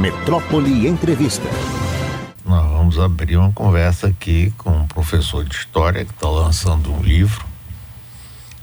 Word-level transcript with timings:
Metrópole 0.00 0.88
Entrevista. 0.88 1.46
Nós 2.42 2.66
vamos 2.70 2.98
abrir 2.98 3.36
uma 3.36 3.52
conversa 3.52 4.06
aqui 4.06 4.50
com 4.56 4.70
um 4.70 4.86
professor 4.86 5.44
de 5.44 5.54
história 5.54 6.06
que 6.06 6.10
está 6.10 6.26
lançando 6.26 6.90
um 6.90 7.02
livro, 7.02 7.44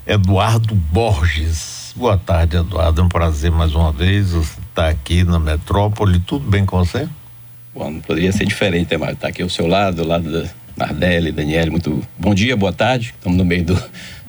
Eduardo 0.04 0.74
Borges. 0.74 1.94
Boa 1.94 2.18
tarde, 2.18 2.56
Eduardo. 2.56 3.00
É 3.00 3.04
um 3.04 3.08
prazer 3.08 3.52
mais 3.52 3.72
uma 3.72 3.92
vez 3.92 4.32
você 4.32 4.58
estar 4.58 4.82
tá 4.82 4.88
aqui 4.88 5.22
na 5.22 5.38
Metrópole. 5.38 6.18
Tudo 6.18 6.44
bem 6.44 6.66
com 6.66 6.84
você? 6.84 7.08
Bom, 7.72 7.88
não 7.88 8.00
poderia 8.00 8.32
ser 8.32 8.44
diferente, 8.44 8.90
né, 8.90 8.96
Mário? 8.96 9.14
Estar 9.14 9.28
tá 9.28 9.30
aqui 9.30 9.40
ao 9.40 9.48
seu 9.48 9.68
lado, 9.68 10.02
ao 10.02 10.08
lado 10.08 10.32
da 10.32 10.48
Nardelli, 10.76 11.30
Daniele. 11.30 11.70
Muito 11.70 12.02
bom 12.18 12.34
dia, 12.34 12.56
boa 12.56 12.72
tarde. 12.72 13.14
Estamos 13.16 13.38
no 13.38 13.44
meio 13.44 13.64
do, 13.64 13.80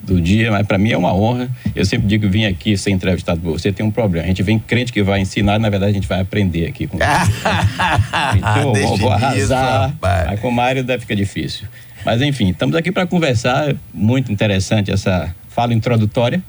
do 0.09 0.21
dia, 0.21 0.51
mas 0.51 0.65
para 0.65 0.77
mim 0.77 0.91
é 0.91 0.97
uma 0.97 1.13
honra. 1.13 1.49
Eu 1.75 1.85
sempre 1.85 2.07
digo 2.07 2.25
que 2.25 2.29
vim 2.29 2.45
aqui 2.45 2.77
ser 2.77 2.91
entrevistado 2.91 3.39
por 3.39 3.51
você 3.51 3.71
tem 3.71 3.85
um 3.85 3.91
problema. 3.91 4.25
A 4.25 4.27
gente 4.27 4.43
vem 4.43 4.59
crente 4.59 4.91
que 4.91 5.01
vai 5.03 5.21
ensinar, 5.21 5.59
na 5.59 5.69
verdade 5.69 5.91
a 5.91 5.93
gente 5.93 6.07
vai 6.07 6.19
aprender 6.19 6.67
aqui 6.67 6.87
com 6.87 6.97
você. 6.97 7.05
então 8.37 8.75
eu 8.75 8.97
vou 8.97 9.11
arrasar. 9.11 9.93
Mas 10.01 10.39
com 10.39 10.49
o 10.49 10.51
Mário 10.51 10.83
deve 10.83 11.01
ficar 11.01 11.15
difícil. 11.15 11.67
Mas 12.05 12.21
enfim, 12.21 12.49
estamos 12.49 12.75
aqui 12.75 12.91
para 12.91 13.05
conversar. 13.05 13.75
Muito 13.93 14.31
interessante 14.31 14.91
essa 14.91 15.33
fala 15.49 15.73
introdutória, 15.73 16.41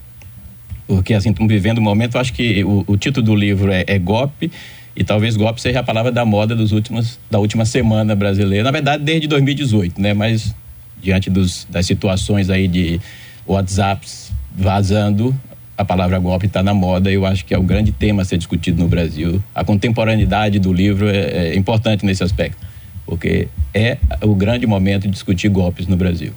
porque 0.86 1.14
assim 1.14 1.30
estamos 1.30 1.52
vivendo 1.52 1.78
um 1.78 1.82
momento. 1.82 2.18
Acho 2.18 2.32
que 2.32 2.64
o, 2.64 2.84
o 2.86 2.96
título 2.96 3.26
do 3.26 3.34
livro 3.34 3.70
é, 3.70 3.84
é 3.86 3.98
golpe 3.98 4.50
e 4.96 5.04
talvez 5.04 5.36
golpe 5.36 5.60
seja 5.60 5.80
a 5.80 5.82
palavra 5.82 6.10
da 6.10 6.24
moda 6.24 6.54
dos 6.54 6.72
últimos, 6.72 7.18
da 7.30 7.38
última 7.38 7.64
semana 7.64 8.14
brasileira. 8.14 8.64
Na 8.64 8.70
verdade, 8.70 9.02
desde 9.02 9.26
2018, 9.28 10.00
né? 10.00 10.14
Mas 10.14 10.54
diante 11.02 11.30
dos, 11.30 11.66
das 11.70 11.86
situações 11.86 12.50
aí 12.50 12.68
de 12.68 13.00
WhatsApps 13.46 14.32
vazando, 14.54 15.34
a 15.76 15.84
palavra 15.84 16.18
golpe 16.18 16.46
está 16.46 16.62
na 16.62 16.74
moda. 16.74 17.10
Eu 17.10 17.24
acho 17.24 17.44
que 17.44 17.54
é 17.54 17.58
o 17.58 17.62
grande 17.62 17.90
tema 17.90 18.22
a 18.22 18.24
ser 18.24 18.36
discutido 18.36 18.82
no 18.82 18.88
Brasil. 18.88 19.42
A 19.54 19.64
contemporaneidade 19.64 20.58
do 20.58 20.72
livro 20.72 21.08
é, 21.08 21.48
é 21.48 21.56
importante 21.56 22.04
nesse 22.04 22.22
aspecto, 22.22 22.58
porque 23.06 23.48
é 23.72 23.96
o 24.22 24.34
grande 24.34 24.66
momento 24.66 25.02
de 25.02 25.10
discutir 25.10 25.48
golpes 25.48 25.86
no 25.86 25.96
Brasil. 25.96 26.32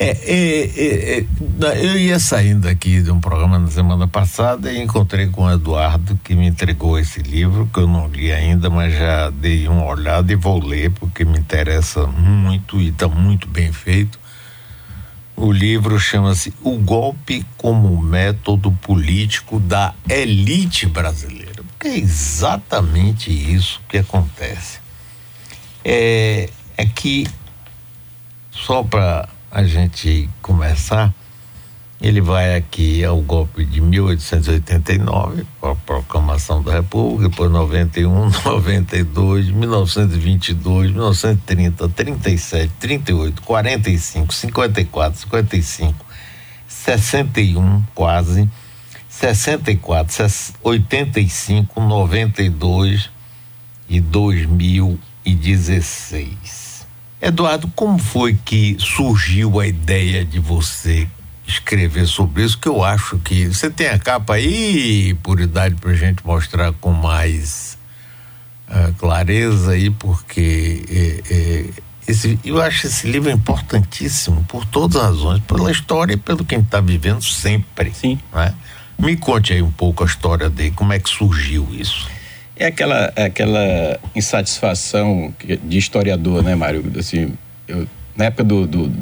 É, 0.00 0.10
é, 0.10 0.64
é, 0.76 1.18
é 1.18 1.84
eu 1.84 1.98
ia 1.98 2.20
saindo 2.20 2.68
aqui 2.68 3.02
de 3.02 3.10
um 3.10 3.18
programa 3.18 3.58
na 3.58 3.66
semana 3.66 4.06
passada 4.06 4.70
e 4.70 4.80
encontrei 4.80 5.26
com 5.26 5.42
o 5.42 5.50
Eduardo 5.50 6.16
que 6.22 6.36
me 6.36 6.46
entregou 6.46 6.96
esse 6.96 7.20
livro 7.20 7.68
que 7.74 7.80
eu 7.80 7.88
não 7.88 8.06
li 8.06 8.30
ainda, 8.30 8.70
mas 8.70 8.94
já 8.94 9.30
dei 9.30 9.66
uma 9.66 9.84
olhada 9.84 10.32
e 10.32 10.36
vou 10.36 10.64
ler 10.64 10.92
porque 10.92 11.24
me 11.24 11.36
interessa 11.36 12.06
muito 12.06 12.80
e 12.80 12.90
está 12.90 13.08
muito 13.08 13.48
bem 13.48 13.72
feito. 13.72 14.20
O 15.40 15.52
livro 15.52 16.00
chama-se 16.00 16.52
O 16.64 16.72
Golpe 16.78 17.46
como 17.56 17.96
Método 18.02 18.72
Político 18.72 19.60
da 19.60 19.94
Elite 20.10 20.84
Brasileira, 20.84 21.62
porque 21.62 21.86
é 21.86 21.96
exatamente 21.96 23.30
isso 23.30 23.80
que 23.88 23.98
acontece. 23.98 24.80
É, 25.84 26.50
é 26.76 26.84
que, 26.86 27.24
só 28.50 28.82
para 28.82 29.28
a 29.48 29.62
gente 29.62 30.28
começar, 30.42 31.14
ele 32.00 32.20
vai 32.20 32.54
aqui 32.54 33.04
ao 33.04 33.20
golpe 33.20 33.64
de 33.64 33.80
1889, 33.80 35.44
a 35.60 35.74
proclamação 35.74 36.62
da 36.62 36.74
República, 36.74 37.28
depois 37.28 37.50
91, 37.50 38.30
92, 38.44 39.50
1922, 39.50 40.92
1930, 40.92 41.88
37, 41.88 42.72
38, 42.78 43.42
45, 43.42 44.32
54, 44.32 45.20
55, 45.20 46.06
61 46.68 47.82
quase, 47.94 48.48
64, 49.08 50.26
85, 50.62 51.80
92 51.80 53.10
e 53.88 54.00
2016. 54.00 56.86
Eduardo, 57.20 57.66
como 57.74 57.98
foi 57.98 58.38
que 58.44 58.76
surgiu 58.78 59.58
a 59.58 59.66
ideia 59.66 60.24
de 60.24 60.38
você 60.38 61.08
escrever 61.48 62.06
sobre 62.06 62.44
isso, 62.44 62.58
que 62.58 62.68
eu 62.68 62.84
acho 62.84 63.18
que 63.18 63.46
você 63.46 63.70
tem 63.70 63.88
a 63.88 63.98
capa 63.98 64.34
aí, 64.34 65.14
por 65.22 65.40
idade, 65.40 65.74
para 65.76 65.94
gente 65.94 66.24
mostrar 66.24 66.72
com 66.74 66.92
mais 66.92 67.78
uh, 68.68 68.92
clareza 68.94 69.72
aí, 69.72 69.88
porque 69.88 70.84
é, 70.90 71.34
é, 71.34 71.64
esse, 72.06 72.38
eu 72.44 72.60
acho 72.60 72.86
esse 72.86 73.10
livro 73.10 73.30
importantíssimo 73.30 74.44
por 74.44 74.64
todas 74.66 74.96
as 74.96 75.02
razões, 75.02 75.42
pela 75.44 75.72
história 75.72 76.14
e 76.14 76.16
pelo 76.18 76.44
que 76.44 76.54
a 76.54 76.58
gente 76.58 76.66
está 76.66 76.80
vivendo 76.80 77.22
sempre. 77.22 77.92
Sim. 77.94 78.18
Né? 78.32 78.54
Me 78.98 79.16
conte 79.16 79.54
aí 79.54 79.62
um 79.62 79.72
pouco 79.72 80.02
a 80.02 80.06
história 80.06 80.50
dele, 80.50 80.72
como 80.72 80.92
é 80.92 80.98
que 80.98 81.08
surgiu 81.08 81.66
isso? 81.72 82.08
É 82.56 82.66
aquela, 82.66 83.12
aquela 83.16 83.98
insatisfação 84.14 85.32
de 85.64 85.78
historiador, 85.78 86.42
né, 86.42 86.56
Mário? 86.56 86.84
Assim, 86.98 87.32
eu 87.68 87.86
na 88.18 88.24
época 88.24 88.42
do, 88.42 88.66
do, 88.66 88.92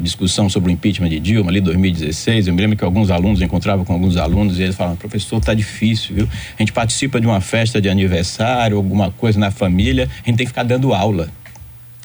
discussão 0.00 0.48
sobre 0.48 0.70
o 0.70 0.72
impeachment 0.72 1.10
de 1.10 1.20
Dilma, 1.20 1.50
ali 1.50 1.60
2016, 1.60 2.48
eu 2.48 2.54
me 2.54 2.62
lembro 2.62 2.78
que 2.78 2.82
alguns 2.82 3.10
alunos 3.10 3.42
encontravam 3.42 3.84
com 3.84 3.92
alguns 3.92 4.16
alunos 4.16 4.58
e 4.58 4.62
eles 4.62 4.74
falavam, 4.74 4.96
professor, 4.96 5.38
tá 5.38 5.52
difícil, 5.52 6.16
viu? 6.16 6.28
A 6.58 6.62
gente 6.62 6.72
participa 6.72 7.20
de 7.20 7.26
uma 7.26 7.42
festa 7.42 7.78
de 7.78 7.90
aniversário, 7.90 8.78
alguma 8.78 9.10
coisa 9.10 9.38
na 9.38 9.50
família, 9.50 10.08
a 10.10 10.26
gente 10.26 10.38
tem 10.38 10.46
que 10.46 10.46
ficar 10.46 10.62
dando 10.62 10.94
aula. 10.94 11.28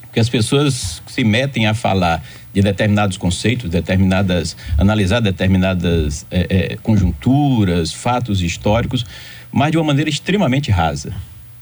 Porque 0.02 0.20
as 0.20 0.28
pessoas 0.28 1.02
se 1.08 1.24
metem 1.24 1.66
a 1.66 1.74
falar 1.74 2.22
de 2.54 2.62
determinados 2.62 3.18
conceitos, 3.18 3.70
determinadas, 3.70 4.56
analisar 4.78 5.22
determinadas 5.22 6.26
é, 6.30 6.74
é, 6.74 6.78
conjunturas, 6.84 7.94
fatos 7.94 8.42
históricos, 8.42 9.06
mas 9.50 9.72
de 9.72 9.78
uma 9.78 9.86
maneira 9.86 10.10
extremamente 10.10 10.70
rasa. 10.70 11.14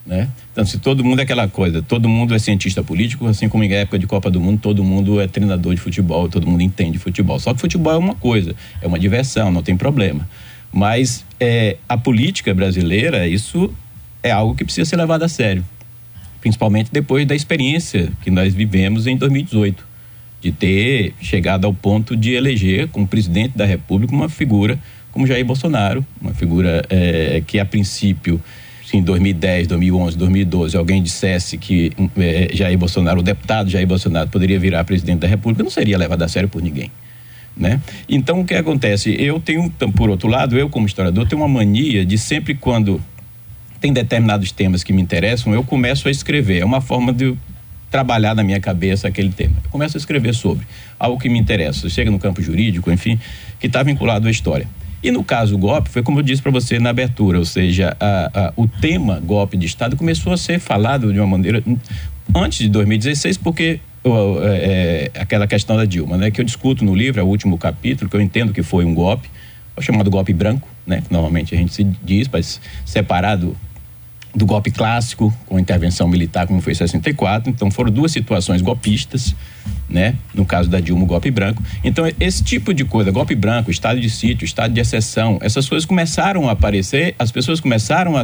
Né? 0.06 0.28
Então, 0.52 0.66
se 0.66 0.80
todo 0.80 1.04
mundo 1.04 1.20
é 1.20 1.24
aquela 1.24 1.48
coisa, 1.48 1.82
todo 1.82 2.10
mundo 2.10 2.34
é 2.34 2.40
cientista 2.40 2.84
político, 2.84 3.28
assim 3.28 3.48
como 3.48 3.64
em 3.64 3.72
época 3.72 4.00
de 4.00 4.08
Copa 4.08 4.32
do 4.32 4.42
Mundo, 4.42 4.60
todo 4.60 4.84
mundo 4.84 5.22
é 5.22 5.28
treinador 5.28 5.76
de 5.76 5.82
futebol, 5.82 6.28
todo 6.28 6.48
mundo 6.48 6.62
entende 6.62 6.98
futebol. 6.98 7.40
Só 7.40 7.54
que 7.54 7.62
futebol 7.62 7.94
é 7.94 7.98
uma 7.98 8.16
coisa, 8.16 8.56
é 8.82 8.88
uma 8.88 8.98
diversão, 8.98 9.52
não 9.52 9.62
tem 9.62 9.78
problema. 9.78 10.28
Mas 10.74 11.24
é, 11.40 11.78
a 11.88 11.98
política 11.98 12.54
brasileira, 12.54 13.28
isso 13.28 13.72
é 14.24 14.32
algo 14.32 14.56
que 14.56 14.64
precisa 14.64 14.90
ser 14.90 14.96
levado 14.96 15.24
a 15.24 15.30
sério. 15.30 15.64
Principalmente 16.40 16.90
depois 16.92 17.28
da 17.28 17.36
experiência 17.36 18.12
que 18.24 18.32
nós 18.32 18.54
vivemos 18.54 19.06
em 19.06 19.16
2018, 19.16 19.86
de 20.42 20.52
ter 20.52 21.14
chegado 21.22 21.66
ao 21.66 21.74
ponto 21.74 22.16
de 22.16 22.32
eleger 22.32 22.88
como 22.88 23.06
presidente 23.06 23.56
da 23.56 23.66
República 23.66 24.14
uma 24.14 24.28
figura 24.28 24.80
como 25.12 25.28
Jair 25.28 25.46
Bolsonaro, 25.46 26.06
uma 26.22 26.34
figura 26.34 26.84
é, 26.90 27.44
que 27.46 27.60
a 27.60 27.66
princípio 27.66 28.42
se 28.92 28.98
em 28.98 29.02
2010, 29.02 29.68
2011, 29.68 30.18
2012 30.18 30.76
alguém 30.76 31.02
dissesse 31.02 31.58
que 31.58 31.94
é, 32.18 32.50
Jair 32.54 32.78
Bolsonaro, 32.78 33.22
o 33.22 33.24
deputado 33.24 33.70
Jair 33.70 33.88
Bolsonaro, 33.88 34.30
poderia 34.30 34.60
virar 34.60 34.84
presidente 34.84 35.20
da 35.20 35.30
República, 35.30 35.64
não 35.64 35.72
seria 35.72 35.98
levado 35.98 36.22
a 36.24 36.28
sério 36.28 36.50
por 36.50 36.62
ninguém. 36.62 36.92
Né? 37.56 37.80
Então 38.10 38.42
o 38.42 38.46
que 38.46 38.54
acontece? 38.54 39.16
Eu 39.18 39.40
tenho, 39.40 39.70
por 39.96 40.10
outro 40.10 40.28
lado, 40.28 40.60
eu 40.60 40.70
como 40.70 40.88
historiador 40.88 41.26
tenho 41.26 41.42
uma 41.42 41.48
mania 41.48 42.06
de 42.06 42.18
sempre 42.18 42.54
quando 42.54 43.02
tem 43.80 43.94
determinados 43.94 44.52
temas 44.52 44.84
que 44.84 44.92
me 44.92 45.02
interessam, 45.02 45.54
eu 45.54 45.64
começo 45.64 46.10
a 46.10 46.12
escrever. 46.12 46.62
É 46.62 46.66
uma 46.66 46.82
forma 46.82 47.14
de 47.14 47.34
trabalhar 47.90 48.36
na 48.36 48.44
minha 48.44 48.60
cabeça 48.60 49.08
aquele 49.08 49.32
tema. 49.32 49.56
Eu 49.64 49.70
começo 49.70 49.96
a 49.96 50.00
escrever 50.00 50.36
sobre 50.36 50.68
algo 51.00 51.18
que 51.18 51.30
me 51.30 51.40
interessa, 51.40 51.90
chega 51.90 52.12
no 52.12 52.20
campo 52.20 52.42
jurídico, 52.42 52.92
enfim, 52.92 53.18
que 53.58 53.68
está 53.68 53.82
vinculado 53.84 54.28
à 54.28 54.32
história. 54.32 54.68
E 55.04 55.12
no 55.12 55.24
caso 55.24 55.58
golpe, 55.58 55.90
foi 55.90 56.04
como 56.04 56.20
eu 56.20 56.24
disse 56.24 56.42
para 56.42 56.52
você 56.52 56.80
na 56.80 56.92
abertura, 56.92 57.40
ou 57.40 57.46
seja, 57.46 57.96
a, 58.00 58.32
a, 58.34 58.54
o 58.56 58.68
tema 58.68 59.20
golpe 59.20 59.58
de 59.58 59.66
Estado 59.66 59.96
começou 59.96 60.32
a 60.32 60.38
ser 60.38 60.60
falado 60.60 61.12
de 61.12 61.20
uma 61.20 61.28
maneira 61.28 61.64
antes 62.36 62.60
de 62.60 62.70
2016, 62.70 63.38
porque 63.38 63.80
é, 64.04 65.12
é, 65.16 65.22
aquela 65.22 65.48
questão 65.48 65.76
da 65.76 65.86
Dilma, 65.86 66.18
né, 66.18 66.32
que 66.32 66.40
eu 66.40 66.46
discuto 66.46 66.86
no 66.86 66.94
livro, 66.94 67.20
é 67.20 67.24
o 67.24 67.28
último 67.28 67.58
capítulo, 67.58 68.10
que 68.10 68.16
eu 68.16 68.22
entendo 68.22 68.54
que 68.54 68.64
foi 68.64 68.86
um 68.86 68.94
golpe, 68.94 69.30
o 69.76 69.82
chamado 69.82 70.10
golpe 70.10 70.34
branco, 70.34 70.68
né, 70.86 71.02
que 71.02 71.12
normalmente 71.12 71.54
a 71.56 71.58
gente 71.58 71.74
se 71.74 71.84
diz, 72.04 72.28
mas 72.28 72.62
separado 72.86 73.56
do 74.34 74.46
golpe 74.46 74.72
clássico, 74.72 75.34
com 75.46 75.60
intervenção 75.60 76.08
militar, 76.08 76.48
como 76.48 76.62
foi 76.62 76.72
em 76.72 76.76
64. 76.76 77.50
Então, 77.50 77.70
foram 77.70 77.92
duas 77.92 78.12
situações 78.12 78.62
golpistas, 78.62 79.36
né? 79.90 80.16
No 80.34 80.46
caso 80.46 80.70
da 80.70 80.80
Dilma, 80.80 81.04
o 81.04 81.06
golpe 81.06 81.30
branco. 81.30 81.62
Então, 81.84 82.06
esse 82.20 82.44
tipo 82.44 82.74
de 82.74 82.86
coisa, 82.86 83.12
golpe 83.12 83.36
branco, 83.36 83.70
estado 83.70 84.00
de 84.00 84.10
sítio, 84.10 84.46
estado 84.46 84.74
de 84.74 84.80
exceção, 84.80 85.38
essas 85.42 85.68
coisas 85.68 85.86
começaram 85.86 86.48
a 86.48 86.54
aparecer, 86.54 87.14
as 87.20 87.32
pessoas 87.32 87.60
começaram 87.60 88.16
a, 88.16 88.24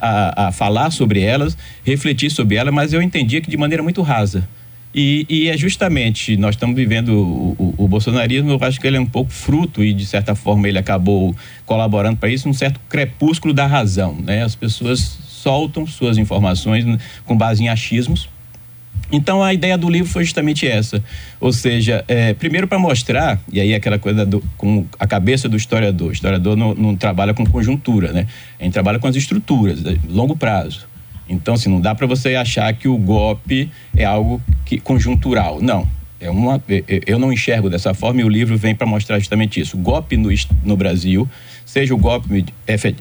a, 0.00 0.48
a 0.48 0.52
falar 0.52 0.90
sobre 0.90 1.20
elas, 1.20 1.56
refletir 1.84 2.30
sobre 2.30 2.56
elas, 2.56 2.72
mas 2.72 2.92
eu 2.92 3.02
entendia 3.02 3.40
que 3.40 3.50
de 3.50 3.56
maneira 3.56 3.82
muito 3.82 4.00
rasa. 4.02 4.48
E, 4.94 5.26
e, 5.28 5.48
é 5.48 5.56
justamente, 5.56 6.36
nós 6.36 6.54
estamos 6.54 6.74
vivendo 6.74 7.10
o, 7.10 7.56
o, 7.58 7.84
o, 7.84 7.88
bolsonarismo, 7.88 8.50
eu 8.50 8.58
acho 8.62 8.80
que 8.80 8.86
ele 8.86 8.96
é 8.96 9.00
um 9.00 9.06
pouco 9.06 9.30
fruto 9.30 9.84
e, 9.84 9.92
de 9.92 10.06
certa 10.06 10.34
forma, 10.34 10.66
ele 10.66 10.78
acabou 10.78 11.36
colaborando 11.66 12.16
para 12.16 12.30
isso, 12.30 12.48
um 12.48 12.54
certo 12.54 12.80
crepúsculo 12.88 13.52
da 13.52 13.66
razão. 13.66 14.14
Né? 14.14 14.42
As 14.42 14.54
pessoas 14.54 15.27
soltam 15.38 15.86
suas 15.86 16.18
informações 16.18 16.84
com 17.24 17.36
base 17.36 17.62
em 17.62 17.68
achismos. 17.68 18.28
Então 19.10 19.42
a 19.42 19.54
ideia 19.54 19.78
do 19.78 19.88
livro 19.88 20.10
foi 20.10 20.22
justamente 20.24 20.66
essa, 20.66 21.02
ou 21.40 21.50
seja, 21.50 22.04
é, 22.06 22.34
primeiro 22.34 22.68
para 22.68 22.78
mostrar 22.78 23.40
e 23.50 23.58
aí 23.58 23.74
aquela 23.74 23.98
coisa 23.98 24.26
do, 24.26 24.42
com 24.58 24.84
a 24.98 25.06
cabeça 25.06 25.48
do 25.48 25.56
historiador. 25.56 26.10
O 26.10 26.12
historiador 26.12 26.56
não, 26.56 26.74
não, 26.74 26.94
trabalha 26.94 27.32
com 27.32 27.46
conjuntura, 27.46 28.12
né? 28.12 28.26
Gente 28.60 28.72
trabalha 28.74 28.98
com 28.98 29.06
as 29.06 29.16
estruturas, 29.16 29.82
longo 30.10 30.36
prazo. 30.36 30.86
Então, 31.28 31.54
assim, 31.54 31.68
não 31.68 31.80
dá 31.80 31.94
para 31.94 32.06
você 32.06 32.34
achar 32.34 32.72
que 32.72 32.88
o 32.88 32.96
golpe 32.96 33.70
é 33.96 34.04
algo 34.04 34.42
que, 34.64 34.78
conjuntural. 34.78 35.60
Não. 35.60 35.86
É 36.20 36.30
uma, 36.30 36.60
eu 37.06 37.18
não 37.18 37.32
enxergo 37.32 37.70
dessa 37.70 37.94
forma 37.94 38.20
e 38.20 38.24
o 38.24 38.28
livro 38.28 38.56
vem 38.56 38.74
para 38.74 38.86
mostrar 38.86 39.18
justamente 39.18 39.60
isso. 39.60 39.76
O 39.76 39.80
golpe 39.80 40.16
no, 40.16 40.30
no 40.64 40.76
Brasil, 40.76 41.28
seja 41.68 41.94
o 41.94 41.98
golpe 41.98 42.46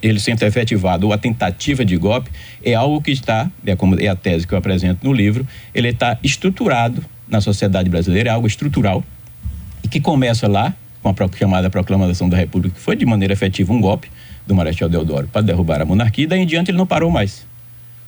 ele 0.02 0.19
sendo 0.19 0.44
efetivado 0.44 1.08
ou 1.08 1.14
a 1.14 1.18
tentativa 1.18 1.86
de 1.86 1.96
golpe, 1.96 2.30
é 2.62 2.74
algo 2.74 3.02
que 3.02 3.12
está, 3.12 3.50
é, 3.66 3.78
como 3.78 3.98
é 3.98 4.10
a 4.10 4.16
tese 4.16 4.46
que 4.46 4.54
eu 4.54 4.58
apresento 4.58 5.08
no 5.08 5.14
livro, 5.14 5.48
ele 5.74 5.88
está 5.88 6.19
estruturado 6.22 7.02
na 7.30 7.40
sociedade 7.40 7.90
brasileira, 7.90 8.30
é 8.30 8.34
algo 8.34 8.46
estrutural 8.46 9.06
e 9.81 9.88
que 9.88 10.02
começa 10.02 10.50
lá 10.50 10.75
com 11.02 11.10
a 11.10 11.38
chamada 11.38 11.69
Proclamação 11.69 12.28
da 12.28 12.36
República, 12.36 12.75
que 12.75 12.81
foi 12.81 12.98
de 12.98 13.06
maneira 13.06 13.31
efetiva 13.31 13.72
um 13.72 13.80
golpe 13.80 14.10
do 14.46 14.54
Marechal 14.54 14.90
Deodoro 14.90 15.30
para 15.31 15.42
derrubar 15.42 15.81
a 15.81 15.86
monarquia, 15.86 16.25
e 16.25 16.28
daí 16.28 16.42
em 16.42 16.46
diante 16.46 16.69
ele 16.69 16.78
não 16.78 16.86
parou 16.86 17.10
mais. 17.10 17.48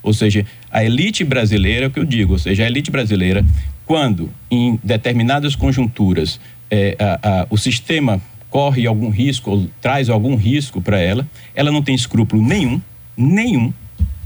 Ou 0.03 0.13
seja, 0.13 0.45
a 0.69 0.83
elite 0.83 1.23
brasileira, 1.23 1.85
é 1.85 1.87
o 1.87 1.91
que 1.91 1.99
eu 1.99 2.05
digo, 2.05 2.33
ou 2.33 2.39
seja, 2.39 2.63
a 2.63 2.67
elite 2.67 2.91
brasileira, 2.91 3.45
quando 3.85 4.29
em 4.51 4.77
determinadas 4.83 5.55
conjunturas 5.55 6.37
é, 6.69 6.97
a, 6.99 7.43
a, 7.43 7.47
o 7.49 7.57
sistema 7.57 8.21
corre 8.49 8.87
algum 8.87 9.09
risco 9.09 9.51
ou 9.51 9.69
traz 9.81 10.09
algum 10.09 10.35
risco 10.35 10.81
para 10.81 10.99
ela, 10.99 11.27
ela 11.53 11.71
não 11.71 11.81
tem 11.81 11.93
escrúpulo 11.93 12.41
nenhum, 12.41 12.81
nenhum, 13.15 13.73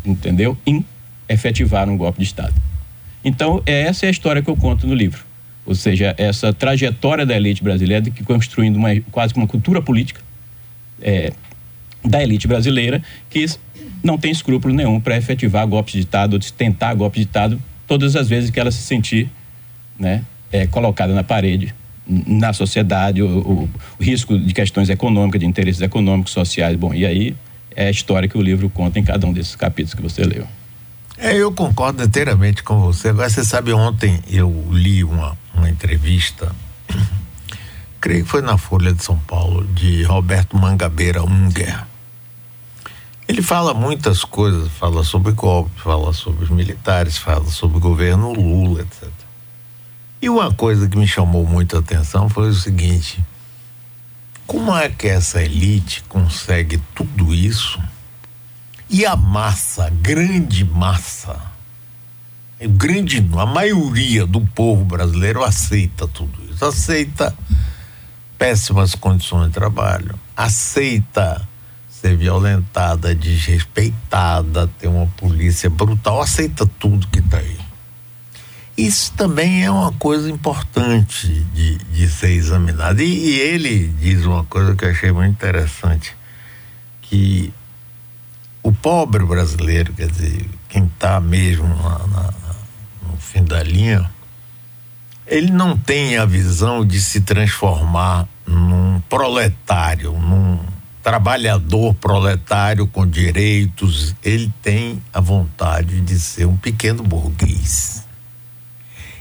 entendeu? 0.05 0.57
Em 0.65 0.85
efetivar 1.27 1.89
um 1.89 1.97
golpe 1.97 2.19
de 2.19 2.25
Estado. 2.25 2.53
Então, 3.23 3.61
essa 3.65 4.05
é 4.05 4.07
a 4.07 4.11
história 4.11 4.41
que 4.41 4.49
eu 4.49 4.55
conto 4.55 4.85
no 4.85 4.93
livro. 4.93 5.23
Ou 5.65 5.75
seja, 5.75 6.13
essa 6.17 6.51
trajetória 6.53 7.25
da 7.25 7.35
elite 7.35 7.63
brasileira 7.63 8.09
que 8.09 8.23
construindo 8.23 8.75
uma, 8.75 8.89
quase 9.11 9.33
uma 9.33 9.47
cultura 9.47 9.81
política 9.81 10.21
é, 11.01 11.31
da 12.03 12.21
elite 12.21 12.47
brasileira 12.47 13.01
que 13.29 13.45
não 14.03 14.17
tem 14.17 14.31
escrúpulo 14.31 14.73
nenhum 14.73 14.99
para 14.99 15.15
efetivar 15.15 15.65
golpes 15.65 15.93
de 15.93 15.99
Estado 16.01 16.33
ou 16.33 16.39
tentar 16.39 16.93
golpe 16.93 17.19
de 17.19 17.25
Estado 17.25 17.61
todas 17.87 18.15
as 18.15 18.27
vezes 18.27 18.49
que 18.49 18.59
ela 18.59 18.71
se 18.71 18.81
sentir 18.81 19.29
né, 19.97 20.21
é, 20.51 20.67
colocada 20.67 21.13
na 21.13 21.23
parede 21.23 21.73
na 22.07 22.53
sociedade, 22.53 23.21
o, 23.21 23.27
o, 23.27 23.69
o, 23.99 24.03
risco 24.03 24.37
de 24.37 24.53
questões 24.53 24.89
econômicas, 24.89 25.39
de 25.39 25.45
interesses 25.45 25.81
econômicos, 25.81 26.31
sociais. 26.31 26.75
Bom, 26.75 26.93
e 26.93 27.05
aí 27.05 27.35
é 27.75 27.87
a 27.87 27.91
história 27.91 28.27
que 28.27 28.37
o 28.37 28.41
livro 28.41 28.69
conta 28.69 28.99
em 28.99 29.03
cada 29.03 29.25
um 29.25 29.33
desses 29.33 29.55
capítulos 29.55 29.93
que 29.93 30.01
você 30.01 30.23
leu. 30.23 30.47
É, 31.17 31.35
eu 31.35 31.51
concordo 31.51 32.03
inteiramente 32.03 32.63
com 32.63 32.79
você. 32.79 33.09
Agora, 33.09 33.29
você 33.29 33.43
sabe, 33.45 33.71
ontem 33.71 34.19
eu 34.29 34.67
li 34.71 35.03
uma, 35.03 35.37
uma 35.53 35.69
entrevista, 35.69 36.53
creio 38.01 38.23
que 38.23 38.29
foi 38.29 38.41
na 38.41 38.57
Folha 38.57 38.93
de 38.93 39.03
São 39.03 39.17
Paulo, 39.19 39.65
de 39.67 40.03
Roberto 40.03 40.57
Mangabeira 40.57 41.23
Unger 41.23 41.85
ele 43.27 43.41
fala 43.41 43.73
muitas 43.73 44.23
coisas, 44.25 44.69
fala 44.73 45.03
sobre 45.03 45.31
golpe, 45.31 45.71
fala 45.79 46.11
sobre 46.13 46.43
os 46.43 46.49
militares, 46.49 47.17
fala 47.17 47.45
sobre 47.45 47.77
o 47.77 47.79
governo 47.79 48.33
Lula, 48.33 48.81
etc. 48.81 49.09
E 50.23 50.29
uma 50.29 50.53
coisa 50.53 50.87
que 50.87 50.97
me 50.97 51.05
chamou 51.05 51.45
muita 51.45 51.79
atenção 51.79 52.29
foi 52.29 52.47
o 52.47 52.53
seguinte: 52.53 53.21
como 54.47 54.73
é 54.73 54.87
que 54.87 55.05
essa 55.05 55.43
elite 55.43 56.01
consegue 56.07 56.81
tudo 56.95 57.35
isso 57.35 57.77
e 58.89 59.05
a 59.05 59.17
massa, 59.17 59.87
a 59.87 59.89
grande 59.89 60.63
massa, 60.63 61.37
a 62.57 62.65
grande, 62.65 63.17
a 63.37 63.45
maioria 63.45 64.25
do 64.25 64.39
povo 64.39 64.85
brasileiro 64.85 65.43
aceita 65.43 66.07
tudo 66.07 66.39
isso, 66.49 66.63
aceita 66.63 67.35
péssimas 68.37 68.95
condições 68.95 69.47
de 69.47 69.53
trabalho, 69.53 70.17
aceita 70.37 71.45
ser 71.89 72.15
violentada, 72.15 73.13
desrespeitada, 73.13 74.69
ter 74.79 74.87
uma 74.87 75.05
polícia 75.17 75.69
brutal, 75.69 76.21
aceita 76.21 76.65
tudo 76.79 77.09
que 77.09 77.19
está 77.19 77.39
aí. 77.39 77.62
Isso 78.75 79.13
também 79.13 79.63
é 79.63 79.69
uma 79.69 79.91
coisa 79.91 80.29
importante 80.31 81.27
de, 81.53 81.77
de 81.77 82.09
ser 82.09 82.31
examinado. 82.31 83.01
E, 83.01 83.05
e, 83.05 83.39
ele 83.39 83.87
diz 83.99 84.25
uma 84.25 84.43
coisa 84.45 84.75
que 84.75 84.83
eu 84.83 84.89
achei 84.89 85.11
muito 85.11 85.31
interessante, 85.31 86.15
que 87.01 87.53
o 88.63 88.71
pobre 88.71 89.23
brasileiro, 89.23 89.93
quer 89.93 90.09
dizer, 90.09 90.49
quem 90.69 90.85
está 90.85 91.19
mesmo 91.19 91.67
na, 91.67 92.07
na, 92.07 92.33
no 93.07 93.17
fim 93.17 93.43
da 93.43 93.61
linha, 93.61 94.09
ele 95.27 95.51
não 95.51 95.77
tem 95.77 96.17
a 96.17 96.25
visão 96.25 96.83
de 96.83 96.99
se 96.99 97.21
transformar 97.21 98.27
num 98.45 98.99
proletário, 99.07 100.13
num 100.13 100.59
trabalhador 101.03 101.93
proletário 101.95 102.87
com 102.87 103.05
direitos, 103.05 104.15
ele 104.23 104.51
tem 104.61 105.01
a 105.13 105.19
vontade 105.19 106.01
de 106.01 106.17
ser 106.17 106.45
um 106.45 106.57
pequeno 106.57 107.03
burguês. 107.03 108.02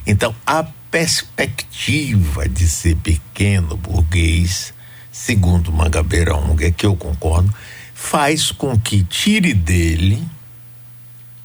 Então, 0.07 0.35
a 0.47 0.65
perspectiva 0.91 2.49
de 2.49 2.69
ser 2.69 2.97
pequeno 2.97 3.77
burguês, 3.77 4.75
segundo 5.11 5.73
Mangabeira 5.73 6.37
Unger, 6.37 6.73
que 6.73 6.85
eu 6.85 6.97
concordo, 6.97 7.53
faz 7.95 8.51
com 8.51 8.79
que 8.79 9.03
tire 9.05 9.55
dele 9.55 10.27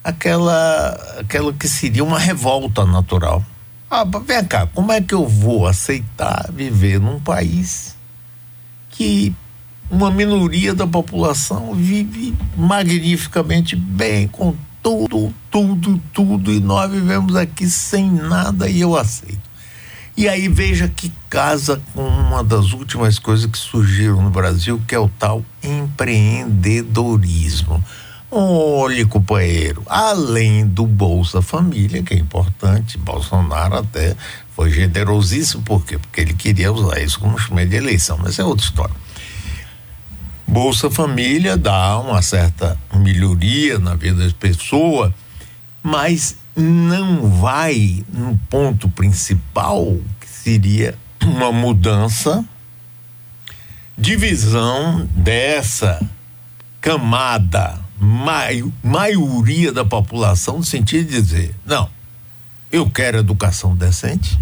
aquela, 0.04 0.90
aquela 1.20 1.54
que 1.54 1.68
seria 1.68 2.04
uma 2.04 2.20
revolta 2.20 2.86
natural. 2.86 3.46
Ah, 3.90 4.04
vem 4.04 4.44
cá, 4.44 4.68
como 4.68 4.92
é 4.92 5.02
que 5.02 5.14
eu 5.14 5.28
vou 5.28 5.66
aceitar 5.66 6.50
viver 6.52 7.00
num 7.00 7.20
país 7.20 7.96
que 8.90 9.34
uma 9.90 10.12
minoria 10.12 10.74
da 10.74 10.86
população 10.86 11.74
vive 11.74 12.36
magnificamente 12.58 13.76
bem, 13.76 14.28
com 14.28 14.54
tudo, 14.88 15.34
tudo, 15.52 16.02
tudo, 16.14 16.50
e 16.50 16.62
nós 16.62 16.90
vivemos 16.90 17.36
aqui 17.36 17.70
sem 17.70 18.10
nada 18.10 18.70
e 18.70 18.80
eu 18.80 18.96
aceito. 18.96 19.42
E 20.16 20.30
aí 20.30 20.48
veja 20.48 20.88
que 20.88 21.12
casa 21.30 21.82
com 21.94 22.08
uma 22.08 22.42
das 22.42 22.72
últimas 22.72 23.20
coisas 23.20 23.48
que 23.48 23.58
surgiram 23.58 24.22
no 24.22 24.30
Brasil, 24.30 24.82
que 24.88 24.96
é 24.96 25.00
o 25.00 25.10
tal 25.10 25.44
empreendedorismo. 25.62 27.84
Olhe, 28.32 29.04
companheiro, 29.04 29.84
além 29.88 30.66
do 30.66 30.88
Bolsa 30.88 31.42
Família, 31.42 32.02
que 32.02 32.14
é 32.14 32.18
importante, 32.18 32.98
Bolsonaro 32.98 33.76
até 33.76 34.16
foi 34.56 34.72
generosíssimo, 34.72 35.64
por 35.64 35.84
quê? 35.84 35.98
Porque 35.98 36.22
ele 36.22 36.34
queria 36.34 36.72
usar 36.72 37.02
isso 37.02 37.20
como 37.20 37.36
instrumento 37.36 37.72
de 37.72 37.76
eleição, 37.76 38.18
mas 38.24 38.40
é 38.40 38.44
outra 38.46 38.66
história. 38.66 38.96
Bolsa 40.60 40.90
Família 40.90 41.56
dá 41.56 42.00
uma 42.00 42.20
certa 42.20 42.76
melhoria 42.92 43.78
na 43.78 43.94
vida 43.94 44.28
da 44.28 44.34
pessoa, 44.34 45.14
mas 45.84 46.36
não 46.56 47.30
vai 47.30 48.04
no 48.12 48.36
ponto 48.50 48.90
principal, 48.90 49.86
que 50.20 50.28
seria 50.28 50.98
uma 51.22 51.52
mudança 51.52 52.44
de 53.96 54.16
visão 54.16 55.08
dessa 55.16 56.04
camada, 56.82 57.80
mai, 58.00 58.64
maioria 58.84 59.72
da 59.72 59.86
população, 59.86 60.58
no 60.58 60.66
sentido 60.66 61.08
de 61.08 61.22
dizer: 61.22 61.56
não, 61.68 61.88
eu 62.72 62.90
quero 62.90 63.20
educação 63.20 63.76
decente, 63.76 64.40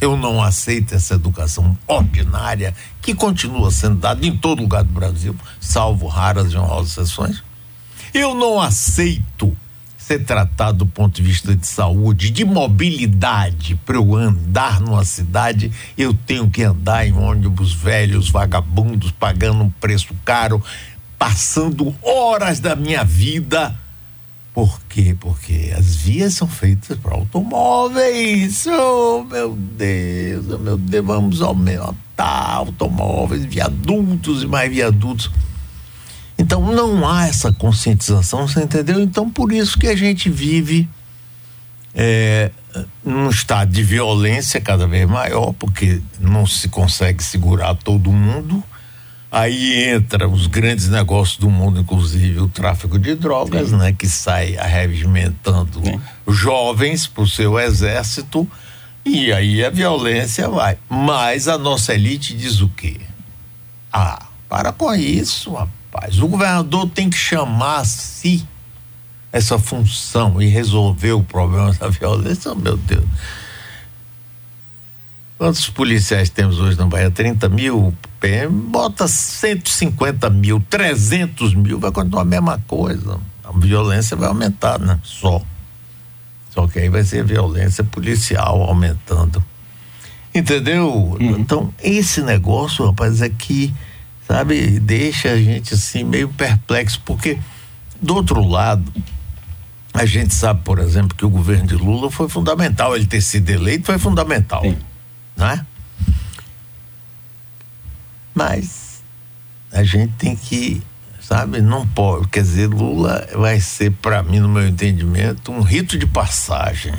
eu 0.00 0.16
não 0.16 0.42
aceito 0.42 0.94
essa 0.94 1.14
educação 1.14 1.76
ordinária 1.86 2.74
que 3.00 3.14
continua 3.14 3.70
sendo 3.70 3.96
dada 3.96 4.26
em 4.26 4.36
todo 4.36 4.62
lugar 4.62 4.84
do 4.84 4.92
Brasil, 4.92 5.34
salvo 5.60 6.06
raras 6.06 6.52
e 6.52 6.56
honrosas 6.56 6.92
exceções. 6.92 7.42
Eu 8.12 8.34
não 8.34 8.60
aceito 8.60 9.56
ser 9.96 10.24
tratado 10.24 10.78
do 10.78 10.86
ponto 10.86 11.16
de 11.16 11.22
vista 11.22 11.54
de 11.54 11.66
saúde, 11.66 12.30
de 12.30 12.44
mobilidade. 12.44 13.74
Para 13.84 13.96
eu 13.96 14.14
andar 14.14 14.80
numa 14.80 15.04
cidade, 15.04 15.72
eu 15.98 16.14
tenho 16.14 16.48
que 16.48 16.62
andar 16.62 17.06
em 17.06 17.12
ônibus 17.12 17.72
velhos, 17.72 18.30
vagabundos, 18.30 19.10
pagando 19.10 19.64
um 19.64 19.70
preço 19.70 20.14
caro, 20.24 20.62
passando 21.18 21.94
horas 22.02 22.60
da 22.60 22.76
minha 22.76 23.02
vida 23.02 23.74
por 24.56 24.80
quê? 24.88 25.14
Porque 25.20 25.70
as 25.76 25.96
vias 25.96 26.32
são 26.32 26.48
feitas 26.48 26.96
para 26.96 27.14
automóveis. 27.14 28.66
Oh, 28.66 29.22
meu 29.22 29.54
Deus, 29.54 30.46
oh, 30.50 30.56
meu 30.56 30.78
Deus, 30.78 31.04
vamos 31.04 31.42
aumentar 31.42 32.54
automóveis, 32.54 33.44
viadutos 33.44 34.44
e 34.44 34.46
mais 34.46 34.72
viadutos. 34.72 35.30
Então 36.38 36.72
não 36.72 37.06
há 37.06 37.26
essa 37.26 37.52
conscientização, 37.52 38.48
você 38.48 38.62
entendeu? 38.62 38.98
Então 38.98 39.28
por 39.28 39.52
isso 39.52 39.78
que 39.78 39.88
a 39.88 39.94
gente 39.94 40.30
vive 40.30 40.88
é, 41.94 42.50
num 43.04 43.28
estado 43.28 43.70
de 43.70 43.82
violência 43.82 44.58
cada 44.58 44.86
vez 44.86 45.06
maior, 45.06 45.52
porque 45.52 46.00
não 46.18 46.46
se 46.46 46.70
consegue 46.70 47.22
segurar 47.22 47.74
todo 47.74 48.10
mundo 48.10 48.64
Aí 49.30 49.84
entra 49.90 50.28
os 50.28 50.46
grandes 50.46 50.88
negócios 50.88 51.36
do 51.36 51.50
mundo, 51.50 51.80
inclusive 51.80 52.38
o 52.38 52.48
tráfico 52.48 52.98
de 52.98 53.14
drogas, 53.14 53.70
Sim. 53.70 53.76
né, 53.76 53.92
que 53.92 54.08
sai 54.08 54.56
arregimentando 54.56 55.82
Sim. 55.84 56.00
jovens 56.28 57.06
para 57.06 57.24
o 57.24 57.28
seu 57.28 57.58
exército, 57.58 58.48
e 59.04 59.32
aí 59.32 59.64
a 59.64 59.70
violência 59.70 60.48
vai. 60.48 60.78
Mas 60.88 61.48
a 61.48 61.58
nossa 61.58 61.94
elite 61.94 62.36
diz 62.36 62.60
o 62.60 62.68
quê? 62.68 63.00
Ah, 63.92 64.26
para 64.48 64.72
com 64.72 64.94
isso, 64.94 65.52
rapaz. 65.52 66.20
O 66.20 66.28
governador 66.28 66.88
tem 66.88 67.10
que 67.10 67.16
chamar-se 67.16 68.46
essa 69.32 69.58
função 69.58 70.40
e 70.40 70.46
resolver 70.46 71.12
o 71.12 71.22
problema 71.22 71.72
da 71.74 71.88
violência, 71.90 72.54
meu 72.54 72.76
Deus. 72.76 73.04
Quantos 75.38 75.68
policiais 75.68 76.30
temos 76.30 76.58
hoje 76.58 76.78
na 76.78 76.86
Bahia? 76.86 77.10
30 77.10 77.48
mil 77.50 77.94
PM, 78.20 78.50
bota 78.50 79.06
150 79.06 80.30
mil, 80.30 80.62
300 80.70 81.54
mil, 81.54 81.78
vai 81.78 81.92
continuar 81.92 82.22
a 82.22 82.24
mesma 82.24 82.62
coisa. 82.66 83.20
A 83.44 83.52
violência 83.52 84.16
vai 84.16 84.28
aumentar, 84.28 84.78
né? 84.78 84.98
Só. 85.02 85.42
Só 86.50 86.66
que 86.66 86.78
aí 86.78 86.88
vai 86.88 87.04
ser 87.04 87.22
violência 87.22 87.84
policial 87.84 88.62
aumentando. 88.62 89.44
Entendeu? 90.34 90.90
Uhum. 90.90 91.38
Então, 91.38 91.72
esse 91.82 92.22
negócio, 92.22 92.86
rapaz, 92.86 93.20
é 93.20 93.28
que, 93.28 93.74
sabe, 94.26 94.80
deixa 94.80 95.32
a 95.32 95.36
gente 95.36 95.74
assim 95.74 96.02
meio 96.02 96.30
perplexo, 96.30 97.00
porque 97.04 97.38
do 98.00 98.14
outro 98.14 98.42
lado, 98.42 98.90
a 99.92 100.06
gente 100.06 100.34
sabe, 100.34 100.62
por 100.62 100.78
exemplo, 100.78 101.14
que 101.16 101.26
o 101.26 101.30
governo 101.30 101.66
de 101.66 101.74
Lula 101.74 102.10
foi 102.10 102.28
fundamental, 102.28 102.96
ele 102.96 103.06
ter 103.06 103.20
sido 103.20 103.50
eleito 103.50 103.84
foi 103.84 103.98
fundamental. 103.98 104.62
Sim. 104.62 104.76
Né? 105.36 105.64
Mas 108.34 109.02
a 109.72 109.82
gente 109.82 110.12
tem 110.14 110.36
que 110.36 110.82
sabe? 111.26 111.60
Não 111.60 111.86
pode. 111.86 112.28
Quer 112.28 112.42
dizer, 112.42 112.68
Lula 112.68 113.26
vai 113.34 113.60
ser, 113.60 113.90
para 113.90 114.22
mim, 114.22 114.38
no 114.38 114.48
meu 114.48 114.66
entendimento, 114.66 115.50
um 115.50 115.60
rito 115.60 115.98
de 115.98 116.06
passagem. 116.06 116.94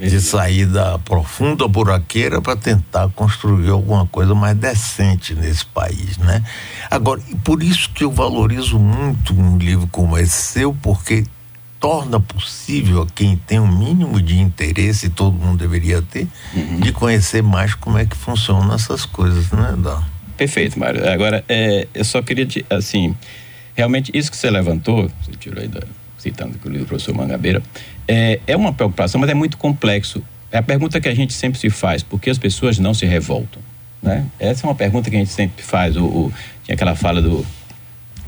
É 0.00 0.06
de 0.06 0.22
saída 0.22 0.98
profunda 1.00 1.68
buraqueira 1.68 2.40
para 2.40 2.56
tentar 2.56 3.10
construir 3.10 3.68
alguma 3.68 4.06
coisa 4.06 4.34
mais 4.34 4.56
decente 4.56 5.34
nesse 5.34 5.66
país, 5.66 6.16
né? 6.16 6.42
Agora, 6.90 7.20
por 7.44 7.62
isso 7.62 7.90
que 7.90 8.02
eu 8.02 8.10
valorizo 8.10 8.78
muito 8.78 9.38
um 9.38 9.58
livro 9.58 9.86
como 9.88 10.16
esse 10.16 10.32
seu, 10.32 10.72
porque 10.72 11.26
torna 11.86 12.18
possível 12.18 13.02
a 13.02 13.06
quem 13.06 13.36
tem 13.36 13.60
um 13.60 13.78
mínimo 13.78 14.20
de 14.20 14.40
interesse, 14.40 15.06
e 15.06 15.08
todo 15.08 15.38
mundo 15.38 15.56
deveria 15.56 16.02
ter, 16.02 16.26
uhum. 16.52 16.80
de 16.80 16.90
conhecer 16.90 17.44
mais 17.44 17.76
como 17.76 17.96
é 17.96 18.04
que 18.04 18.16
funcionam 18.16 18.74
essas 18.74 19.06
coisas, 19.06 19.52
né? 19.52 19.72
Perfeito, 20.36 20.80
Mário. 20.80 21.08
Agora, 21.08 21.44
é, 21.48 21.86
eu 21.94 22.04
só 22.04 22.20
queria, 22.22 22.44
te, 22.44 22.66
assim, 22.68 23.14
realmente 23.76 24.10
isso 24.12 24.32
que 24.32 24.36
você 24.36 24.50
levantou, 24.50 25.08
você 25.22 25.30
tirou 25.38 25.62
aí 25.62 25.68
da, 25.68 25.80
citando 26.18 26.58
o 26.64 26.68
livro 26.68 26.86
do 26.86 26.88
professor 26.88 27.14
Mangabeira, 27.14 27.62
é, 28.08 28.40
é 28.48 28.56
uma 28.56 28.72
preocupação, 28.72 29.20
mas 29.20 29.30
é 29.30 29.34
muito 29.34 29.56
complexo. 29.56 30.20
É 30.50 30.58
a 30.58 30.62
pergunta 30.64 31.00
que 31.00 31.08
a 31.08 31.14
gente 31.14 31.34
sempre 31.34 31.56
se 31.56 31.70
faz, 31.70 32.02
por 32.02 32.20
que 32.20 32.28
as 32.28 32.38
pessoas 32.38 32.80
não 32.80 32.94
se 32.94 33.06
revoltam? 33.06 33.62
Né? 34.02 34.26
Essa 34.40 34.66
é 34.66 34.68
uma 34.68 34.74
pergunta 34.74 35.08
que 35.08 35.14
a 35.14 35.20
gente 35.20 35.30
sempre 35.30 35.62
faz. 35.62 35.96
O, 35.96 36.04
o 36.04 36.32
tinha 36.64 36.74
aquela 36.74 36.96
fala 36.96 37.22
do 37.22 37.46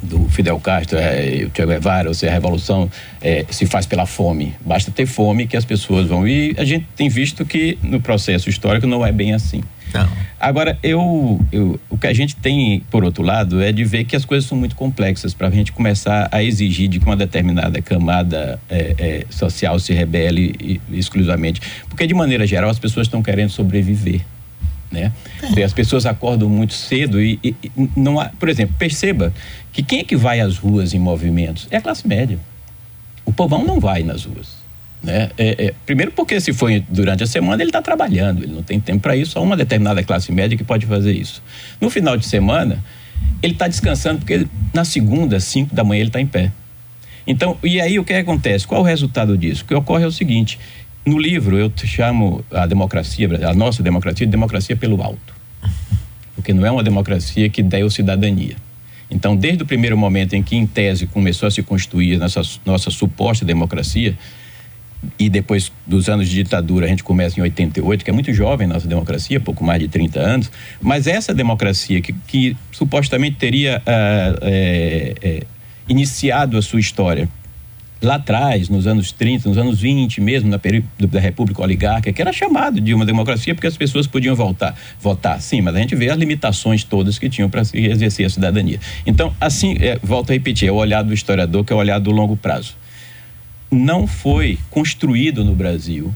do 0.02 0.28
Fidel 0.28 0.58
Castro, 0.60 0.98
é, 0.98 1.44
o 1.46 1.50
Che 1.54 1.66
Guevara, 1.66 2.08
ou 2.08 2.14
seja, 2.14 2.30
a 2.30 2.34
revolução 2.34 2.90
é, 3.20 3.44
se 3.50 3.66
faz 3.66 3.86
pela 3.86 4.06
fome. 4.06 4.54
Basta 4.64 4.90
ter 4.90 5.06
fome 5.06 5.46
que 5.46 5.56
as 5.56 5.64
pessoas 5.64 6.06
vão. 6.06 6.26
E 6.26 6.54
a 6.58 6.64
gente 6.64 6.86
tem 6.96 7.08
visto 7.08 7.44
que 7.44 7.78
no 7.82 8.00
processo 8.00 8.48
histórico 8.48 8.86
não 8.86 9.04
é 9.04 9.12
bem 9.12 9.34
assim. 9.34 9.62
Não. 9.92 10.08
Agora, 10.38 10.78
eu, 10.82 11.40
eu, 11.50 11.80
o 11.88 11.98
que 11.98 12.06
a 12.06 12.12
gente 12.12 12.36
tem, 12.36 12.82
por 12.90 13.02
outro 13.02 13.22
lado, 13.22 13.60
é 13.60 13.72
de 13.72 13.84
ver 13.84 14.04
que 14.04 14.14
as 14.14 14.24
coisas 14.24 14.48
são 14.48 14.56
muito 14.56 14.76
complexas 14.76 15.34
para 15.34 15.48
a 15.48 15.50
gente 15.50 15.72
começar 15.72 16.28
a 16.30 16.42
exigir 16.42 16.88
de 16.88 17.00
que 17.00 17.06
uma 17.06 17.16
determinada 17.16 17.80
camada 17.82 18.60
é, 18.68 18.94
é, 18.98 19.26
social 19.30 19.78
se 19.78 19.92
rebele 19.92 20.80
exclusivamente. 20.92 21.60
Porque, 21.88 22.06
de 22.06 22.14
maneira 22.14 22.46
geral, 22.46 22.70
as 22.70 22.78
pessoas 22.78 23.06
estão 23.06 23.22
querendo 23.22 23.50
sobreviver 23.50 24.20
né? 24.90 25.12
É. 25.56 25.62
As 25.62 25.72
pessoas 25.72 26.06
acordam 26.06 26.48
muito 26.48 26.72
cedo 26.72 27.20
e, 27.20 27.38
e, 27.42 27.54
não 27.96 28.18
há, 28.18 28.26
por 28.26 28.48
exemplo, 28.48 28.74
perceba 28.78 29.32
que 29.72 29.82
quem 29.82 30.00
é 30.00 30.04
que 30.04 30.16
vai 30.16 30.40
às 30.40 30.56
ruas 30.56 30.94
em 30.94 30.98
movimentos? 30.98 31.68
É 31.70 31.76
a 31.76 31.80
classe 31.80 32.06
média. 32.06 32.38
O 33.24 33.32
povão 33.32 33.64
não 33.64 33.78
vai 33.78 34.02
nas 34.02 34.24
ruas. 34.24 34.58
Né? 35.02 35.30
É, 35.38 35.66
é, 35.66 35.74
primeiro 35.86 36.10
porque 36.10 36.40
se 36.40 36.52
for 36.52 36.70
durante 36.88 37.22
a 37.22 37.26
semana 37.26 37.62
ele 37.62 37.68
está 37.68 37.80
trabalhando, 37.80 38.42
ele 38.42 38.52
não 38.52 38.62
tem 38.62 38.80
tempo 38.80 39.00
para 39.00 39.14
isso, 39.14 39.32
só 39.32 39.42
uma 39.42 39.56
determinada 39.56 40.02
classe 40.02 40.32
média 40.32 40.58
que 40.58 40.64
pode 40.64 40.86
fazer 40.86 41.12
isso. 41.12 41.42
No 41.80 41.88
final 41.88 42.16
de 42.16 42.26
semana, 42.26 42.82
ele 43.42 43.52
está 43.52 43.68
descansando 43.68 44.18
porque 44.18 44.46
na 44.74 44.84
segunda, 44.84 45.38
cinco 45.38 45.74
da 45.74 45.84
manhã, 45.84 46.00
ele 46.00 46.08
está 46.08 46.20
em 46.20 46.26
pé. 46.26 46.50
Então, 47.26 47.58
e 47.62 47.80
aí 47.80 47.98
o 47.98 48.04
que 48.04 48.14
acontece? 48.14 48.66
Qual 48.66 48.80
o 48.80 48.84
resultado 48.84 49.36
disso? 49.36 49.62
O 49.62 49.66
que 49.66 49.74
ocorre 49.74 50.02
é 50.02 50.06
o 50.06 50.12
seguinte: 50.12 50.58
no 51.08 51.18
livro, 51.18 51.58
eu 51.58 51.72
chamo 51.84 52.44
a 52.50 52.66
democracia, 52.66 53.28
a 53.48 53.54
nossa 53.54 53.82
democracia, 53.82 54.26
de 54.26 54.30
democracia 54.30 54.76
pelo 54.76 55.02
alto. 55.02 55.34
Porque 56.34 56.52
não 56.52 56.64
é 56.64 56.70
uma 56.70 56.82
democracia 56.82 57.48
que 57.48 57.62
deu 57.62 57.90
cidadania. 57.90 58.56
Então, 59.10 59.34
desde 59.34 59.62
o 59.62 59.66
primeiro 59.66 59.96
momento 59.96 60.34
em 60.34 60.42
que, 60.42 60.54
em 60.54 60.66
tese, 60.66 61.06
começou 61.06 61.46
a 61.46 61.50
se 61.50 61.62
construir 61.62 62.16
a 62.16 62.18
nossa, 62.18 62.42
nossa 62.64 62.90
suposta 62.90 63.44
democracia, 63.44 64.16
e 65.18 65.28
depois 65.28 65.72
dos 65.86 66.08
anos 66.08 66.28
de 66.28 66.34
ditadura, 66.34 66.86
a 66.86 66.88
gente 66.88 67.04
começa 67.04 67.38
em 67.38 67.42
88, 67.42 68.04
que 68.04 68.10
é 68.10 68.12
muito 68.12 68.32
jovem 68.32 68.66
nossa 68.66 68.86
democracia, 68.86 69.38
pouco 69.38 69.64
mais 69.64 69.80
de 69.80 69.88
30 69.88 70.20
anos, 70.20 70.50
mas 70.80 71.06
essa 71.06 71.32
democracia 71.32 72.00
que, 72.00 72.12
que 72.26 72.56
supostamente 72.72 73.36
teria 73.36 73.80
é, 73.86 75.14
é, 75.22 75.42
iniciado 75.88 76.58
a 76.58 76.62
sua 76.62 76.80
história 76.80 77.28
lá 78.00 78.14
atrás, 78.14 78.68
nos 78.68 78.86
anos 78.86 79.12
30, 79.12 79.48
nos 79.48 79.58
anos 79.58 79.80
20 79.80 80.20
mesmo, 80.20 80.48
na 80.48 80.58
período 80.58 80.86
da 80.98 81.20
República 81.20 81.62
Oligárquica, 81.62 82.12
que 82.12 82.22
era 82.22 82.32
chamado 82.32 82.80
de 82.80 82.94
uma 82.94 83.04
democracia 83.04 83.54
porque 83.54 83.66
as 83.66 83.76
pessoas 83.76 84.06
podiam 84.06 84.34
voltar, 84.34 84.76
votar. 85.00 85.40
Sim, 85.40 85.60
mas 85.60 85.74
a 85.74 85.78
gente 85.78 85.96
vê 85.96 86.08
as 86.08 86.18
limitações 86.18 86.84
todas 86.84 87.18
que 87.18 87.28
tinham 87.28 87.50
para 87.50 87.62
exercer 87.74 88.26
a 88.26 88.30
cidadania. 88.30 88.78
Então, 89.04 89.34
assim, 89.40 89.76
é, 89.80 89.98
volto 90.02 90.30
a 90.30 90.32
repetir, 90.32 90.68
é 90.68 90.72
o 90.72 90.76
olhar 90.76 91.02
do 91.02 91.12
historiador 91.12 91.64
que 91.64 91.72
é 91.72 91.76
o 91.76 91.78
olhar 91.78 91.98
do 91.98 92.10
longo 92.10 92.36
prazo. 92.36 92.76
Não 93.70 94.06
foi 94.06 94.58
construído 94.70 95.44
no 95.44 95.54
Brasil 95.54 96.14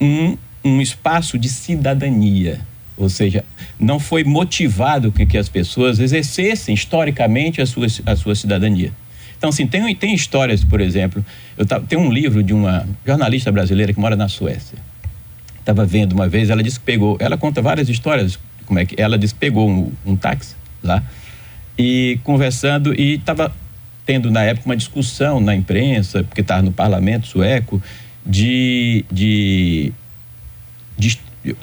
um, 0.00 0.36
um 0.64 0.80
espaço 0.80 1.38
de 1.38 1.48
cidadania. 1.48 2.60
Ou 2.96 3.10
seja, 3.10 3.44
não 3.78 3.98
foi 4.00 4.24
motivado 4.24 5.12
que, 5.12 5.26
que 5.26 5.36
as 5.36 5.50
pessoas 5.50 5.98
exercessem 5.98 6.74
historicamente 6.74 7.60
a 7.60 7.66
sua, 7.66 7.86
a 8.06 8.16
sua 8.16 8.34
cidadania. 8.34 8.90
Então, 9.38 9.50
assim, 9.50 9.66
tem, 9.66 9.94
tem 9.94 10.14
histórias, 10.14 10.64
por 10.64 10.80
exemplo, 10.80 11.24
eu 11.56 11.66
tava, 11.66 11.84
tem 11.86 11.98
um 11.98 12.10
livro 12.10 12.42
de 12.42 12.52
uma 12.52 12.86
jornalista 13.06 13.52
brasileira 13.52 13.92
que 13.92 14.00
mora 14.00 14.16
na 14.16 14.28
Suécia. 14.28 14.78
Estava 15.58 15.84
vendo 15.84 16.12
uma 16.12 16.28
vez, 16.28 16.48
ela 16.48 16.62
disse 16.62 16.78
que 16.78 16.86
pegou, 16.86 17.16
ela 17.20 17.36
conta 17.36 17.60
várias 17.60 17.88
histórias, 17.88 18.38
como 18.64 18.78
é 18.78 18.86
que 18.86 19.00
ela 19.00 19.18
disse 19.18 19.34
que 19.34 19.40
pegou 19.40 19.68
um, 19.68 19.92
um 20.04 20.16
táxi 20.16 20.54
lá 20.82 21.02
e 21.78 22.18
conversando 22.24 22.98
e 22.98 23.14
estava 23.14 23.52
tendo 24.04 24.30
na 24.30 24.42
época 24.42 24.66
uma 24.66 24.76
discussão 24.76 25.40
na 25.40 25.54
imprensa, 25.54 26.22
porque 26.22 26.40
estava 26.40 26.62
no 26.62 26.72
parlamento 26.72 27.26
sueco, 27.26 27.82
de, 28.24 29.04
de, 29.10 29.92
de 30.96 31.18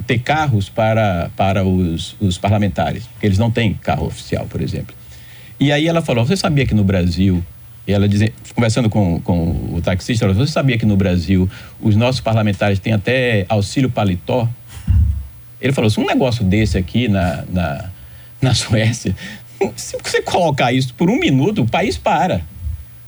ter 0.06 0.20
carros 0.20 0.70
para, 0.70 1.32
para 1.36 1.64
os, 1.64 2.16
os 2.20 2.38
parlamentares, 2.38 3.08
porque 3.08 3.26
eles 3.26 3.38
não 3.38 3.50
têm 3.50 3.74
carro 3.74 4.06
oficial, 4.06 4.46
por 4.46 4.62
exemplo. 4.62 4.94
E 5.60 5.72
aí 5.72 5.88
ela 5.88 6.02
falou: 6.02 6.26
Você 6.26 6.36
sabia 6.36 6.66
que 6.66 6.74
no 6.74 6.84
Brasil 6.84 7.44
ela 7.92 8.08
dizia, 8.08 8.32
conversando 8.56 8.90
com, 8.90 9.20
com 9.20 9.74
o 9.74 9.82
taxista, 9.82 10.24
ela 10.24 10.34
falou, 10.34 10.48
você 10.48 10.54
sabia 10.54 10.78
que 10.78 10.86
no 10.86 10.96
Brasil 10.96 11.50
os 11.82 11.96
nossos 11.96 12.22
parlamentares 12.22 12.80
têm 12.80 12.94
até 12.94 13.46
auxílio 13.50 13.90
paletó? 13.90 14.48
Ele 15.60 15.74
falou, 15.74 15.90
se 15.90 16.00
um 16.00 16.06
negócio 16.06 16.46
desse 16.46 16.78
aqui 16.78 17.08
na, 17.08 17.44
na, 17.50 17.90
na 18.42 18.54
Suécia, 18.56 19.16
se 19.76 19.98
você 20.02 20.22
colocar 20.22 20.72
isso 20.72 20.94
por 20.94 21.10
um 21.10 21.20
minuto, 21.20 21.64
o 21.64 21.68
país 21.68 21.98
para. 21.98 22.42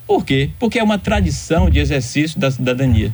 Por 0.06 0.26
quê? 0.26 0.50
Porque 0.60 0.78
é 0.78 0.84
uma 0.84 1.00
tradição 1.00 1.70
de 1.70 1.80
exercício 1.80 2.40
da 2.40 2.52
cidadania. 2.52 3.14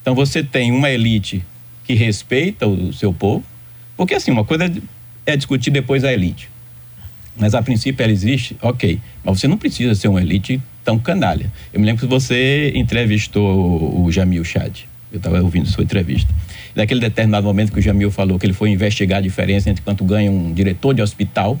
Então 0.00 0.14
você 0.14 0.42
tem 0.42 0.72
uma 0.72 0.90
elite 0.90 1.44
que 1.84 1.94
respeita 1.94 2.66
o 2.66 2.92
seu 2.92 3.12
povo, 3.12 3.44
porque 3.96 4.14
assim, 4.14 4.30
uma 4.30 4.44
coisa 4.44 4.72
é 5.26 5.36
discutir 5.36 5.70
depois 5.70 6.04
a 6.04 6.12
elite. 6.12 6.48
Mas 7.36 7.54
a 7.54 7.62
princípio 7.62 8.02
ela 8.02 8.12
existe, 8.12 8.56
ok. 8.62 9.00
Mas 9.24 9.40
você 9.40 9.48
não 9.48 9.58
precisa 9.58 9.94
ser 9.94 10.08
uma 10.08 10.20
elite 10.20 10.60
tão 10.84 10.98
canalha. 10.98 11.50
Eu 11.72 11.80
me 11.80 11.86
lembro 11.86 12.00
que 12.00 12.08
você 12.08 12.72
entrevistou 12.74 14.04
o 14.04 14.10
Jamil 14.10 14.44
Chad. 14.44 14.80
Eu 15.12 15.18
estava 15.18 15.40
ouvindo 15.40 15.68
sua 15.68 15.82
entrevista. 15.82 16.32
Naquele 16.74 17.00
determinado 17.00 17.46
momento 17.46 17.72
que 17.72 17.78
o 17.78 17.82
Jamil 17.82 18.10
falou 18.10 18.38
que 18.38 18.46
ele 18.46 18.52
foi 18.52 18.70
investigar 18.70 19.18
a 19.18 19.20
diferença 19.20 19.68
entre 19.68 19.82
quanto 19.82 20.04
ganha 20.04 20.30
um 20.30 20.52
diretor 20.52 20.94
de 20.94 21.02
hospital, 21.02 21.60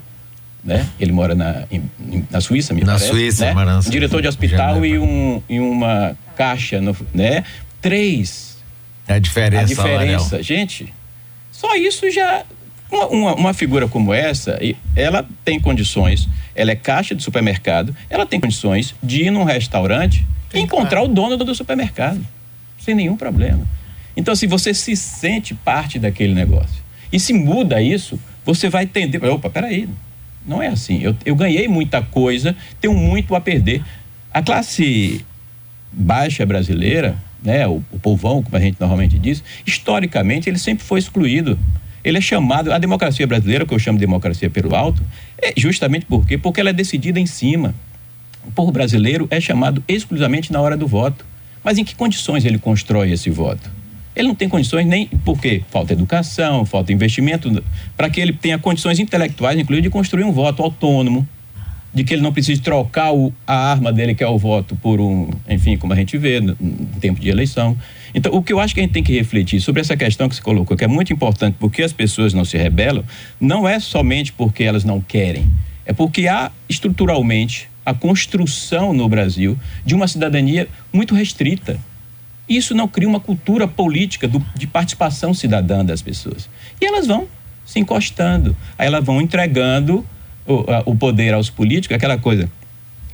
né? 0.62 0.86
Ele 1.00 1.10
mora 1.10 1.34
na, 1.34 1.64
em, 1.70 1.82
na 2.30 2.40
Suíça, 2.40 2.72
me 2.72 2.80
na 2.80 2.86
parece. 2.88 3.06
Na 3.06 3.12
Suíça, 3.12 3.44
né? 3.46 3.52
Marança, 3.52 3.88
Um 3.88 3.92
diretor 3.92 4.22
de 4.22 4.28
hospital 4.28 4.84
e, 4.84 4.98
um, 4.98 5.42
e 5.48 5.58
uma 5.58 6.16
caixa, 6.36 6.80
no, 6.80 6.96
né? 7.12 7.44
Três. 7.80 8.58
A 9.08 9.18
diferença. 9.18 9.62
A 9.62 9.66
diferença. 9.66 10.42
Gente, 10.42 10.92
só 11.50 11.74
isso 11.74 12.10
já 12.10 12.44
uma, 12.90 13.06
uma, 13.06 13.34
uma, 13.34 13.54
figura 13.54 13.86
como 13.86 14.12
essa, 14.12 14.58
ela 14.96 15.26
tem 15.44 15.60
condições, 15.60 16.28
ela 16.54 16.70
é 16.70 16.76
caixa 16.76 17.14
de 17.14 17.22
supermercado, 17.22 17.94
ela 18.08 18.26
tem 18.26 18.40
condições 18.40 18.94
de 19.02 19.24
ir 19.24 19.30
num 19.30 19.44
restaurante 19.44 20.26
e 20.52 20.58
encontrar 20.58 21.02
o 21.02 21.08
dono 21.08 21.36
do 21.36 21.54
supermercado, 21.54 22.20
sem 22.78 22.94
nenhum 22.94 23.16
problema. 23.16 23.66
Então, 24.16 24.34
se 24.34 24.46
você 24.46 24.74
se 24.74 24.96
sente 24.96 25.54
parte 25.54 25.98
daquele 25.98 26.34
negócio 26.34 26.82
e 27.12 27.20
se 27.20 27.32
muda 27.32 27.80
isso, 27.80 28.18
você 28.44 28.68
vai 28.68 28.84
entender, 28.84 29.24
opa, 29.24 29.48
peraí, 29.48 29.88
não 30.46 30.62
é 30.62 30.68
assim. 30.68 31.00
Eu, 31.00 31.16
eu 31.24 31.34
ganhei 31.34 31.68
muita 31.68 32.02
coisa, 32.02 32.56
tenho 32.80 32.94
muito 32.94 33.34
a 33.34 33.40
perder. 33.40 33.82
A 34.32 34.42
classe 34.42 35.24
baixa 35.92 36.44
brasileira, 36.46 37.16
né, 37.42 37.66
o, 37.66 37.82
o 37.90 37.98
povão, 37.98 38.42
como 38.42 38.56
a 38.56 38.60
gente 38.60 38.76
normalmente 38.78 39.18
diz, 39.18 39.42
historicamente 39.66 40.48
ele 40.48 40.58
sempre 40.58 40.84
foi 40.84 40.98
excluído. 40.98 41.58
Ele 42.02 42.18
é 42.18 42.20
chamado, 42.20 42.72
a 42.72 42.78
democracia 42.78 43.26
brasileira, 43.26 43.66
que 43.66 43.74
eu 43.74 43.78
chamo 43.78 43.98
de 43.98 44.04
democracia 44.06 44.48
pelo 44.48 44.74
alto, 44.74 45.02
é 45.40 45.52
justamente 45.56 46.06
por 46.06 46.26
quê? 46.26 46.38
Porque 46.38 46.60
ela 46.60 46.70
é 46.70 46.72
decidida 46.72 47.20
em 47.20 47.26
cima. 47.26 47.74
O 48.46 48.50
povo 48.50 48.72
brasileiro 48.72 49.28
é 49.30 49.40
chamado 49.40 49.82
exclusivamente 49.86 50.52
na 50.52 50.60
hora 50.60 50.76
do 50.76 50.86
voto. 50.86 51.24
Mas 51.62 51.76
em 51.76 51.84
que 51.84 51.94
condições 51.94 52.44
ele 52.44 52.58
constrói 52.58 53.12
esse 53.12 53.28
voto? 53.28 53.70
Ele 54.16 54.28
não 54.28 54.34
tem 54.34 54.48
condições 54.48 54.86
nem 54.86 55.06
porque 55.24 55.62
falta 55.70 55.92
educação, 55.92 56.64
falta 56.64 56.92
investimento, 56.92 57.62
para 57.96 58.10
que 58.10 58.20
ele 58.20 58.32
tenha 58.32 58.58
condições 58.58 58.98
intelectuais, 58.98 59.58
inclusive, 59.58 59.82
de 59.82 59.90
construir 59.90 60.24
um 60.24 60.32
voto 60.32 60.62
autônomo, 60.62 61.28
de 61.92 62.04
que 62.04 62.14
ele 62.14 62.22
não 62.22 62.32
precise 62.32 62.60
trocar 62.60 63.12
o, 63.12 63.32
a 63.46 63.70
arma 63.70 63.92
dele, 63.92 64.14
que 64.14 64.22
é 64.22 64.28
o 64.28 64.38
voto, 64.38 64.76
por 64.76 65.00
um, 65.00 65.28
enfim, 65.48 65.76
como 65.76 65.92
a 65.92 65.96
gente 65.96 66.16
vê 66.16 66.40
no, 66.40 66.56
no 66.60 66.86
tempo 67.00 67.20
de 67.20 67.28
eleição. 67.28 67.76
Então, 68.14 68.32
o 68.32 68.42
que 68.42 68.52
eu 68.52 68.60
acho 68.60 68.74
que 68.74 68.80
a 68.80 68.82
gente 68.82 68.92
tem 68.92 69.02
que 69.02 69.12
refletir 69.12 69.60
sobre 69.60 69.80
essa 69.80 69.96
questão 69.96 70.28
que 70.28 70.34
se 70.34 70.42
colocou, 70.42 70.76
que 70.76 70.84
é 70.84 70.88
muito 70.88 71.12
importante, 71.12 71.56
porque 71.58 71.82
as 71.82 71.92
pessoas 71.92 72.32
não 72.32 72.44
se 72.44 72.56
rebelam, 72.56 73.04
não 73.40 73.68
é 73.68 73.80
somente 73.80 74.32
porque 74.32 74.64
elas 74.64 74.84
não 74.84 75.00
querem, 75.00 75.48
é 75.84 75.92
porque 75.92 76.28
há 76.28 76.50
estruturalmente 76.68 77.68
a 77.84 77.94
construção 77.94 78.92
no 78.92 79.08
Brasil 79.08 79.58
de 79.84 79.94
uma 79.94 80.06
cidadania 80.06 80.68
muito 80.92 81.14
restrita. 81.14 81.78
Isso 82.48 82.74
não 82.74 82.86
cria 82.86 83.08
uma 83.08 83.20
cultura 83.20 83.66
política 83.66 84.28
do, 84.28 84.44
de 84.54 84.66
participação 84.66 85.32
cidadã 85.32 85.84
das 85.84 86.02
pessoas. 86.02 86.48
E 86.80 86.84
elas 86.84 87.06
vão 87.06 87.26
se 87.64 87.78
encostando, 87.78 88.56
aí 88.76 88.86
elas 88.86 89.04
vão 89.04 89.20
entregando 89.20 90.04
o, 90.50 90.90
o 90.92 90.96
poder 90.96 91.34
aos 91.34 91.48
políticos, 91.48 91.94
aquela 91.94 92.18
coisa. 92.18 92.50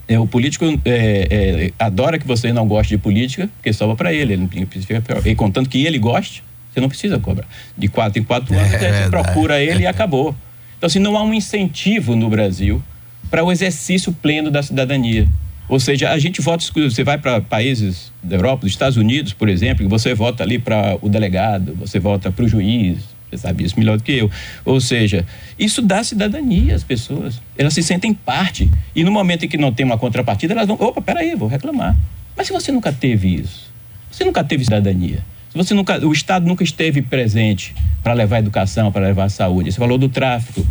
É, 0.08 0.18
o 0.18 0.26
político 0.26 0.64
é, 0.84 1.26
é, 1.30 1.72
adora 1.78 2.18
que 2.18 2.26
você 2.26 2.52
não 2.52 2.66
goste 2.66 2.96
de 2.96 2.98
política, 2.98 3.50
porque 3.56 3.72
sobra 3.72 3.96
para 3.96 4.12
ele. 4.12 4.34
ele 4.34 4.42
não 4.42 4.66
precisa, 4.66 5.02
e 5.24 5.34
contando 5.34 5.68
que 5.68 5.84
ele 5.84 5.98
goste, 5.98 6.42
você 6.72 6.80
não 6.80 6.88
precisa 6.88 7.18
cobrar. 7.18 7.46
De 7.76 7.88
quatro 7.88 8.20
em 8.20 8.24
quatro 8.24 8.56
anos, 8.56 8.72
é, 8.72 9.04
você 9.04 9.10
procura 9.10 9.60
ele 9.60 9.82
e 9.82 9.86
acabou. 9.88 10.34
Então, 10.78 10.86
assim, 10.86 10.98
não 10.98 11.16
há 11.16 11.22
um 11.22 11.34
incentivo 11.34 12.14
no 12.14 12.28
Brasil 12.28 12.82
para 13.30 13.42
o 13.42 13.50
exercício 13.50 14.12
pleno 14.12 14.50
da 14.50 14.62
cidadania. 14.62 15.26
Ou 15.68 15.80
seja, 15.80 16.12
a 16.12 16.18
gente 16.18 16.40
vota, 16.40 16.64
você 16.72 17.02
vai 17.02 17.18
para 17.18 17.40
países 17.40 18.12
da 18.22 18.36
Europa, 18.36 18.62
dos 18.62 18.70
Estados 18.70 18.96
Unidos, 18.96 19.32
por 19.32 19.48
exemplo, 19.48 19.88
você 19.88 20.14
vota 20.14 20.44
ali 20.44 20.60
para 20.60 20.96
o 21.02 21.08
delegado, 21.08 21.74
você 21.74 21.98
vota 21.98 22.30
para 22.30 22.44
o 22.44 22.48
juiz, 22.48 22.98
você 23.30 23.38
sabe 23.38 23.64
isso 23.64 23.78
melhor 23.78 23.96
do 23.96 24.02
que 24.02 24.12
eu. 24.12 24.30
Ou 24.64 24.80
seja, 24.80 25.26
isso 25.58 25.82
dá 25.82 26.02
cidadania 26.04 26.74
às 26.74 26.84
pessoas. 26.84 27.40
Elas 27.58 27.74
se 27.74 27.82
sentem 27.82 28.14
parte. 28.14 28.70
E 28.94 29.02
no 29.02 29.10
momento 29.10 29.44
em 29.44 29.48
que 29.48 29.58
não 29.58 29.72
tem 29.72 29.84
uma 29.84 29.98
contrapartida, 29.98 30.54
elas 30.54 30.66
vão, 30.66 30.76
opa, 30.80 31.00
peraí, 31.02 31.34
vou 31.34 31.48
reclamar. 31.48 31.96
Mas 32.36 32.46
se 32.46 32.52
você 32.52 32.70
nunca 32.70 32.92
teve 32.92 33.34
isso, 33.34 33.70
você 34.10 34.24
nunca 34.24 34.44
teve 34.44 34.64
cidadania, 34.64 35.24
se 35.50 35.56
você 35.56 35.74
nunca, 35.74 36.04
o 36.06 36.12
Estado 36.12 36.46
nunca 36.46 36.62
esteve 36.62 37.02
presente 37.02 37.74
para 38.02 38.12
levar 38.12 38.36
a 38.36 38.38
educação, 38.40 38.92
para 38.92 39.06
levar 39.06 39.24
a 39.24 39.28
saúde, 39.28 39.72
você 39.72 39.78
falou 39.78 39.98
do 39.98 40.08
tráfico. 40.08 40.66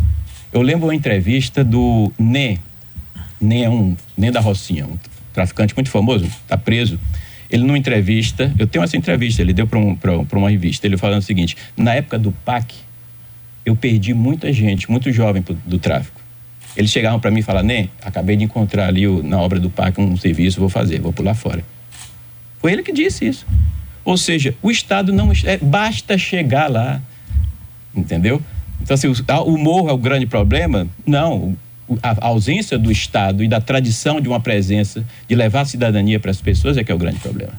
Eu 0.52 0.62
lembro 0.62 0.86
uma 0.86 0.94
entrevista 0.94 1.62
do 1.64 2.12
Né, 2.18 2.58
Né 3.40 3.62
é 3.62 3.68
um, 3.68 3.96
Né 4.16 4.30
da 4.30 4.40
Rocinha, 4.40 4.86
um 4.86 4.96
traficante 5.34 5.74
muito 5.74 5.90
famoso, 5.90 6.24
está 6.24 6.56
preso 6.56 6.98
ele 7.50 7.62
numa 7.62 7.78
entrevista, 7.78 8.52
eu 8.58 8.66
tenho 8.66 8.84
essa 8.84 8.96
entrevista, 8.96 9.42
ele 9.42 9.52
deu 9.52 9.66
para 9.66 9.78
um, 9.78 9.96
uma 10.32 10.50
revista, 10.50 10.86
ele 10.86 10.96
falando 10.96 11.20
o 11.20 11.24
seguinte: 11.24 11.56
na 11.76 11.94
época 11.94 12.18
do 12.18 12.32
PAC, 12.32 12.74
eu 13.64 13.76
perdi 13.76 14.14
muita 14.14 14.52
gente, 14.52 14.90
muito 14.90 15.10
jovem 15.12 15.44
do 15.64 15.78
tráfico. 15.78 16.20
Eles 16.76 16.90
chegavam 16.90 17.18
para 17.18 17.30
mim 17.30 17.40
e 17.40 17.42
falavam: 17.42 17.68
Nem, 17.68 17.90
acabei 18.02 18.36
de 18.36 18.44
encontrar 18.44 18.88
ali 18.88 19.06
na 19.22 19.40
obra 19.40 19.58
do 19.58 19.70
PAC 19.70 20.00
um 20.00 20.16
serviço, 20.16 20.60
vou 20.60 20.68
fazer, 20.68 21.00
vou 21.00 21.12
pular 21.12 21.34
fora. 21.34 21.64
Foi 22.58 22.72
ele 22.72 22.82
que 22.82 22.92
disse 22.92 23.26
isso. 23.26 23.46
Ou 24.04 24.16
seja, 24.16 24.54
o 24.62 24.70
Estado 24.70 25.12
não. 25.12 25.32
É, 25.44 25.56
basta 25.56 26.16
chegar 26.18 26.70
lá. 26.70 27.00
Entendeu? 27.94 28.42
Então, 28.82 28.94
assim, 28.94 29.08
o, 29.08 29.42
o 29.44 29.58
morro 29.58 29.88
é 29.88 29.92
o 29.92 29.98
grande 29.98 30.26
problema? 30.26 30.86
Não 31.06 31.56
a 32.02 32.26
ausência 32.26 32.78
do 32.78 32.90
Estado 32.90 33.44
e 33.44 33.48
da 33.48 33.60
tradição 33.60 34.20
de 34.20 34.28
uma 34.28 34.40
presença 34.40 35.04
de 35.28 35.34
levar 35.34 35.62
a 35.62 35.64
cidadania 35.64 36.18
para 36.18 36.30
as 36.30 36.40
pessoas 36.40 36.76
é 36.76 36.84
que 36.84 36.90
é 36.90 36.94
o 36.94 36.98
grande 36.98 37.18
problema 37.20 37.52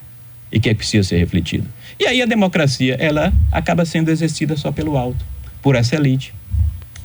e 0.52 0.60
que 0.60 0.70
é 0.70 1.04
ser 1.04 1.18
refletido. 1.18 1.68
E 2.00 2.06
aí 2.06 2.22
a 2.22 2.26
democracia, 2.26 2.96
ela 3.00 3.34
acaba 3.52 3.86
sendo 3.86 4.10
exercida 4.10 4.56
só 4.56 4.72
pelo 4.72 4.98
alto, 4.98 5.26
por 5.62 5.76
essa 5.76 5.96
elite, 5.96 6.34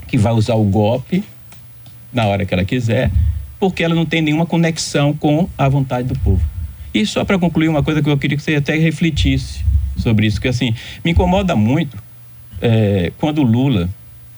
que 0.07 0.17
vai 0.17 0.33
usar 0.33 0.55
o 0.55 0.65
golpe 0.65 1.25
na 2.13 2.27
hora 2.27 2.45
que 2.45 2.53
ela 2.53 2.65
quiser, 2.65 3.11
porque 3.59 3.83
ela 3.83 3.95
não 3.95 4.05
tem 4.05 4.21
nenhuma 4.21 4.47
conexão 4.47 5.15
com 5.15 5.49
a 5.57 5.69
vontade 5.69 6.09
do 6.09 6.19
povo. 6.19 6.43
E 6.93 7.07
só 7.07 7.25
para 7.25 7.39
concluir 7.39 7.69
uma 7.69 7.83
coisa 7.83 8.03
que 8.03 8.09
eu 8.09 8.19
queria 8.19 8.37
que 8.37 8.43
você 8.43 8.55
até 8.57 8.77
refletisse 8.77 9.65
sobre 9.97 10.27
isso, 10.27 10.41
que 10.41 10.49
assim, 10.49 10.75
me 11.05 11.13
incomoda 11.13 11.57
muito 11.57 11.97
é, 12.61 13.13
quando 13.19 13.39
o 13.39 13.45
Lula 13.45 13.89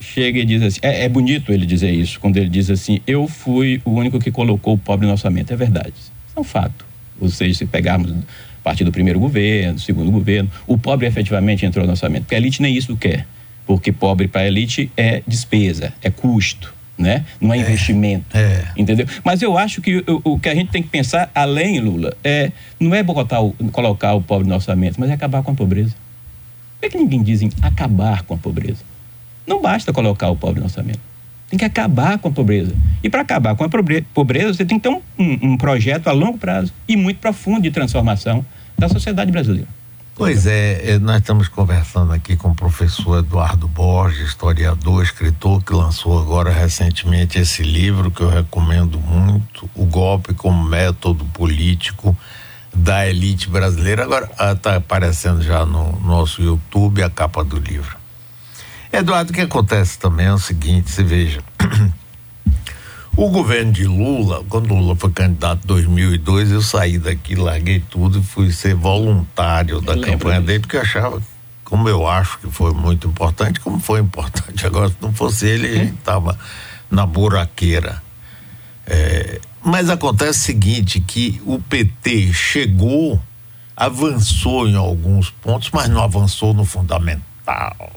chega 0.04 0.38
e 0.38 0.44
diz 0.44 0.62
assim: 0.62 0.80
é, 0.82 1.04
é, 1.04 1.08
bonito 1.08 1.52
ele 1.52 1.66
dizer 1.66 1.90
isso, 1.90 2.20
quando 2.20 2.36
ele 2.36 2.48
diz 2.48 2.70
assim: 2.70 3.00
eu 3.06 3.26
fui 3.26 3.80
o 3.84 3.92
único 3.92 4.18
que 4.20 4.30
colocou 4.30 4.74
o 4.74 4.78
pobre 4.78 5.06
no 5.06 5.12
orçamento. 5.12 5.52
É 5.52 5.56
verdade. 5.56 5.94
Isso 5.96 6.12
é 6.36 6.40
um 6.40 6.44
fato. 6.44 6.84
Ou 7.20 7.28
seja, 7.28 7.54
se 7.54 7.66
pegarmos 7.66 8.10
a 8.12 8.14
partir 8.62 8.84
do 8.84 8.92
primeiro 8.92 9.18
governo, 9.18 9.78
segundo 9.78 10.10
governo, 10.10 10.50
o 10.66 10.76
pobre 10.76 11.06
efetivamente 11.06 11.64
entrou 11.64 11.84
no 11.84 11.92
orçamento. 11.92 12.22
Porque 12.22 12.34
a 12.34 12.38
elite 12.38 12.60
nem 12.60 12.76
isso 12.76 12.96
quer. 12.96 13.26
Porque 13.66 13.92
pobre 13.92 14.28
para 14.28 14.42
a 14.42 14.46
elite 14.46 14.90
é 14.96 15.22
despesa, 15.26 15.92
é 16.02 16.10
custo. 16.10 16.72
Né? 16.96 17.24
Não 17.40 17.52
é, 17.52 17.58
é 17.58 17.60
investimento, 17.60 18.24
é. 18.36 18.68
entendeu? 18.76 19.04
Mas 19.24 19.42
eu 19.42 19.58
acho 19.58 19.82
que 19.82 19.96
o, 20.06 20.34
o, 20.34 20.38
que 20.38 20.48
a 20.48 20.54
gente 20.54 20.70
tem 20.70 20.80
que 20.80 20.88
pensar 20.88 21.28
além, 21.34 21.80
Lula, 21.80 22.16
é 22.22 22.52
não 22.78 22.94
é 22.94 23.02
botar 23.02 23.40
o, 23.40 23.50
colocar 23.72 24.14
o 24.14 24.22
pobre 24.22 24.46
no 24.46 24.54
orçamento, 24.54 25.00
mas 25.00 25.10
é 25.10 25.14
acabar 25.14 25.42
com 25.42 25.50
a 25.50 25.54
pobreza. 25.54 25.90
Por 26.80 26.82
que, 26.82 26.90
que 26.90 26.98
ninguém 26.98 27.20
diz 27.20 27.42
em 27.42 27.50
acabar 27.62 28.22
com 28.22 28.34
a 28.34 28.38
pobreza? 28.38 28.78
Não 29.46 29.61
basta 29.61 29.92
colocar 29.92 30.30
o 30.30 30.37
pobre 30.37 30.61
no 30.61 30.66
orçamento. 30.66 31.00
Tem 31.48 31.59
que 31.59 31.64
acabar 31.64 32.18
com 32.18 32.28
a 32.28 32.30
pobreza. 32.30 32.74
E 33.02 33.11
para 33.11 33.20
acabar 33.20 33.54
com 33.54 33.64
a 33.64 33.68
pobreza, 34.14 34.54
você 34.54 34.64
tem 34.64 34.78
que 34.78 34.88
ter 34.88 34.94
um, 34.94 35.00
um, 35.18 35.52
um 35.52 35.57
projeto 35.57 36.09
a 36.09 36.12
longo 36.12 36.38
prazo 36.38 36.72
e 36.88 36.96
muito 36.96 37.18
profundo 37.18 37.62
de 37.62 37.70
transformação 37.70 38.44
da 38.78 38.88
sociedade 38.88 39.30
brasileira. 39.30 39.68
Pois 40.16 40.46
é, 40.46 40.92
é, 40.92 40.98
nós 40.98 41.16
estamos 41.16 41.48
conversando 41.48 42.12
aqui 42.12 42.37
com 42.37 42.50
o 42.50 42.54
professor 42.54 43.18
Eduardo 43.18 43.66
Borges, 43.66 44.28
historiador, 44.28 45.02
escritor, 45.02 45.62
que 45.62 45.72
lançou 45.72 46.20
agora 46.20 46.52
recentemente 46.52 47.37
esse 47.37 47.64
livro 47.64 48.12
que 48.12 48.20
eu 48.20 48.28
recomendo 48.28 49.00
muito, 49.00 49.68
O 49.74 49.85
Golpe 49.85 50.33
como 50.33 50.62
Método 50.62 51.24
Político 51.26 52.16
da 52.72 53.09
Elite 53.09 53.48
Brasileira. 53.48 54.04
Agora 54.04 54.30
está 54.52 54.76
aparecendo 54.76 55.42
já 55.42 55.66
no 55.66 55.98
nosso 56.00 56.40
YouTube 56.40 57.02
a 57.02 57.11
capa 57.11 57.42
do 57.42 57.59
livro. 57.59 58.03
Eduardo, 58.96 59.33
o 59.33 59.35
que 59.35 59.40
acontece 59.40 59.98
também 59.98 60.26
é 60.26 60.33
o 60.33 60.38
seguinte, 60.38 60.90
você 60.90 61.02
veja. 61.02 61.40
O 63.16 63.30
governo 63.30 63.70
de 63.70 63.87
Lula, 63.87 64.42
quando 64.48 64.74
Lula 64.74 64.96
foi 64.96 65.09
candidato 65.12 65.62
em 65.62 65.66
2002, 65.68 66.50
eu 66.50 66.61
saí 66.61 66.98
daqui, 66.98 67.37
larguei 67.37 67.78
tudo 67.78 68.18
e 68.18 68.22
fui 68.24 68.50
ser 68.50 68.74
voluntário 68.74 69.80
da 69.80 69.96
campanha 69.96 70.40
dele, 70.40 70.59
porque 70.59 70.76
eu 70.76 70.80
achava, 70.80 71.22
como 71.62 71.88
eu 71.88 72.09
acho 72.09 72.40
que 72.40 72.50
foi 72.50 72.74
muito 72.74 73.07
importante, 73.07 73.61
como 73.61 73.78
foi 73.78 74.00
importante. 74.00 74.66
Agora, 74.66 74.88
se 74.88 74.96
não 75.00 75.12
fosse 75.12 75.46
ele, 75.46 75.68
a 75.68 75.85
gente 75.85 75.94
estava 75.94 76.37
na 76.90 77.07
buraqueira. 77.07 78.02
É, 78.85 79.40
mas 79.62 79.88
acontece 79.88 80.40
o 80.40 80.42
seguinte, 80.42 80.98
que 80.98 81.40
o 81.46 81.61
PT 81.61 82.33
chegou, 82.33 83.22
avançou 83.76 84.66
em 84.66 84.74
alguns 84.74 85.30
pontos, 85.30 85.70
mas 85.72 85.88
não 85.88 86.02
avançou 86.02 86.52
no 86.52 86.64
fundamental 86.64 87.94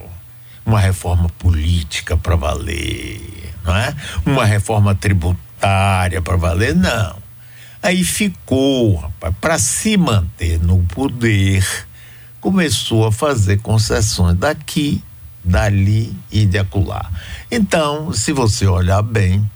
uma 0.67 0.82
reforma 0.82 1.30
política 1.39 2.17
para 2.17 2.36
valer, 2.36 3.53
não 3.63 3.73
é? 3.73 3.95
Uma 4.25 4.43
reforma 4.43 4.93
tributária 4.93 6.21
para 6.21 6.36
valer, 6.36 6.75
não. 6.75 7.15
Aí 7.82 8.03
ficou, 8.03 8.97
rapaz, 8.97 9.34
para 9.39 9.58
se 9.58 9.95
manter 9.95 10.60
no 10.60 10.80
poder, 10.93 11.65
começou 12.41 13.08
a 13.08 13.13
fazer 13.13 13.62
concessões 13.62 14.38
daqui, 14.38 15.01
dali 15.41 16.13
e 16.30 16.45
de 16.45 16.58
acolá. 16.58 17.10
Então, 17.49 18.12
se 18.12 18.34
você 18.34 18.67
olhar 18.67 19.01
bem, 19.01 19.49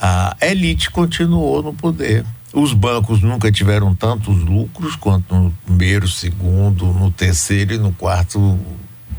a 0.00 0.34
elite 0.40 0.90
continuou 0.90 1.62
no 1.62 1.74
poder. 1.74 2.24
Os 2.54 2.72
bancos 2.72 3.20
nunca 3.20 3.52
tiveram 3.52 3.94
tantos 3.94 4.38
lucros 4.38 4.96
quanto 4.96 5.34
no 5.34 5.50
primeiro, 5.66 6.08
segundo, 6.08 6.86
no 6.86 7.10
terceiro 7.10 7.74
e 7.74 7.78
no 7.78 7.92
quarto 7.92 8.58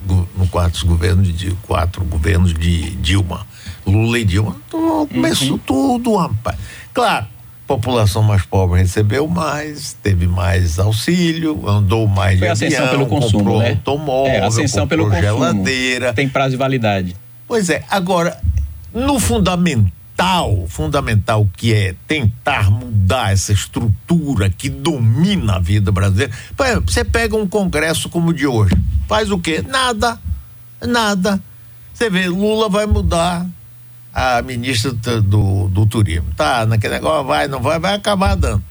no 0.06 0.48
quarto 0.48 0.86
governo 0.86 1.24
de 1.24 1.52
quatro 1.64 2.04
governos 2.06 2.54
de 2.54 2.92
Dilma, 2.92 3.46
Lula 3.86 4.20
e 4.20 4.26
Dilma, 4.26 4.56
então, 4.68 5.08
começou 5.08 5.52
uhum. 5.52 5.58
tudo, 5.58 6.16
rapaz. 6.16 6.58
Claro, 6.94 7.26
população 7.68 8.22
mais 8.24 8.44
pobre 8.44 8.80
recebeu 8.80 9.28
mais, 9.28 9.94
teve 10.02 10.28
mais 10.28 10.80
auxílio, 10.80 11.68
andou 11.68 12.08
mais 12.08 12.40
Foi 12.40 12.54
de 12.54 12.66
avião, 12.66 12.88
pelo 12.90 13.06
consumo, 13.08 13.40
comprou 13.40 13.60
né? 13.60 13.70
automóvel, 13.70 14.34
é, 14.34 14.46
ascensão 14.46 14.88
pelo 14.88 15.10
geladeira. 15.12 16.08
Consumo. 16.08 16.16
Tem 16.16 16.30
prazo 16.30 16.52
de 16.52 16.58
validade. 16.58 17.16
Pois 17.48 17.70
é, 17.70 17.84
agora, 17.90 18.40
no 18.94 19.20
fundamental 19.20 19.95
fundamental, 20.16 20.66
fundamental 20.70 21.50
que 21.56 21.74
é 21.74 21.96
tentar 22.08 22.72
mudar 22.72 23.34
essa 23.34 23.52
estrutura 23.52 24.50
que 24.50 24.70
domina 24.70 25.56
a 25.56 25.60
vida 25.60 25.92
brasileira. 25.92 26.34
Você 26.86 27.04
pega 27.04 27.36
um 27.36 27.48
congresso 27.48 28.10
como 28.10 28.30
o 28.30 28.34
de 28.34 28.48
hoje, 28.48 28.76
faz 29.08 29.30
o 29.30 29.38
quê? 29.38 29.64
Nada, 29.68 30.20
nada. 30.82 31.42
Você 31.94 32.10
vê, 32.10 32.28
Lula 32.28 32.70
vai 32.70 32.86
mudar 32.86 33.46
a 34.14 34.42
ministra 34.42 34.92
do, 35.22 35.68
do 35.68 35.86
turismo. 35.86 36.28
Tá, 36.36 36.66
naquele 36.66 36.96
negócio 36.96 37.26
vai, 37.26 37.48
não 37.48 37.62
vai, 37.62 37.80
vai 37.80 37.94
acabar 37.94 38.36
dando. 38.36 38.64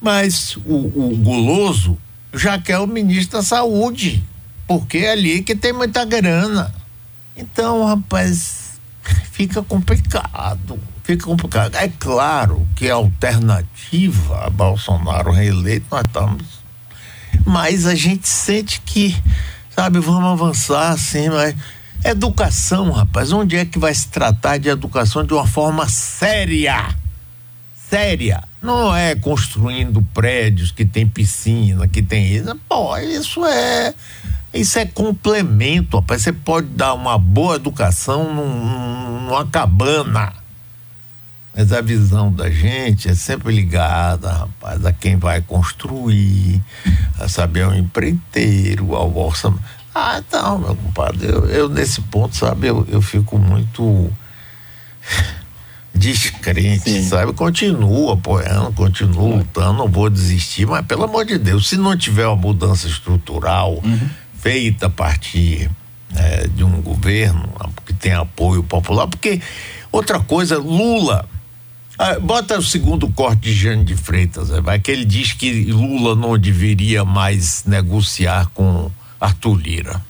Mas 0.00 0.56
o, 0.64 0.74
o 0.74 1.16
guloso 1.16 1.98
já 2.32 2.58
quer 2.58 2.78
o 2.78 2.86
ministro 2.86 3.38
da 3.38 3.44
saúde, 3.44 4.22
porque 4.66 4.98
é 4.98 5.12
ali 5.12 5.42
que 5.42 5.56
tem 5.56 5.72
muita 5.72 6.04
grana. 6.04 6.72
Então, 7.36 7.84
rapaz, 7.84 8.67
fica 9.32 9.62
complicado. 9.62 10.78
Fica 11.04 11.24
complicado. 11.24 11.74
É 11.76 11.88
claro 11.88 12.68
que 12.76 12.90
a 12.90 12.94
alternativa 12.94 14.46
a 14.46 14.50
Bolsonaro 14.50 15.30
reeleito, 15.30 15.86
nós 15.90 16.02
estamos. 16.06 16.42
Mas 17.46 17.86
a 17.86 17.94
gente 17.94 18.28
sente 18.28 18.80
que, 18.80 19.16
sabe, 19.70 19.98
vamos 20.00 20.30
avançar 20.30 20.90
assim, 20.90 21.28
mas. 21.28 21.54
Educação, 22.04 22.92
rapaz, 22.92 23.32
onde 23.32 23.56
é 23.56 23.64
que 23.64 23.76
vai 23.76 23.92
se 23.92 24.06
tratar 24.06 24.56
de 24.58 24.68
educação 24.68 25.24
de 25.24 25.34
uma 25.34 25.46
forma 25.46 25.88
séria? 25.88 26.94
Séria. 27.74 28.47
Não 28.60 28.94
é 28.94 29.14
construindo 29.14 30.02
prédios 30.12 30.72
que 30.72 30.84
tem 30.84 31.06
piscina, 31.06 31.86
que 31.86 32.02
tem 32.02 32.26
isso. 32.34 32.54
Pô, 32.68 32.96
isso 32.96 33.44
é 33.44 33.94
isso 34.52 34.78
é 34.78 34.86
complemento, 34.86 35.98
rapaz. 35.98 36.22
Você 36.22 36.32
pode 36.32 36.68
dar 36.68 36.94
uma 36.94 37.18
boa 37.18 37.56
educação 37.56 38.34
num, 38.34 39.20
numa 39.26 39.46
cabana. 39.46 40.32
Mas 41.54 41.72
a 41.72 41.80
visão 41.80 42.32
da 42.32 42.50
gente 42.50 43.08
é 43.08 43.14
sempre 43.14 43.54
ligada, 43.54 44.30
rapaz, 44.30 44.84
a 44.86 44.92
quem 44.92 45.16
vai 45.16 45.40
construir, 45.40 46.62
a 47.18 47.28
saber 47.28 47.62
ao 47.62 47.74
empreiteiro, 47.74 48.94
ao 48.94 49.16
orçamento. 49.16 49.62
Ah, 49.94 50.22
então, 50.24 50.58
meu 50.58 50.76
compadre, 50.76 51.26
eu, 51.26 51.46
eu 51.46 51.68
nesse 51.68 52.00
ponto, 52.02 52.36
sabe, 52.36 52.68
eu, 52.68 52.86
eu 52.88 53.02
fico 53.02 53.38
muito 53.38 54.08
descrente, 55.98 56.90
Sim. 56.90 57.02
sabe? 57.02 57.32
Continuo 57.32 58.10
apoiando, 58.12 58.72
continuo 58.72 59.36
lutando, 59.36 59.78
não 59.78 59.88
vou 59.88 60.08
desistir, 60.08 60.66
mas 60.66 60.86
pelo 60.86 61.04
amor 61.04 61.24
de 61.24 61.36
Deus, 61.36 61.68
se 61.68 61.76
não 61.76 61.96
tiver 61.96 62.26
uma 62.26 62.36
mudança 62.36 62.86
estrutural, 62.86 63.80
uhum 63.84 64.08
feita 64.38 64.86
a 64.86 64.90
partir 64.90 65.70
é, 66.14 66.48
de 66.48 66.64
um 66.64 66.80
governo 66.80 67.48
que 67.84 67.92
tem 67.92 68.12
apoio 68.12 68.62
popular, 68.62 69.06
porque 69.06 69.40
outra 69.92 70.20
coisa, 70.20 70.58
Lula. 70.58 71.28
Ah, 72.00 72.16
bota 72.20 72.56
o 72.56 72.62
segundo 72.62 73.10
corte 73.10 73.40
de 73.40 73.52
Jane 73.52 73.84
de 73.84 73.96
Freitas, 73.96 74.52
é, 74.52 74.60
vai 74.60 74.78
que 74.78 74.88
ele 74.88 75.04
diz 75.04 75.32
que 75.32 75.64
Lula 75.64 76.14
não 76.14 76.38
deveria 76.38 77.04
mais 77.04 77.64
negociar 77.64 78.46
com 78.54 78.88
Arthur 79.20 79.56
Lira. 79.56 80.00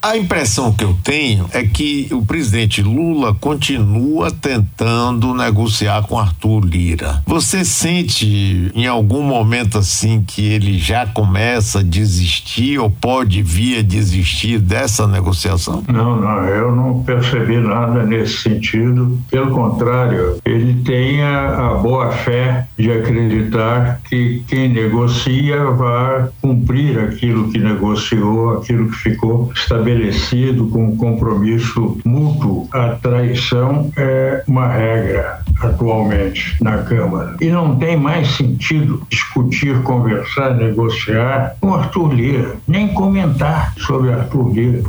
A 0.00 0.16
impressão 0.16 0.72
que 0.72 0.84
eu 0.84 0.96
tenho 1.02 1.46
é 1.52 1.64
que 1.64 2.06
o 2.12 2.24
presidente 2.24 2.80
Lula 2.80 3.34
continua 3.34 4.30
tentando 4.30 5.34
negociar 5.34 6.06
com 6.06 6.16
Arthur 6.16 6.64
Lira. 6.64 7.20
Você 7.26 7.64
sente 7.64 8.70
em 8.76 8.86
algum 8.86 9.22
momento 9.22 9.76
assim 9.76 10.22
que 10.24 10.52
ele 10.52 10.78
já 10.78 11.04
começa 11.04 11.80
a 11.80 11.82
desistir 11.82 12.78
ou 12.78 12.88
pode 12.88 13.42
vir 13.42 13.80
a 13.80 13.82
desistir 13.82 14.60
dessa 14.60 15.04
negociação? 15.08 15.82
Não, 15.88 16.14
não, 16.14 16.44
eu 16.44 16.74
não 16.74 17.02
percebi 17.02 17.58
nada 17.58 18.04
nesse 18.04 18.42
sentido. 18.42 19.20
Pelo 19.28 19.50
contrário, 19.50 20.38
ele 20.44 20.80
tem 20.84 21.22
a, 21.22 21.70
a 21.70 21.74
boa 21.74 22.12
fé 22.12 22.68
de 22.78 22.92
acreditar 22.92 24.00
que 24.08 24.44
quem 24.46 24.68
negocia 24.68 25.64
vai 25.72 26.28
cumprir 26.40 27.00
aquilo 27.00 27.50
que 27.50 27.58
negociou, 27.58 28.58
aquilo 28.58 28.88
que 28.90 28.96
ficou 28.96 29.50
estabelecido 29.52 29.87
estabelecido 29.88 30.68
com 30.68 30.96
compromisso 30.96 31.98
mútuo. 32.04 32.68
A 32.72 32.90
traição 32.90 33.90
é 33.96 34.42
uma 34.46 34.68
regra 34.68 35.40
atualmente 35.60 36.56
na 36.62 36.78
Câmara. 36.78 37.36
E 37.40 37.46
não 37.46 37.76
tem 37.76 37.96
mais 37.96 38.28
sentido 38.36 39.06
discutir, 39.10 39.82
conversar, 39.82 40.54
negociar 40.54 41.56
com 41.60 41.74
Arthur 41.74 42.12
Lira, 42.12 42.56
nem 42.66 42.88
comentar 42.88 43.74
sobre 43.78 44.12
Arthur 44.12 44.52
Lira. 44.52 44.82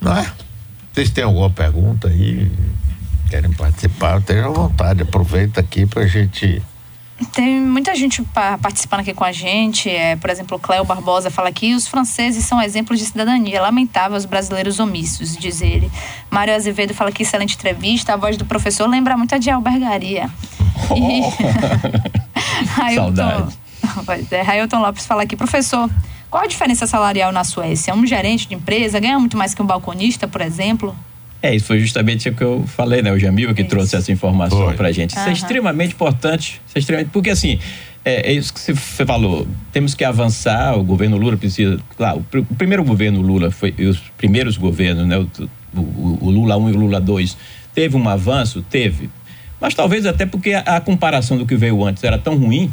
Não 0.00 0.16
é? 0.16 0.26
Vocês 0.92 1.10
têm 1.10 1.24
alguma 1.24 1.50
pergunta 1.50 2.08
aí? 2.08 2.50
Querem 3.28 3.52
participar? 3.52 4.16
À 4.16 4.48
vontade. 4.48 5.02
Aproveita 5.02 5.60
aqui 5.60 5.86
para 5.86 6.02
a 6.02 6.06
gente 6.06 6.60
tem 7.26 7.60
muita 7.60 7.94
gente 7.94 8.22
participando 8.60 9.00
aqui 9.00 9.12
com 9.12 9.24
a 9.24 9.32
gente. 9.32 9.88
É, 9.88 10.16
por 10.16 10.30
exemplo, 10.30 10.56
o 10.56 10.60
Cléo 10.60 10.84
Barbosa 10.84 11.30
fala 11.30 11.48
aqui: 11.48 11.74
os 11.74 11.86
franceses 11.86 12.44
são 12.44 12.60
exemplos 12.60 12.98
de 12.98 13.04
cidadania. 13.04 13.60
Lamentável 13.60 14.16
os 14.16 14.24
brasileiros 14.24 14.78
omissos, 14.78 15.36
diz 15.36 15.60
ele. 15.60 15.90
Mário 16.30 16.54
Azevedo 16.54 16.94
fala 16.94 17.12
que 17.12 17.22
excelente 17.22 17.54
entrevista. 17.56 18.14
A 18.14 18.16
voz 18.16 18.36
do 18.36 18.44
professor 18.44 18.88
lembra 18.88 19.16
muito 19.16 19.34
a 19.34 19.38
de 19.38 19.50
albergaria. 19.50 20.30
Oh. 20.90 20.96
E... 20.96 21.22
Railton... 22.74 23.48
É, 24.30 24.42
Railton 24.42 24.78
Lopes 24.78 25.04
fala 25.04 25.22
aqui: 25.22 25.36
professor, 25.36 25.90
qual 26.30 26.44
a 26.44 26.46
diferença 26.46 26.86
salarial 26.86 27.32
na 27.32 27.42
Suécia? 27.42 27.92
Um 27.92 28.06
gerente 28.06 28.46
de 28.46 28.54
empresa 28.54 29.00
ganha 29.00 29.18
muito 29.18 29.36
mais 29.36 29.52
que 29.52 29.60
um 29.60 29.66
balconista, 29.66 30.28
por 30.28 30.40
exemplo? 30.40 30.94
É, 31.42 31.54
isso 31.54 31.66
foi 31.66 31.80
justamente 31.80 32.28
o 32.28 32.34
que 32.34 32.42
eu 32.42 32.64
falei, 32.66 33.00
né? 33.00 33.10
O 33.12 33.18
Jamil 33.18 33.54
que 33.54 33.62
isso. 33.62 33.70
trouxe 33.70 33.96
essa 33.96 34.12
informação 34.12 34.66
foi. 34.66 34.74
pra 34.74 34.92
gente. 34.92 35.10
Isso 35.10 35.20
uhum. 35.20 35.28
é 35.28 35.32
extremamente 35.32 35.94
importante. 35.94 36.60
Isso 36.66 36.76
é 36.76 36.78
extremamente, 36.78 37.10
porque 37.12 37.30
assim, 37.30 37.58
é, 38.04 38.30
é, 38.30 38.32
isso 38.32 38.52
que 38.52 38.60
você 38.60 38.74
falou. 38.74 39.46
Temos 39.72 39.94
que 39.94 40.04
avançar, 40.04 40.76
o 40.76 40.84
governo 40.84 41.16
Lula 41.16 41.36
precisa. 41.36 41.78
Claro, 41.96 42.24
o, 42.34 42.54
primeiro 42.54 42.84
governo 42.84 43.20
Lula 43.20 43.50
foi. 43.50 43.74
Os 43.78 43.98
primeiros 44.18 44.56
governos, 44.56 45.06
né? 45.06 45.18
O, 45.18 45.28
o, 45.74 46.18
o, 46.20 46.30
Lula 46.30 46.56
1 46.56 46.70
e 46.70 46.72
o 46.72 46.78
Lula 46.78 47.00
2, 47.00 47.36
teve 47.74 47.96
um 47.96 48.08
avanço? 48.08 48.62
Teve. 48.68 49.08
Mas 49.60 49.74
talvez 49.74 50.04
até 50.06 50.26
porque 50.26 50.52
a, 50.52 50.60
a 50.60 50.80
comparação 50.80 51.38
do 51.38 51.46
que 51.46 51.56
veio 51.56 51.84
antes 51.84 52.02
era 52.02 52.18
tão 52.18 52.36
ruim 52.36 52.72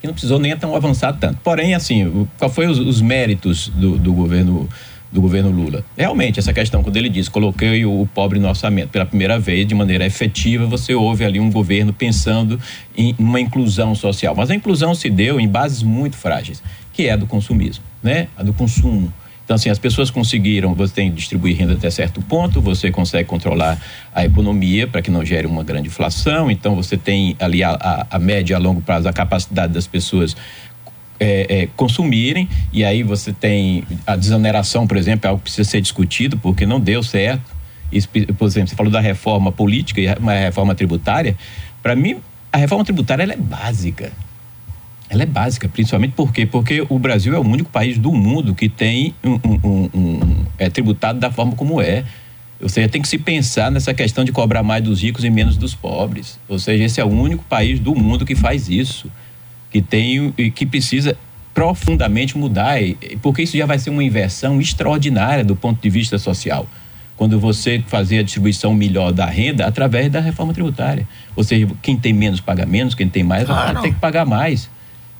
que 0.00 0.06
não 0.06 0.12
precisou 0.12 0.38
nem 0.38 0.54
tão 0.56 0.76
avançar 0.76 1.14
tanto. 1.14 1.38
Porém, 1.42 1.74
assim, 1.74 2.28
qual 2.38 2.50
foi 2.50 2.66
os, 2.66 2.78
os 2.78 3.00
méritos 3.00 3.68
do, 3.68 3.96
do 3.96 4.12
governo 4.12 4.68
do 5.14 5.20
governo 5.20 5.48
Lula. 5.48 5.84
Realmente, 5.96 6.40
essa 6.40 6.52
questão, 6.52 6.82
quando 6.82 6.96
ele 6.96 7.08
diz 7.08 7.28
coloquei 7.28 7.86
o, 7.86 8.06
pobre 8.12 8.40
no 8.40 8.48
orçamento 8.48 8.88
pela 8.88 9.06
primeira 9.06 9.38
vez, 9.38 9.64
de 9.64 9.74
maneira 9.74 10.04
efetiva, 10.04 10.66
você 10.66 10.92
ouve 10.92 11.24
ali 11.24 11.38
um 11.38 11.52
governo 11.52 11.92
pensando 11.92 12.58
em 12.96 13.14
uma 13.16 13.40
inclusão 13.40 13.94
social. 13.94 14.34
Mas 14.36 14.50
a 14.50 14.56
inclusão 14.56 14.92
se 14.92 15.08
deu 15.08 15.38
em 15.38 15.46
bases 15.46 15.84
muito 15.84 16.16
frágeis, 16.16 16.60
que 16.92 17.06
é 17.06 17.12
a 17.12 17.16
do 17.16 17.28
consumismo, 17.28 17.84
né? 18.02 18.26
A 18.36 18.42
do 18.42 18.52
consumo. 18.52 19.12
Então, 19.44 19.56
assim, 19.56 19.68
as 19.68 19.78
pessoas 19.78 20.10
conseguiram, 20.10 20.74
você 20.74 20.94
tem 20.94 21.10
que 21.10 21.16
distribuir 21.16 21.56
renda 21.56 21.74
até 21.74 21.90
certo 21.90 22.20
ponto, 22.22 22.62
você 22.62 22.90
consegue 22.90 23.28
controlar 23.28 23.78
a 24.12 24.24
economia 24.24 24.88
para 24.88 25.02
que 25.02 25.10
não 25.10 25.22
gere 25.24 25.46
uma 25.46 25.62
grande 25.62 25.88
inflação, 25.88 26.50
então 26.50 26.74
você 26.74 26.96
tem 26.96 27.36
ali 27.38 27.62
a, 27.62 27.72
a, 27.72 28.06
a 28.12 28.18
média 28.18 28.56
a 28.56 28.58
longo 28.58 28.80
prazo 28.80 29.06
a 29.06 29.12
capacidade 29.12 29.72
das 29.74 29.86
pessoas 29.86 30.34
é, 31.18 31.62
é, 31.62 31.68
consumirem, 31.76 32.48
e 32.72 32.84
aí 32.84 33.02
você 33.02 33.32
tem 33.32 33.84
a 34.06 34.16
desoneração, 34.16 34.86
por 34.86 34.96
exemplo, 34.96 35.26
é 35.26 35.28
algo 35.28 35.40
que 35.40 35.44
precisa 35.44 35.68
ser 35.68 35.80
discutido, 35.80 36.36
porque 36.38 36.66
não 36.66 36.80
deu 36.80 37.02
certo. 37.02 37.54
Isso, 37.92 38.08
por 38.08 38.46
exemplo, 38.46 38.68
você 38.68 38.74
falou 38.74 38.90
da 38.90 39.00
reforma 39.00 39.52
política 39.52 40.00
e 40.00 40.08
uma 40.18 40.32
reforma 40.32 40.74
tributária. 40.74 41.36
Para 41.82 41.94
mim, 41.94 42.16
a 42.52 42.56
reforma 42.56 42.84
tributária 42.84 43.22
ela 43.22 43.32
é 43.32 43.36
básica. 43.36 44.12
Ela 45.08 45.22
é 45.22 45.26
básica, 45.26 45.68
principalmente 45.68 46.12
por 46.12 46.32
quê? 46.32 46.46
Porque 46.46 46.84
o 46.88 46.98
Brasil 46.98 47.34
é 47.34 47.38
o 47.38 47.42
único 47.42 47.70
país 47.70 47.98
do 47.98 48.10
mundo 48.12 48.54
que 48.54 48.68
tem 48.68 49.14
um, 49.22 49.34
um, 49.44 49.60
um, 49.62 49.90
um 49.94 50.44
é 50.58 50.68
tributado 50.68 51.20
da 51.20 51.30
forma 51.30 51.52
como 51.52 51.80
é. 51.80 52.04
Ou 52.60 52.68
seja, 52.68 52.88
tem 52.88 53.02
que 53.02 53.08
se 53.08 53.18
pensar 53.18 53.70
nessa 53.70 53.92
questão 53.92 54.24
de 54.24 54.32
cobrar 54.32 54.62
mais 54.62 54.82
dos 54.82 55.02
ricos 55.02 55.22
e 55.22 55.30
menos 55.30 55.56
dos 55.56 55.74
pobres. 55.74 56.38
Ou 56.48 56.58
seja, 56.58 56.84
esse 56.84 57.00
é 57.00 57.04
o 57.04 57.08
único 57.08 57.44
país 57.44 57.78
do 57.78 57.94
mundo 57.94 58.24
que 58.24 58.34
faz 58.34 58.68
isso 58.68 59.08
que 59.74 59.82
tem 59.82 60.32
e 60.38 60.52
que 60.52 60.64
precisa 60.64 61.16
profundamente 61.52 62.38
mudar, 62.38 62.76
porque 63.20 63.42
isso 63.42 63.56
já 63.56 63.66
vai 63.66 63.76
ser 63.76 63.90
uma 63.90 64.04
inversão 64.04 64.60
extraordinária 64.60 65.44
do 65.44 65.56
ponto 65.56 65.82
de 65.82 65.90
vista 65.90 66.16
social. 66.16 66.64
Quando 67.16 67.40
você 67.40 67.82
fazer 67.88 68.20
a 68.20 68.22
distribuição 68.22 68.72
melhor 68.72 69.12
da 69.12 69.26
renda 69.26 69.66
através 69.66 70.12
da 70.12 70.20
reforma 70.20 70.54
tributária. 70.54 71.08
Ou 71.34 71.42
seja, 71.42 71.66
quem 71.82 71.96
tem 71.96 72.12
menos 72.12 72.40
paga 72.40 72.64
menos, 72.64 72.94
quem 72.94 73.08
tem 73.08 73.24
mais 73.24 73.46
claro. 73.46 73.82
ter 73.82 73.92
que 73.92 73.98
pagar 73.98 74.24
mais. 74.24 74.70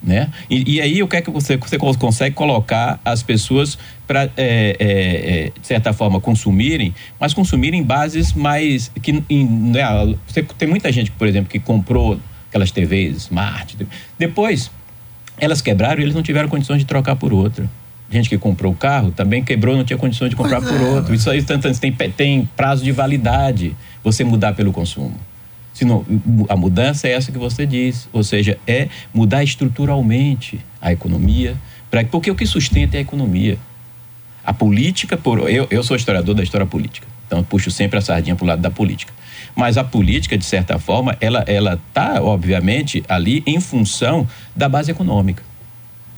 Né? 0.00 0.28
E, 0.48 0.74
e, 0.74 0.80
aí 0.80 1.02
o 1.02 1.08
que 1.08 1.16
é 1.16 1.22
que 1.22 1.30
você, 1.30 1.56
você 1.56 1.76
consegue 1.76 2.36
colocar 2.36 3.00
as 3.04 3.24
pessoas 3.24 3.76
para, 4.06 4.24
é, 4.24 4.30
é, 4.36 4.86
é, 4.86 5.52
de 5.60 5.66
certa 5.66 5.92
forma, 5.92 6.20
consumirem, 6.20 6.94
mas 7.18 7.34
consumirem 7.34 7.82
bases 7.82 8.32
mais. 8.32 8.92
que 9.02 9.24
em, 9.28 9.44
né, 9.46 9.82
você, 10.28 10.42
Tem 10.42 10.68
muita 10.68 10.92
gente, 10.92 11.10
por 11.10 11.26
exemplo, 11.26 11.50
que 11.50 11.58
comprou 11.58 12.20
aquelas 12.54 12.70
TVs 12.70 13.16
smart. 13.24 13.76
Depois, 14.16 14.70
elas 15.38 15.60
quebraram 15.60 16.00
e 16.00 16.04
eles 16.04 16.14
não 16.14 16.22
tiveram 16.22 16.48
condições 16.48 16.78
de 16.78 16.84
trocar 16.84 17.16
por 17.16 17.32
outra. 17.32 17.68
Gente 18.08 18.28
que 18.28 18.38
comprou 18.38 18.72
o 18.72 18.76
carro 18.76 19.10
também 19.10 19.42
quebrou, 19.42 19.76
não 19.76 19.82
tinha 19.82 19.96
condições 19.98 20.30
de 20.30 20.36
comprar 20.36 20.60
pois 20.60 20.72
por 20.72 20.80
é, 20.80 20.84
outro. 20.94 21.14
Isso 21.14 21.28
aí 21.28 21.42
tem, 21.42 21.92
tem 22.12 22.48
prazo 22.56 22.84
de 22.84 22.92
validade 22.92 23.74
você 24.04 24.22
mudar 24.22 24.54
pelo 24.54 24.72
consumo. 24.72 25.18
Se 25.72 25.84
não, 25.84 26.06
a 26.48 26.54
mudança 26.54 27.08
é 27.08 27.12
essa 27.12 27.32
que 27.32 27.38
você 27.38 27.66
diz, 27.66 28.08
ou 28.12 28.22
seja, 28.22 28.56
é 28.64 28.88
mudar 29.12 29.42
estruturalmente 29.42 30.60
a 30.80 30.92
economia, 30.92 31.56
pra, 31.90 32.04
porque 32.04 32.30
o 32.30 32.36
que 32.36 32.46
sustenta 32.46 32.96
é 32.96 32.98
a 32.98 33.02
economia. 33.02 33.58
A 34.44 34.52
política, 34.52 35.16
por, 35.16 35.50
eu, 35.50 35.66
eu 35.68 35.82
sou 35.82 35.96
historiador 35.96 36.36
da 36.36 36.44
história 36.44 36.66
política, 36.66 37.08
então 37.26 37.40
eu 37.40 37.44
puxo 37.44 37.72
sempre 37.72 37.98
a 37.98 38.02
sardinha 38.02 38.36
para 38.36 38.44
o 38.44 38.46
lado 38.46 38.62
da 38.62 38.70
política. 38.70 39.12
Mas 39.54 39.78
a 39.78 39.84
política, 39.84 40.36
de 40.36 40.44
certa 40.44 40.78
forma, 40.78 41.16
ela 41.20 41.44
ela 41.46 41.74
está, 41.88 42.22
obviamente, 42.22 43.04
ali 43.08 43.42
em 43.46 43.60
função 43.60 44.26
da 44.54 44.68
base 44.68 44.90
econômica. 44.90 45.42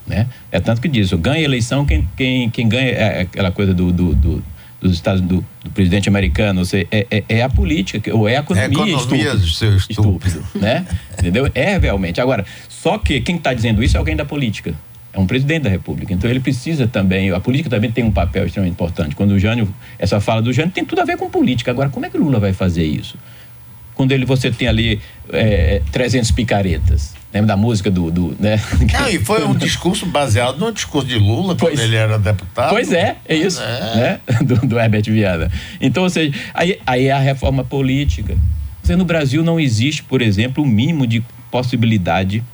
Né? 0.07 0.27
É 0.53 0.61
tanto 0.61 0.81
que 0.81 0.89
diz, 0.89 1.13
ganha 1.15 1.43
eleição 1.43 1.85
quem, 1.85 2.09
quem, 2.17 2.49
quem 2.49 2.69
ganha 2.69 2.91
é 2.91 3.21
aquela 3.23 3.51
coisa 3.51 3.75
do, 3.75 3.93
do, 3.93 4.15
do 4.15 4.45
dos 4.81 4.93
Estados 4.93 5.21
do, 5.21 5.45
do, 5.65 5.71
presidente 5.71 6.09
americano, 6.09 6.65
seja, 6.65 6.87
é, 6.91 7.07
é, 7.11 7.25
é, 7.29 7.43
a 7.43 7.49
política, 7.49 8.15
ou 8.15 8.29
é 8.29 8.37
a 8.37 8.41
economia, 8.41 8.69
é 8.69 8.71
economia 8.71 8.97
estúpido, 8.97 9.49
seu 9.49 9.77
estúpido. 9.77 10.27
estúpido 10.29 10.61
né? 10.61 10.87
Entendeu? 11.19 11.51
É 11.55 11.79
realmente. 11.79 12.21
Agora, 12.21 12.45
só 12.69 12.99
que 12.99 13.21
quem 13.21 13.37
está 13.37 13.53
dizendo 13.55 13.83
isso 13.83 13.97
é 13.97 13.99
alguém 13.99 14.15
da 14.15 14.25
política. 14.25 14.75
É 15.17 15.19
um 15.19 15.27
presidente 15.27 15.63
da 15.63 15.71
República. 15.71 16.13
Então 16.13 16.29
ele 16.29 16.41
precisa 16.41 16.87
também, 16.87 17.31
a 17.31 17.41
política 17.41 17.71
também 17.71 17.91
tem 17.91 18.05
um 18.05 18.11
papel 18.11 18.45
extremamente 18.45 18.75
importante. 18.75 19.17
Quando 19.17 19.31
o 19.31 19.39
Jânio, 19.39 19.67
essa 19.99 20.21
fala 20.21 20.43
do 20.43 20.53
Jânio 20.53 20.73
tem 20.73 20.85
tudo 20.85 21.01
a 21.01 21.05
ver 21.07 21.17
com 21.17 21.31
política. 21.31 21.71
Agora, 21.71 21.89
como 21.89 22.05
é 22.05 22.11
que 22.11 22.19
o 22.19 22.21
Lula 22.21 22.39
vai 22.39 22.53
fazer 22.53 22.85
isso? 22.85 23.17
Quando 23.95 24.13
ele, 24.13 24.27
você 24.27 24.51
tem 24.51 24.69
ali 24.69 25.01
é, 25.33 25.81
300 25.91 26.31
picaretas. 26.33 27.15
Lembra 27.33 27.49
da 27.49 27.57
música 27.57 27.91
do. 27.91 28.11
do 28.11 28.37
né? 28.39 28.61
Não, 28.93 29.09
e 29.09 29.19
foi 29.19 29.43
um 29.43 29.55
discurso 29.57 30.05
baseado 30.05 30.59
no 30.59 30.71
discurso 30.71 31.09
de 31.09 31.19
Lula, 31.19 31.55
quando 31.55 31.61
pois, 31.61 31.81
ele 31.81 31.97
era 31.97 32.19
deputado. 32.19 32.69
Pois 32.69 32.93
é, 32.93 33.17
é 33.27 33.35
isso. 33.35 33.63
É. 33.63 33.97
Né? 33.97 34.21
Do, 34.45 34.67
do 34.67 34.79
Herbert 34.79 35.05
Viana. 35.05 35.51
Então, 35.81 36.03
ou 36.03 36.11
seja, 36.11 36.39
aí, 36.53 36.79
aí 36.87 37.07
é 37.07 37.13
a 37.13 37.19
reforma 37.19 37.65
política. 37.65 38.37
Você, 38.83 38.95
no 38.95 39.05
Brasil 39.07 39.43
não 39.43 39.59
existe, 39.59 40.03
por 40.03 40.21
exemplo, 40.21 40.63
o 40.63 40.67
um 40.67 40.71
mínimo 40.71 41.07
de 41.07 41.25
possibilidade 41.51 42.45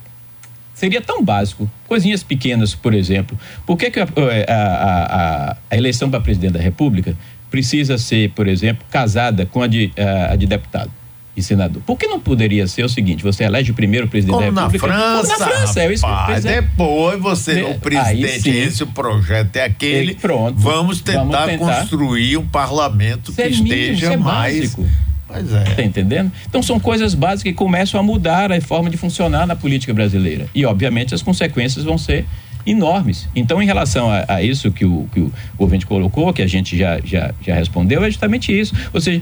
seria 0.82 1.00
tão 1.00 1.22
básico. 1.22 1.70
Coisinhas 1.86 2.24
pequenas, 2.24 2.74
por 2.74 2.92
exemplo. 2.92 3.38
Por 3.64 3.76
que, 3.76 3.88
que 3.88 4.00
a, 4.00 4.04
a, 4.04 5.52
a, 5.52 5.56
a 5.70 5.76
eleição 5.76 6.10
para 6.10 6.20
presidente 6.20 6.54
da 6.54 6.60
República 6.60 7.16
precisa 7.48 7.96
ser, 7.96 8.30
por 8.30 8.48
exemplo, 8.48 8.84
casada 8.90 9.46
com 9.46 9.62
a 9.62 9.68
de, 9.68 9.92
a, 9.96 10.34
de 10.34 10.46
deputado? 10.46 10.90
e 11.34 11.42
senador. 11.42 11.82
Por 11.86 11.96
que 11.96 12.06
não 12.06 12.20
poderia 12.20 12.66
ser 12.66 12.84
o 12.84 12.90
seguinte: 12.90 13.22
você 13.22 13.44
elege 13.44 13.70
o 13.70 13.74
primeiro 13.74 14.06
presidente 14.06 14.34
Como 14.34 14.52
da 14.52 14.66
República? 14.66 14.86
Na 14.86 15.22
França, 15.22 15.38
na 15.38 15.46
França, 15.46 15.80
é 15.80 15.92
isso. 15.94 16.06
Rapaz, 16.06 16.44
é. 16.44 16.60
Depois 16.60 17.18
você, 17.22 17.62
o 17.62 17.80
presidente, 17.80 18.50
esse 18.50 18.82
o 18.82 18.88
projeto 18.88 19.56
é 19.56 19.64
aquele. 19.64 20.12
E 20.12 20.14
pronto. 20.14 20.58
Vamos 20.58 21.00
tentar, 21.00 21.24
vamos 21.24 21.46
tentar, 21.46 21.80
construir 21.80 22.36
um 22.36 22.46
parlamento 22.46 23.32
que 23.32 23.40
é 23.40 23.48
esteja 23.48 24.12
é 24.12 24.16
mais. 24.18 24.74
Básico. 24.74 24.86
Pois 25.32 25.52
é. 25.52 25.64
Tá 25.64 25.82
entendendo? 25.82 26.30
Então 26.48 26.62
são 26.62 26.78
coisas 26.78 27.14
básicas 27.14 27.42
que 27.44 27.52
começam 27.52 27.98
a 27.98 28.02
mudar 28.02 28.52
a 28.52 28.60
forma 28.60 28.90
de 28.90 28.96
funcionar 28.96 29.46
na 29.46 29.56
política 29.56 29.92
brasileira. 29.94 30.46
E, 30.54 30.64
obviamente, 30.64 31.14
as 31.14 31.22
consequências 31.22 31.84
vão 31.84 31.96
ser 31.96 32.26
enormes. 32.64 33.28
Então, 33.34 33.60
em 33.60 33.66
relação 33.66 34.10
a, 34.10 34.24
a 34.28 34.42
isso 34.42 34.70
que 34.70 34.84
o, 34.84 35.08
que 35.12 35.20
o 35.20 35.32
ouvinte 35.58 35.84
colocou, 35.86 36.32
que 36.32 36.42
a 36.42 36.46
gente 36.46 36.76
já, 36.76 37.00
já, 37.02 37.32
já 37.44 37.54
respondeu, 37.54 38.04
é 38.04 38.06
justamente 38.06 38.56
isso. 38.56 38.74
Ou 38.92 39.00
seja, 39.00 39.20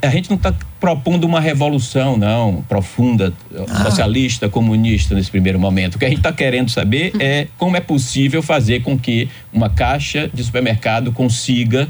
a 0.00 0.08
gente 0.08 0.30
não 0.30 0.36
está 0.36 0.54
propondo 0.78 1.24
uma 1.24 1.40
revolução, 1.40 2.16
não, 2.16 2.64
profunda, 2.68 3.32
ah. 3.68 3.84
socialista, 3.84 4.48
comunista 4.48 5.14
nesse 5.14 5.30
primeiro 5.30 5.58
momento. 5.58 5.96
O 5.96 5.98
que 5.98 6.04
a 6.04 6.08
gente 6.08 6.18
está 6.18 6.32
querendo 6.32 6.70
saber 6.70 7.12
é 7.20 7.46
como 7.58 7.76
é 7.76 7.80
possível 7.80 8.42
fazer 8.42 8.82
com 8.82 8.98
que 8.98 9.28
uma 9.52 9.68
caixa 9.68 10.30
de 10.32 10.42
supermercado 10.42 11.12
consiga 11.12 11.88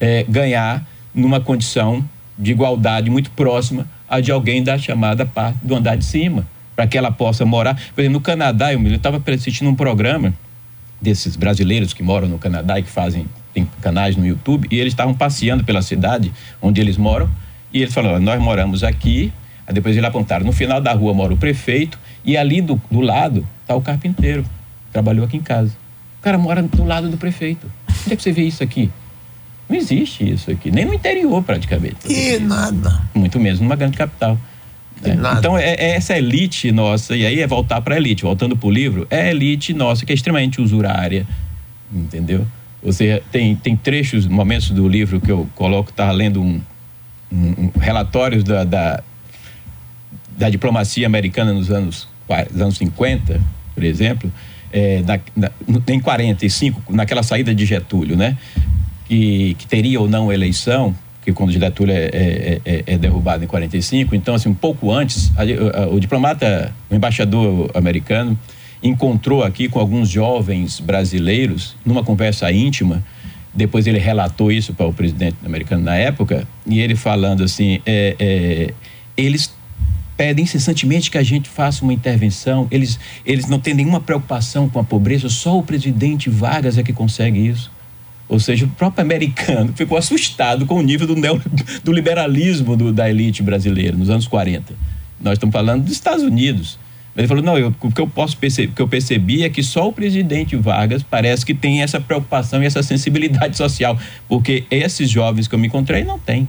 é, 0.00 0.24
ganhar 0.28 0.86
numa 1.14 1.40
condição 1.40 2.04
de 2.38 2.52
igualdade 2.52 3.10
muito 3.10 3.30
próxima 3.30 3.86
a 4.08 4.20
de 4.20 4.30
alguém 4.30 4.62
da 4.62 4.76
chamada 4.78 5.24
parte 5.24 5.58
do 5.62 5.74
andar 5.74 5.96
de 5.96 6.04
cima, 6.04 6.46
para 6.74 6.86
que 6.86 6.98
ela 6.98 7.10
possa 7.10 7.44
morar. 7.44 7.74
Por 7.94 8.00
exemplo, 8.00 8.18
no 8.18 8.20
Canadá, 8.20 8.72
eu 8.72 8.86
estava 8.86 9.22
assistindo 9.32 9.70
um 9.70 9.74
programa 9.74 10.34
desses 11.00 11.36
brasileiros 11.36 11.92
que 11.92 12.02
moram 12.02 12.28
no 12.28 12.38
Canadá 12.38 12.78
e 12.78 12.82
que 12.82 12.90
fazem 12.90 13.26
tem 13.52 13.68
canais 13.80 14.16
no 14.16 14.26
YouTube 14.26 14.66
e 14.70 14.80
eles 14.80 14.92
estavam 14.92 15.12
passeando 15.12 15.62
pela 15.64 15.82
cidade 15.82 16.32
onde 16.60 16.80
eles 16.80 16.96
moram 16.96 17.28
e 17.72 17.82
eles 17.82 17.92
falaram: 17.92 18.20
nós 18.20 18.40
moramos 18.40 18.82
aqui. 18.82 19.32
Aí 19.66 19.74
depois 19.74 19.96
eles 19.96 20.08
apontaram: 20.08 20.44
no 20.44 20.52
final 20.52 20.80
da 20.80 20.92
rua 20.92 21.12
mora 21.12 21.34
o 21.34 21.36
prefeito 21.36 21.98
e 22.24 22.36
ali 22.36 22.60
do, 22.60 22.80
do 22.90 23.00
lado 23.00 23.46
está 23.60 23.74
o 23.74 23.80
carpinteiro, 23.80 24.44
trabalhou 24.92 25.24
aqui 25.24 25.36
em 25.36 25.42
casa. 25.42 25.72
O 26.20 26.22
cara 26.22 26.38
mora 26.38 26.62
do 26.62 26.84
lado 26.84 27.08
do 27.08 27.16
prefeito. 27.16 27.70
Onde 28.04 28.14
é 28.14 28.16
que 28.16 28.22
você 28.22 28.32
vê 28.32 28.42
isso 28.42 28.62
aqui? 28.62 28.90
Não 29.72 29.78
existe 29.78 30.30
isso 30.30 30.50
aqui, 30.50 30.70
nem 30.70 30.84
no 30.84 30.92
interior 30.92 31.42
praticamente. 31.42 31.96
E 32.06 32.38
nada. 32.38 33.00
Muito 33.14 33.40
menos 33.40 33.58
numa 33.58 33.74
grande 33.74 33.96
capital. 33.96 34.38
Né? 35.00 35.16
Então, 35.38 35.56
é, 35.56 35.70
é, 35.70 35.90
essa 35.96 36.14
elite 36.14 36.70
nossa, 36.70 37.16
e 37.16 37.24
aí 37.24 37.40
é 37.40 37.46
voltar 37.46 37.80
para 37.80 37.94
a 37.94 37.96
elite, 37.96 38.22
voltando 38.22 38.54
para 38.54 38.66
o 38.66 38.70
livro, 38.70 39.06
é 39.08 39.22
a 39.22 39.30
elite 39.30 39.72
nossa 39.72 40.04
que 40.04 40.12
é 40.12 40.14
extremamente 40.14 40.60
usurária, 40.60 41.26
entendeu? 41.90 42.46
Você 42.82 43.22
tem, 43.32 43.56
tem 43.56 43.74
trechos, 43.74 44.26
momentos 44.26 44.70
do 44.70 44.86
livro 44.86 45.18
que 45.18 45.32
eu 45.32 45.48
coloco, 45.54 45.88
estava 45.88 46.12
lendo 46.12 46.42
um, 46.42 46.60
um, 47.32 47.70
um 47.74 47.78
relatórios 47.80 48.44
da, 48.44 48.64
da, 48.64 49.02
da, 50.36 50.50
diplomacia 50.50 51.06
americana 51.06 51.54
nos 51.54 51.70
anos, 51.70 52.06
nos 52.52 52.60
anos 52.60 52.76
50, 52.76 53.40
por 53.74 53.82
exemplo, 53.82 54.30
é, 54.70 55.02
na, 55.02 55.18
na, 55.34 55.50
em 55.88 55.98
45, 55.98 56.92
naquela 56.92 57.22
saída 57.22 57.54
de 57.54 57.64
Getúlio, 57.64 58.18
né? 58.18 58.36
Que, 59.06 59.54
que 59.58 59.66
teria 59.66 60.00
ou 60.00 60.08
não 60.08 60.32
eleição, 60.32 60.94
que 61.22 61.32
quando 61.32 61.52
Getúlio 61.52 61.94
é, 61.94 62.04
é, 62.12 62.60
é, 62.64 62.84
é, 62.86 62.98
derrubado 62.98 63.44
em 63.44 63.46
45, 63.46 64.14
então, 64.14 64.34
assim, 64.34 64.48
um 64.48 64.54
pouco 64.54 64.90
antes, 64.90 65.30
a, 65.36 65.42
a, 65.82 65.86
o 65.88 66.00
diplomata, 66.00 66.72
o 66.90 66.94
embaixador 66.94 67.70
americano, 67.74 68.38
encontrou 68.82 69.44
aqui 69.44 69.68
com 69.68 69.78
alguns 69.78 70.08
jovens 70.08 70.80
brasileiros, 70.80 71.76
numa 71.84 72.02
conversa 72.02 72.50
íntima. 72.50 73.02
Depois 73.54 73.86
ele 73.86 73.98
relatou 73.98 74.50
isso 74.50 74.74
para 74.74 74.86
o 74.86 74.92
presidente 74.92 75.36
americano 75.44 75.84
na 75.84 75.94
época, 75.94 76.46
e 76.66 76.80
ele 76.80 76.96
falando 76.96 77.44
assim: 77.44 77.80
é, 77.86 78.16
é, 78.18 78.74
eles 79.16 79.54
pedem 80.16 80.44
incessantemente 80.44 81.10
que 81.10 81.18
a 81.18 81.22
gente 81.22 81.48
faça 81.48 81.84
uma 81.84 81.92
intervenção, 81.92 82.66
eles, 82.70 82.98
eles 83.24 83.46
não 83.46 83.58
têm 83.58 83.74
nenhuma 83.74 84.00
preocupação 84.00 84.68
com 84.68 84.78
a 84.78 84.84
pobreza, 84.84 85.28
só 85.28 85.58
o 85.58 85.62
presidente 85.62 86.28
Vargas 86.28 86.78
é 86.78 86.82
que 86.82 86.92
consegue 86.92 87.46
isso. 87.46 87.70
Ou 88.32 88.40
seja, 88.40 88.64
o 88.64 88.68
próprio 88.68 89.04
americano 89.04 89.72
ficou 89.76 89.98
assustado 89.98 90.64
com 90.64 90.76
o 90.76 90.82
nível 90.82 91.06
do, 91.06 91.14
neo, 91.14 91.38
do 91.84 91.92
liberalismo 91.92 92.74
do, 92.74 92.90
da 92.90 93.10
elite 93.10 93.42
brasileira 93.42 93.94
nos 93.94 94.08
anos 94.08 94.26
40. 94.26 94.72
Nós 95.20 95.34
estamos 95.34 95.52
falando 95.52 95.84
dos 95.84 95.92
Estados 95.92 96.24
Unidos. 96.24 96.78
Ele 97.14 97.28
falou: 97.28 97.42
não, 97.42 97.58
eu, 97.58 97.74
o 97.78 97.92
que 97.92 98.00
eu 98.00 98.06
posso 98.06 98.38
perceber, 98.38 98.72
que 98.72 98.80
eu 98.80 98.88
percebi 98.88 99.42
é 99.42 99.50
que 99.50 99.62
só 99.62 99.86
o 99.86 99.92
presidente 99.92 100.56
Vargas 100.56 101.02
parece 101.02 101.44
que 101.44 101.52
tem 101.52 101.82
essa 101.82 102.00
preocupação 102.00 102.62
e 102.62 102.66
essa 102.66 102.82
sensibilidade 102.82 103.54
social, 103.54 103.98
porque 104.26 104.64
esses 104.70 105.10
jovens 105.10 105.46
que 105.46 105.54
eu 105.54 105.58
me 105.58 105.66
encontrei 105.66 106.02
não 106.02 106.18
têm. 106.18 106.48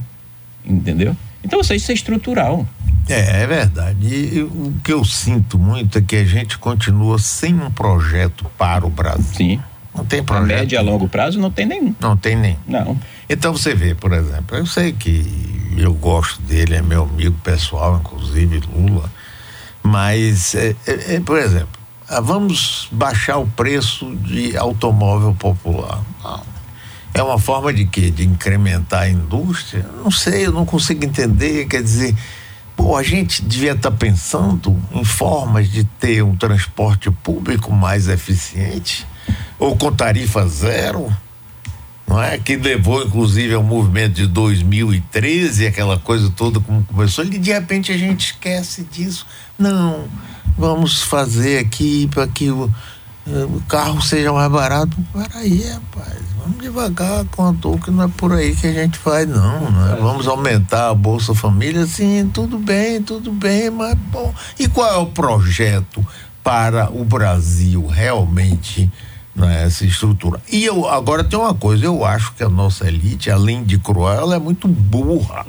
Entendeu? 0.64 1.14
Então, 1.44 1.60
isso 1.60 1.92
é 1.92 1.94
estrutural. 1.94 2.66
É, 3.06 3.42
é 3.42 3.46
verdade. 3.46 4.06
E 4.06 4.40
o 4.40 4.72
que 4.82 4.90
eu 4.90 5.04
sinto 5.04 5.58
muito 5.58 5.98
é 5.98 6.00
que 6.00 6.16
a 6.16 6.24
gente 6.24 6.56
continua 6.56 7.18
sem 7.18 7.60
um 7.60 7.70
projeto 7.70 8.46
para 8.56 8.86
o 8.86 8.88
Brasil. 8.88 9.34
Sim. 9.34 9.60
Não 9.94 10.04
tem 10.04 10.22
projeto. 10.22 10.44
A 10.44 10.60
médio 10.60 10.78
a 10.78 10.82
longo 10.82 11.08
prazo 11.08 11.38
não 11.38 11.50
tem 11.50 11.66
nenhum. 11.66 11.94
Não 12.00 12.16
tem 12.16 12.36
nenhum. 12.36 12.58
Não. 12.66 12.98
Então 13.28 13.52
você 13.52 13.74
vê, 13.74 13.94
por 13.94 14.12
exemplo, 14.12 14.56
eu 14.56 14.66
sei 14.66 14.92
que 14.92 15.24
eu 15.76 15.94
gosto 15.94 16.42
dele, 16.42 16.74
é 16.74 16.82
meu 16.82 17.04
amigo 17.04 17.36
pessoal, 17.42 18.00
inclusive 18.00 18.60
Lula 18.74 19.10
mas, 19.84 20.54
é, 20.54 20.74
é, 20.86 21.16
é, 21.16 21.20
por 21.20 21.38
exemplo, 21.38 21.78
ah, 22.08 22.18
vamos 22.18 22.88
baixar 22.90 23.36
o 23.36 23.46
preço 23.46 24.16
de 24.16 24.56
automóvel 24.56 25.34
popular. 25.34 26.02
Não. 26.22 26.42
É 27.12 27.22
uma 27.22 27.38
forma 27.38 27.72
de 27.72 27.84
quê? 27.84 28.10
De 28.10 28.26
incrementar 28.26 29.02
a 29.02 29.08
indústria? 29.08 29.86
Não 30.02 30.10
sei, 30.10 30.46
eu 30.46 30.52
não 30.52 30.64
consigo 30.64 31.04
entender. 31.04 31.66
Quer 31.66 31.82
dizer, 31.82 32.16
pô, 32.74 32.96
a 32.96 33.02
gente 33.02 33.44
devia 33.44 33.72
estar 33.72 33.90
tá 33.90 33.96
pensando 33.96 34.74
em 34.90 35.04
formas 35.04 35.70
de 35.70 35.84
ter 35.84 36.24
um 36.24 36.34
transporte 36.34 37.10
público 37.10 37.70
mais 37.70 38.08
eficiente 38.08 39.06
ou 39.58 39.76
com 39.76 39.92
tarifa 39.92 40.46
zero 40.46 41.10
não 42.06 42.22
é? 42.22 42.38
Que 42.38 42.56
levou 42.56 43.02
inclusive 43.04 43.54
ao 43.54 43.62
movimento 43.62 44.14
de 44.14 44.26
2013, 44.26 45.66
aquela 45.66 45.98
coisa 45.98 46.30
toda 46.30 46.60
como 46.60 46.84
começou, 46.84 47.24
e 47.24 47.38
de 47.38 47.52
repente 47.52 47.92
a 47.92 47.98
gente 47.98 48.26
esquece 48.26 48.84
disso. 48.84 49.26
Não, 49.58 50.04
vamos 50.56 51.02
fazer 51.02 51.58
aqui 51.58 52.08
para 52.08 52.26
que 52.28 52.50
o, 52.50 52.70
eh, 53.26 53.44
o, 53.44 53.62
carro 53.68 54.02
seja 54.02 54.32
mais 54.32 54.50
barato. 54.50 54.96
Peraí, 55.12 55.64
rapaz, 55.70 56.22
vamos 56.38 56.62
devagar, 56.62 57.24
contou 57.26 57.78
que 57.78 57.90
não 57.90 58.04
é 58.04 58.08
por 58.08 58.32
aí 58.32 58.54
que 58.54 58.66
a 58.66 58.72
gente 58.72 58.98
faz, 58.98 59.26
não. 59.26 59.70
não 59.70 59.92
é? 59.92 59.96
Vamos 59.96 60.28
aumentar 60.28 60.90
a 60.90 60.94
Bolsa 60.94 61.34
Família, 61.34 61.86
sim, 61.86 62.30
tudo 62.32 62.58
bem, 62.58 63.02
tudo 63.02 63.32
bem, 63.32 63.70
mas 63.70 63.94
bom. 63.94 64.32
E 64.58 64.68
qual 64.68 64.90
é 64.90 64.98
o 64.98 65.06
projeto 65.06 66.06
para 66.42 66.90
o 66.90 67.04
Brasil 67.04 67.86
realmente? 67.86 68.90
Né, 69.34 69.64
essa 69.64 69.84
estrutura. 69.84 70.40
E 70.50 70.64
eu 70.64 70.88
agora 70.88 71.24
tem 71.24 71.38
uma 71.38 71.54
coisa, 71.54 71.84
eu 71.84 72.04
acho 72.04 72.32
que 72.34 72.42
a 72.42 72.48
nossa 72.48 72.86
elite, 72.86 73.30
além 73.30 73.64
de 73.64 73.78
cruel, 73.78 74.20
ela 74.20 74.36
é 74.36 74.38
muito 74.38 74.68
burra. 74.68 75.46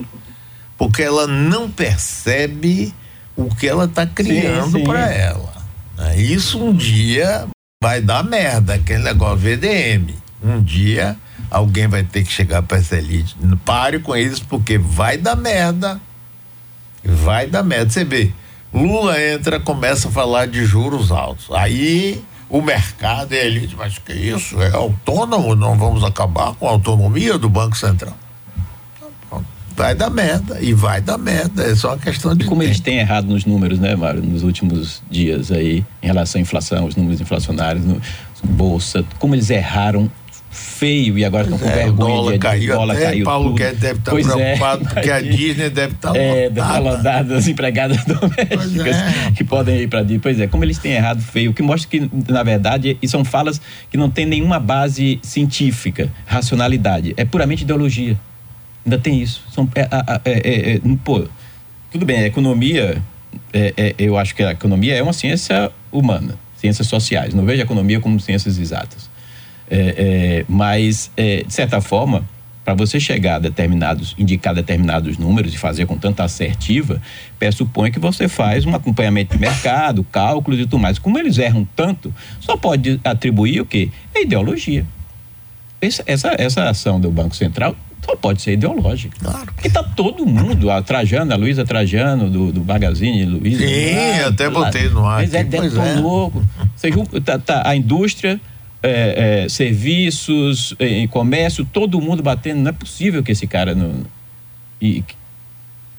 porque 0.77 1.01
ela 1.01 1.25
não 1.27 1.69
percebe 1.69 2.93
o 3.35 3.53
que 3.53 3.67
ela 3.67 3.85
está 3.85 4.05
criando 4.05 4.83
para 4.83 5.09
ela. 5.11 5.53
Né? 5.97 6.17
Isso 6.17 6.61
um 6.61 6.73
dia 6.73 7.47
vai 7.81 8.01
dar 8.01 8.23
merda, 8.23 8.75
aquele 8.75 9.03
negócio 9.03 9.37
VDM. 9.37 10.13
Um 10.43 10.61
dia 10.61 11.17
alguém 11.49 11.87
vai 11.87 12.03
ter 12.03 12.23
que 12.23 12.31
chegar 12.31 12.61
para 12.61 12.77
essa 12.77 12.97
elite. 12.97 13.35
Pare 13.63 13.99
com 13.99 14.15
isso, 14.15 14.43
porque 14.49 14.77
vai 14.77 15.17
dar 15.17 15.35
merda. 15.35 15.99
Vai 17.03 17.47
dar 17.47 17.63
merda. 17.63 17.89
Você 17.89 18.03
vê, 18.03 18.31
Lula 18.73 19.21
entra, 19.21 19.59
começa 19.59 20.07
a 20.07 20.11
falar 20.11 20.47
de 20.47 20.65
juros 20.65 21.11
altos. 21.11 21.47
Aí 21.51 22.23
o 22.49 22.61
mercado 22.61 23.33
e 23.33 23.39
a 23.39 23.45
elite, 23.45 23.75
mas 23.75 23.97
que 23.97 24.13
isso? 24.13 24.61
É 24.61 24.71
autônomo? 24.71 25.55
Não 25.55 25.77
vamos 25.77 26.03
acabar 26.03 26.53
com 26.55 26.67
a 26.67 26.71
autonomia 26.71 27.37
do 27.37 27.49
Banco 27.49 27.77
Central? 27.77 28.15
vai 29.75 29.93
dar 29.93 30.09
merda 30.09 30.59
e 30.61 30.73
vai 30.73 31.01
dar 31.01 31.17
merda. 31.17 31.63
É 31.63 31.75
só 31.75 31.89
uma 31.89 31.97
questão 31.97 32.33
de. 32.33 32.45
Como 32.45 32.61
tempo. 32.61 32.69
eles 32.69 32.79
têm 32.79 32.99
errado 32.99 33.27
nos 33.27 33.45
números, 33.45 33.77
né, 33.77 33.95
Mário, 33.95 34.21
nos 34.23 34.43
últimos 34.43 35.03
dias 35.09 35.51
aí, 35.51 35.83
em 36.01 36.07
relação 36.07 36.39
à 36.39 36.41
inflação, 36.41 36.85
os 36.85 36.95
números 36.95 37.19
inflacionários, 37.19 37.85
no, 37.85 38.01
bolsa, 38.43 39.03
como 39.19 39.35
eles 39.35 39.49
erraram 39.49 40.09
feio 40.55 41.17
e 41.17 41.25
agora 41.25 41.43
estão 41.43 41.59
com 41.59 41.67
é, 41.67 41.73
vergonha. 41.73 41.93
O 41.93 42.15
dólar 42.15 42.31
de, 42.33 42.39
caiu, 42.39 42.75
dólar 42.75 42.95
até 42.95 43.05
caiu 43.05 43.25
Paulo 43.25 43.49
tudo. 43.49 43.57
Guedes 43.57 43.79
deve 43.79 43.99
estar 43.99 44.11
Pois 44.11 44.27
preocupado 44.27 44.83
é, 44.83 44.93
porque 44.93 45.11
a 45.11 45.21
Disney 45.21 45.69
deve 45.69 45.93
estar 45.93 46.15
é, 46.15 46.49
lotada. 46.49 46.79
lotada 46.79 47.35
das 47.35 47.47
empregadas 47.47 48.03
domésticas 48.05 48.95
é. 48.95 49.31
que 49.35 49.43
podem 49.43 49.81
ir 49.81 49.87
para 49.87 50.01
Disney. 50.01 50.19
Pois 50.19 50.39
é, 50.39 50.47
como 50.47 50.63
eles 50.63 50.77
têm 50.77 50.93
errado 50.93 51.21
feio, 51.21 51.51
o 51.51 51.53
que 51.53 51.61
mostra 51.61 51.89
que, 51.89 52.09
na 52.31 52.41
verdade, 52.41 52.97
e 53.01 53.07
são 53.07 53.23
falas 53.25 53.61
que 53.91 53.97
não 53.97 54.09
têm 54.09 54.25
nenhuma 54.25 54.59
base 54.59 55.19
científica, 55.21 56.09
racionalidade. 56.25 57.13
É 57.17 57.25
puramente 57.25 57.63
ideologia. 57.63 58.17
Ainda 58.85 58.97
tem 58.97 59.21
isso. 59.21 59.43
São, 59.51 59.69
é, 59.75 59.87
é, 60.25 60.75
é, 60.75 60.81
pô, 61.03 61.25
tudo 61.91 62.05
bem, 62.05 62.19
a 62.19 62.27
economia, 62.27 63.01
eu 63.97 64.17
acho 64.17 64.35
que 64.35 64.43
a 64.43 64.51
economia 64.51 64.95
é 64.95 65.03
uma 65.03 65.13
ciência 65.13 65.71
humana, 65.91 66.37
ciências 66.57 66.87
sociais. 66.87 67.33
Não 67.33 67.45
vejo 67.45 67.61
a 67.61 67.65
economia 67.65 67.99
como 67.99 68.19
ciências 68.19 68.57
exatas. 68.57 69.14
Mas, 70.47 71.11
de 71.15 71.53
certa 71.53 71.81
forma, 71.81 72.23
para 72.65 72.73
você 72.73 72.99
chegar 72.99 73.35
a 73.35 73.39
determinados, 73.39 74.15
indicar 74.17 74.55
determinados 74.55 75.19
números 75.19 75.53
e 75.53 75.57
fazer 75.57 75.85
com 75.85 75.97
tanta 75.97 76.23
assertiva, 76.23 76.99
pressupõe 77.37 77.91
que 77.91 77.99
você 77.99 78.27
faz 78.27 78.65
um 78.65 78.73
acompanhamento 78.73 79.35
de 79.35 79.39
mercado, 79.39 80.03
cálculos 80.03 80.59
e 80.59 80.63
tudo 80.63 80.79
mais. 80.79 80.97
Como 80.97 81.19
eles 81.19 81.37
erram 81.37 81.67
tanto, 81.75 82.11
só 82.39 82.57
pode 82.57 82.99
atribuir 83.03 83.61
o 83.61 83.65
quê? 83.65 83.91
A 84.15 84.19
ideologia. 84.19 84.83
Essa, 85.79 86.03
essa, 86.07 86.35
essa 86.39 86.63
ação 86.67 86.99
do 86.99 87.11
Banco 87.11 87.35
Central 87.35 87.75
só 88.03 88.15
pode 88.15 88.41
ser 88.41 88.53
ideológica. 88.53 89.15
Claro. 89.19 89.45
Porque 89.53 89.69
tá 89.69 89.83
todo 89.83 90.25
mundo, 90.25 90.71
a 90.71 90.81
Trajano, 90.81 91.33
a 91.33 91.35
Luísa 91.35 91.65
Trajano, 91.65 92.29
do, 92.29 92.51
do 92.51 92.65
Magazine 92.65 93.25
Luiza. 93.25 93.59
Sim, 93.59 94.21
lá, 94.21 94.27
até 94.27 94.49
botei 94.49 94.89
no 94.89 95.05
ar. 95.05 95.21
Mas 95.21 95.33
é. 95.33 95.43
É. 96.83 97.21
Tá, 97.21 97.37
tá, 97.37 97.63
a 97.65 97.75
indústria, 97.75 98.39
é, 98.81 99.43
é, 99.43 99.49
serviços, 99.49 100.75
em 100.79 101.07
comércio, 101.07 101.65
todo 101.65 101.99
mundo 101.99 102.21
batendo. 102.21 102.61
Não 102.61 102.69
é 102.69 102.73
possível 102.73 103.23
que 103.23 103.31
esse 103.31 103.47
cara 103.47 103.73
não, 103.73 104.05
e, 104.81 105.03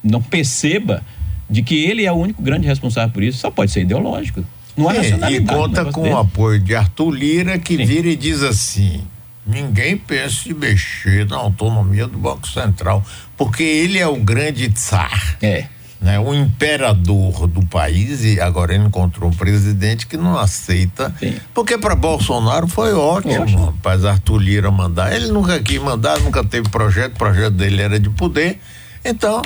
não 0.03 0.23
perceba 0.23 1.03
de 1.49 1.63
que 1.63 1.85
ele 1.85 2.05
é 2.05 2.13
o 2.13 2.17
único 2.17 2.43
grande 2.43 2.67
responsável 2.67 3.13
por 3.13 3.23
isso. 3.23 3.39
Só 3.39 3.51
pode 3.51 3.71
ser 3.71 3.83
ideológico. 3.83 4.45
Não 4.77 4.89
há 4.89 4.95
é, 4.95 4.99
racionalidade. 4.99 5.45
E 5.45 5.47
conta 5.47 5.85
com 5.87 6.03
dele. 6.03 6.15
o 6.15 6.19
apoio 6.19 6.61
de 6.61 6.75
Arthur 6.75 7.11
Lira, 7.11 7.59
que 7.59 7.77
Sim. 7.77 7.85
vira 7.85 8.09
e 8.09 8.17
diz 8.17 8.43
assim: 8.43 9.03
ninguém 9.47 9.97
pensa 9.97 10.49
em 10.49 10.55
mexer 10.55 11.27
na 11.27 11.37
autonomia 11.37 12.07
do 12.07 12.19
Banco 12.19 12.47
Central, 12.47 13.05
porque 13.37 13.63
ele 13.63 13.99
é 13.99 14.07
o 14.07 14.17
grande 14.17 14.69
tsar. 14.69 15.39
É. 15.41 15.67
Né, 15.99 16.21
o 16.21 16.35
imperador 16.35 17.47
do 17.47 17.65
país 17.67 18.23
e 18.23 18.39
agora 18.39 18.75
ele 18.75 18.85
encontrou 18.85 19.31
um 19.31 19.33
presidente 19.33 20.07
que 20.07 20.17
não 20.17 20.39
aceita, 20.39 21.13
Sim. 21.19 21.37
porque 21.55 21.79
para 21.79 21.95
Bolsonaro 21.95 22.69
foi 22.69 22.93
ótimo, 22.93 23.67
rapaz, 23.67 24.05
Arthur 24.05 24.39
Lira 24.39 24.71
mandar. 24.71 25.17
Ele 25.17 25.29
nunca 25.29 25.59
quis 25.59 25.81
mandar, 25.81 26.21
nunca 26.21 26.45
teve 26.45 26.69
projeto, 26.69 27.15
o 27.15 27.19
projeto 27.19 27.55
dele 27.55 27.81
era 27.81 27.99
de 27.99 28.11
poder. 28.11 28.61
Então, 29.03 29.41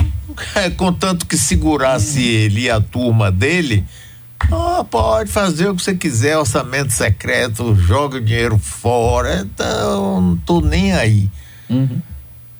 é, 0.56 0.68
contanto 0.70 1.24
que 1.24 1.36
segurasse 1.36 2.18
hum. 2.18 2.22
ele 2.22 2.60
e 2.62 2.70
a 2.70 2.80
turma 2.80 3.30
dele, 3.30 3.86
Oh, 4.48 4.84
pode 4.84 5.30
fazer 5.30 5.68
o 5.68 5.76
que 5.76 5.82
você 5.82 5.94
quiser, 5.94 6.38
orçamento 6.38 6.92
secreto, 6.92 7.74
joga 7.74 8.16
o 8.16 8.20
dinheiro 8.20 8.58
fora, 8.58 9.42
então 9.42 10.20
não 10.20 10.36
tô 10.36 10.60
nem 10.60 10.92
aí. 10.92 11.30
Uhum. 11.68 12.00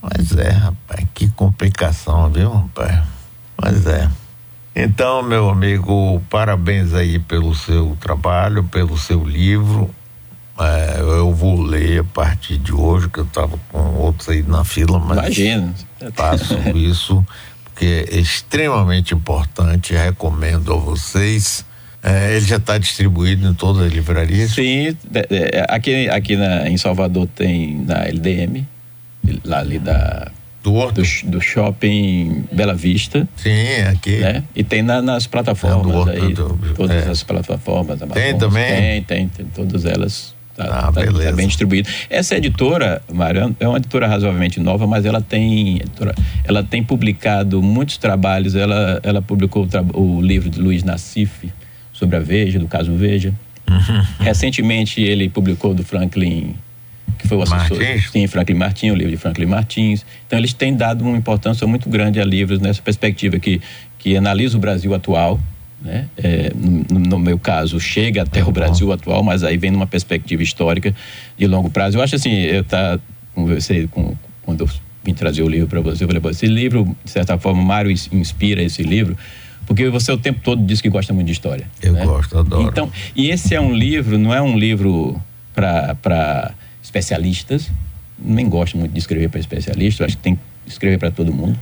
Mas 0.03 0.37
é, 0.37 0.51
rapaz, 0.51 1.07
que 1.15 1.29
complicação, 1.31 2.31
viu, 2.31 2.53
rapaz? 2.53 3.03
Mas 3.61 3.87
é. 3.87 4.09
Então, 4.75 5.23
meu 5.23 5.51
amigo, 5.51 6.23
parabéns 6.31 6.95
aí 6.95 7.19
pelo 7.19 7.55
seu 7.55 7.97
trabalho, 8.01 8.65
pelo 8.65 8.97
seu 8.97 9.25
livro. 9.25 9.91
É, 10.59 11.01
eu 11.01 11.35
vou 11.35 11.61
ler 11.61 12.01
a 12.01 12.05
partir 12.05 12.59
de 12.59 12.73
hoje, 12.73 13.09
que 13.09 13.19
eu 13.19 13.25
estava 13.25 13.59
com 13.71 13.79
outros 13.97 14.29
aí 14.29 14.43
na 14.43 14.63
fila, 14.65 14.99
mas 14.99 15.19
Imagina. 15.19 15.75
faço 16.15 16.55
isso 16.77 17.25
porque 17.81 18.07
é 18.11 18.19
extremamente 18.19 19.15
importante. 19.15 19.95
Recomendo 19.95 20.75
a 20.75 20.77
vocês. 20.77 21.65
É, 22.03 22.37
ele 22.37 22.45
já 22.45 22.57
está 22.57 22.77
distribuído 22.77 23.49
em 23.49 23.55
todas 23.55 23.87
as 23.87 23.93
livrarias? 23.93 24.53
Sim, 24.53 24.97
aqui, 25.69 26.09
aqui 26.09 26.37
na, 26.37 26.69
em 26.69 26.77
Salvador 26.77 27.27
tem 27.35 27.77
na 27.87 28.05
LDM, 28.05 28.67
lá 29.45 29.61
ali 29.61 29.79
da. 29.79 30.31
Do, 30.63 30.91
do, 30.91 31.03
do 31.25 31.41
shopping 31.41 32.45
Bela 32.53 32.75
Vista. 32.75 33.27
Sim, 33.37 33.81
aqui. 33.91 34.19
Né? 34.19 34.45
E 34.55 34.63
tem 34.63 34.83
na, 34.83 35.01
nas 35.01 35.27
plataformas 35.27 35.95
Horto, 35.95 36.11
aí. 36.11 36.35
do, 36.35 36.75
todas 36.75 37.07
é. 37.07 37.11
as 37.11 37.23
plataformas. 37.23 38.03
Amazon, 38.03 38.23
Tem 38.23 38.37
também? 38.37 39.03
Tem, 39.03 39.03
tem, 39.03 39.29
tem 39.29 39.47
todas 39.47 39.85
elas. 39.87 40.35
Tá, 40.55 40.65
ah, 40.65 40.93
tá, 40.93 41.01
beleza. 41.01 41.31
tá 41.31 41.37
bem 41.37 41.47
distribuído. 41.47 41.89
Essa 42.11 42.37
editora, 42.37 43.01
Mário, 43.11 43.57
é 43.59 43.67
uma 43.67 43.79
editora 43.79 44.07
razoavelmente 44.07 44.61
nova, 44.61 44.87
mas 44.87 45.07
ela 45.07 45.23
tem, 45.23 45.81
ela 46.45 46.63
tem 46.63 46.83
publicado 46.83 47.63
muitos 47.63 47.97
trabalhos. 47.97 48.55
Ela, 48.55 49.01
ela 49.03 49.23
publicou 49.23 49.67
o, 49.95 50.01
o 50.01 50.21
livro 50.21 50.51
de 50.51 50.61
Luiz 50.61 50.83
Nassif, 50.83 51.51
sobre 52.01 52.17
a 52.17 52.21
Veja, 52.21 52.59
do 52.59 52.67
caso 52.67 52.95
Veja. 52.95 53.33
Uhum. 53.69 54.03
Recentemente 54.19 55.01
ele 55.01 55.29
publicou 55.29 55.73
do 55.73 55.85
Franklin, 55.85 56.55
que 57.21 57.29
foi 57.29 57.39
o 57.39 57.43
assessor. 57.43 57.79
Martins? 57.79 58.11
Sim, 58.11 58.27
Franklin 58.27 58.57
Martins, 58.57 58.93
o 58.93 58.95
livro 58.95 59.11
de 59.11 59.17
Franklin 59.17 59.47
Martins. 59.47 60.05
Então 60.27 60.39
eles 60.39 60.53
têm 60.53 60.75
dado 60.75 61.03
uma 61.05 61.17
importância 61.17 61.67
muito 61.67 61.89
grande 61.89 62.21
a 62.21 62.25
livros 62.25 62.61
nessa 62.61 62.81
perspectiva 62.83 63.39
que, 63.39 63.61
que 63.99 64.17
analisa 64.17 64.57
o 64.57 64.61
Brasil 64.61 64.95
atual. 64.95 65.41
Né? 65.83 66.07
É, 66.19 66.53
no, 66.55 66.99
no, 66.99 67.19
meu 67.19 67.39
caso, 67.39 67.81
chega 67.81 68.23
até 68.23 68.45
o 68.45 68.51
Brasil 68.51 68.87
bom. 68.87 68.93
atual, 68.93 69.23
mas 69.23 69.43
aí 69.43 69.57
vem 69.57 69.71
numa 69.71 69.87
perspectiva 69.87 70.43
histórica 70.43 70.95
de 71.39 71.47
longo 71.47 71.71
prazo. 71.71 71.97
Eu 71.97 72.03
acho 72.03 72.17
assim, 72.17 72.33
eu 72.33 72.63
tá 72.65 72.99
conversei 73.35 73.87
com 73.87 74.15
quando 74.43 74.63
eu 74.63 74.71
vim 75.05 75.15
trazer 75.15 75.43
o 75.43 75.49
livro 75.49 75.69
para 75.69 75.81
você, 75.81 76.05
eu 76.05 76.09
falei, 76.09 76.23
esse 76.31 76.47
livro, 76.47 76.97
de 77.05 77.11
certa 77.11 77.39
forma, 77.39 77.63
Mário 77.63 77.91
inspira 77.91 78.63
esse 78.63 78.83
livro, 78.83 79.17
porque 79.67 79.89
você 79.89 80.13
o 80.13 80.19
tempo 80.19 80.41
todo 80.43 80.63
diz 80.65 80.81
que 80.81 80.89
gosta 80.89 81.15
muito 81.15 81.27
de 81.27 81.33
história. 81.33 81.67
Eu 81.83 81.93
né? 81.93 82.05
gosto, 82.05 82.37
adoro. 82.37 82.69
Então, 82.69 82.91
e 83.15 83.31
esse 83.31 83.55
é 83.55 83.61
um 83.61 83.73
livro, 83.73 84.19
não 84.19 84.35
é 84.35 84.43
um 84.43 84.59
livro 84.59 85.21
para 85.55 86.53
especialistas, 86.91 87.71
nem 88.19 88.49
gosto 88.49 88.77
muito 88.77 88.93
de 88.93 88.99
escrever 88.99 89.31
para 89.31 89.39
especialistas, 89.39 90.07
acho 90.09 90.17
que 90.17 90.23
tem 90.23 90.35
que 90.35 90.43
escrever 90.67 90.99
para 90.99 91.11
todo 91.11 91.33
mundo, 91.33 91.59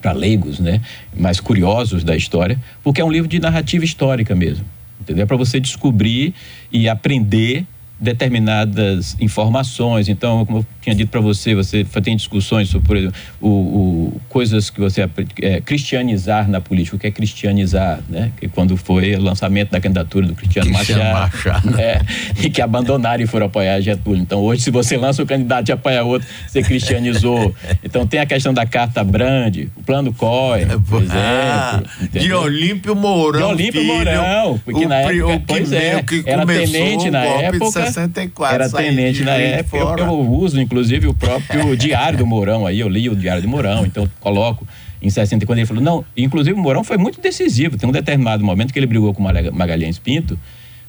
para 0.00 0.12
leigos, 0.12 0.58
né? 0.58 0.80
Mais 1.16 1.38
curiosos 1.38 2.02
da 2.02 2.16
história, 2.16 2.58
porque 2.82 3.00
é 3.00 3.04
um 3.04 3.12
livro 3.12 3.28
de 3.28 3.38
narrativa 3.38 3.84
histórica 3.84 4.34
mesmo, 4.34 4.64
entendeu? 5.00 5.26
Para 5.26 5.36
você 5.36 5.60
descobrir 5.60 6.34
e 6.72 6.88
aprender 6.88 7.66
determinadas 7.98 9.16
informações. 9.20 10.08
Então, 10.08 10.44
como 10.44 10.58
eu 10.58 10.66
tinha 10.82 10.94
dito 10.94 11.08
para 11.08 11.20
você, 11.20 11.54
você 11.54 11.84
tem 12.02 12.14
discussões 12.14 12.68
sobre, 12.68 12.86
por 12.86 12.96
exemplo, 12.96 13.18
o, 13.40 13.48
o, 13.48 14.20
coisas 14.28 14.68
que 14.68 14.78
você 14.78 15.08
é, 15.40 15.60
cristianizar 15.60 16.48
na 16.48 16.60
política. 16.60 16.96
O 16.96 16.98
que 16.98 17.06
é 17.06 17.10
cristianizar, 17.10 18.00
né? 18.08 18.30
Que 18.38 18.48
quando 18.48 18.76
foi 18.76 19.14
o 19.14 19.22
lançamento 19.22 19.70
da 19.70 19.80
candidatura 19.80 20.26
do 20.26 20.34
Cristiano, 20.34 20.70
Machado, 20.70 21.02
Machado. 21.02 21.76
É, 21.76 22.00
e 22.42 22.48
que 22.48 22.62
abandonaram 22.62 23.22
e 23.22 23.26
foram 23.26 23.46
apoiar 23.46 23.80
Getúlio. 23.80 24.22
Então, 24.22 24.40
hoje, 24.40 24.62
se 24.62 24.70
você 24.70 24.96
lança 24.96 25.22
um 25.22 25.26
candidato 25.26 25.68
e 25.68 25.72
apoia 25.72 26.02
outro, 26.04 26.26
você 26.46 26.62
cristianizou. 26.62 27.54
Então, 27.84 28.06
tem 28.06 28.20
a 28.20 28.26
questão 28.26 28.52
da 28.54 28.64
Carta 28.64 29.04
Brande, 29.04 29.68
o 29.76 29.82
Plano 29.82 30.12
COI, 30.12 30.66
por 30.88 31.02
exemplo. 31.02 31.18
Ah, 31.18 31.82
de 32.12 32.32
Olímpio 32.32 32.94
Mourão. 32.96 33.54
De 33.54 33.62
Olímpio 33.62 33.84
Mourão, 33.84 34.60
porque 34.64 34.84
o, 34.84 34.88
na 34.88 34.96
época, 34.96 35.26
o 35.26 35.40
que, 35.40 35.46
pois 35.46 35.72
é, 35.72 36.02
que 36.02 36.22
era 36.26 36.46
tenente 36.46 37.08
o 37.08 37.12
na 37.12 37.24
época. 37.24 37.85
De 37.88 37.94
64, 37.94 38.54
era 38.54 38.70
tenente 38.70 39.22
na 39.22 39.34
época. 39.34 39.76
Eu, 39.76 39.96
eu, 39.98 40.30
uso, 40.32 40.60
inclusive, 40.60 41.06
o 41.06 41.14
próprio 41.14 41.76
Diário 41.76 42.18
do 42.18 42.26
Mourão 42.26 42.66
aí, 42.66 42.80
eu 42.80 42.88
li 42.88 43.08
o 43.08 43.16
Diário 43.16 43.42
do 43.42 43.48
Mourão, 43.48 43.84
então 43.84 44.08
coloco 44.20 44.66
em 45.00 45.10
64 45.10 45.60
ele 45.60 45.66
falou, 45.66 45.82
não, 45.82 46.04
inclusive 46.16 46.58
o 46.58 46.62
Mourão 46.62 46.82
foi 46.82 46.96
muito 46.96 47.20
decisivo, 47.20 47.76
tem 47.76 47.88
um 47.88 47.92
determinado 47.92 48.44
momento 48.44 48.72
que 48.72 48.78
ele 48.78 48.86
brigou 48.86 49.12
com 49.12 49.22
Magalhães 49.22 49.98
Pinto, 49.98 50.38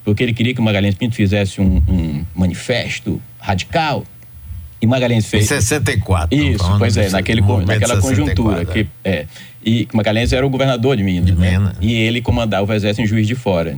porque 0.04 0.24
ele 0.24 0.34
queria 0.34 0.54
que 0.54 0.60
o 0.60 0.64
Magalhães 0.64 0.96
Pinto 0.96 1.16
fizesse 1.16 1.62
um, 1.62 1.84
um 1.88 2.26
manifesto 2.34 3.22
radical, 3.40 4.06
E 4.82 4.88
Magalhães 4.88 5.26
fez. 5.26 5.44
Em 5.44 5.48
64. 5.48 6.38
Isso, 6.38 6.78
pois 6.78 6.96
é, 6.98 7.10
naquele, 7.10 7.42
naquela 7.42 8.00
conjuntura. 8.00 8.64
Que, 8.66 8.88
é. 9.04 9.12
é. 9.12 9.26
E 9.66 9.88
Magalhães 9.92 10.32
era 10.32 10.46
o 10.46 10.50
governador 10.50 10.96
de 10.96 11.04
Minas. 11.04 11.26
De 11.26 11.36
né? 11.36 11.58
Minas. 11.58 11.76
E 11.82 11.92
ele 11.92 12.22
comandava 12.22 12.72
o 12.72 12.74
exército 12.74 13.02
em 13.02 13.08
Juiz 13.08 13.28
de 13.28 13.36
Fora. 13.36 13.78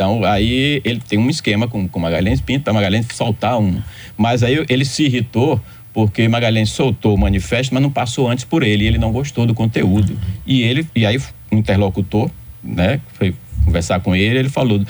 Então, 0.00 0.24
aí 0.24 0.80
ele 0.82 0.98
tem 0.98 1.18
um 1.18 1.28
esquema 1.28 1.68
com, 1.68 1.86
com 1.86 2.00
Magalhães 2.00 2.40
Pinto, 2.40 2.64
para 2.64 2.72
Magalhães 2.72 3.06
soltar 3.12 3.58
um. 3.58 3.82
Mas 4.16 4.42
aí 4.42 4.64
ele 4.70 4.82
se 4.82 5.04
irritou 5.04 5.60
porque 5.92 6.26
Magalhães 6.26 6.70
soltou 6.70 7.14
o 7.14 7.18
manifesto, 7.18 7.74
mas 7.74 7.82
não 7.82 7.90
passou 7.90 8.26
antes 8.26 8.46
por 8.46 8.62
ele, 8.62 8.84
e 8.84 8.86
ele 8.86 8.96
não 8.96 9.12
gostou 9.12 9.44
do 9.44 9.52
conteúdo. 9.52 10.18
E 10.46 10.62
ele, 10.62 10.86
e 10.96 11.04
aí 11.04 11.18
o 11.18 11.22
interlocutor, 11.54 12.30
né, 12.64 12.98
foi 13.12 13.34
conversar 13.62 14.00
com 14.00 14.16
ele, 14.16 14.38
ele 14.38 14.48
falou: 14.48 14.82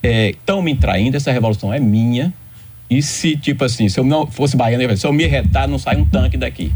estão 0.00 0.60
é, 0.60 0.62
me 0.62 0.76
traindo, 0.76 1.16
essa 1.16 1.32
revolução 1.32 1.74
é 1.74 1.80
minha, 1.80 2.32
e 2.88 3.02
se, 3.02 3.36
tipo 3.36 3.64
assim, 3.64 3.88
se 3.88 3.98
eu 3.98 4.04
não 4.04 4.24
fosse 4.24 4.56
baiano, 4.56 4.96
se 4.96 5.04
eu 5.04 5.12
me 5.12 5.26
retar, 5.26 5.66
não 5.66 5.80
sai 5.80 5.96
um 5.96 6.04
tanque 6.04 6.36
daqui. 6.36 6.70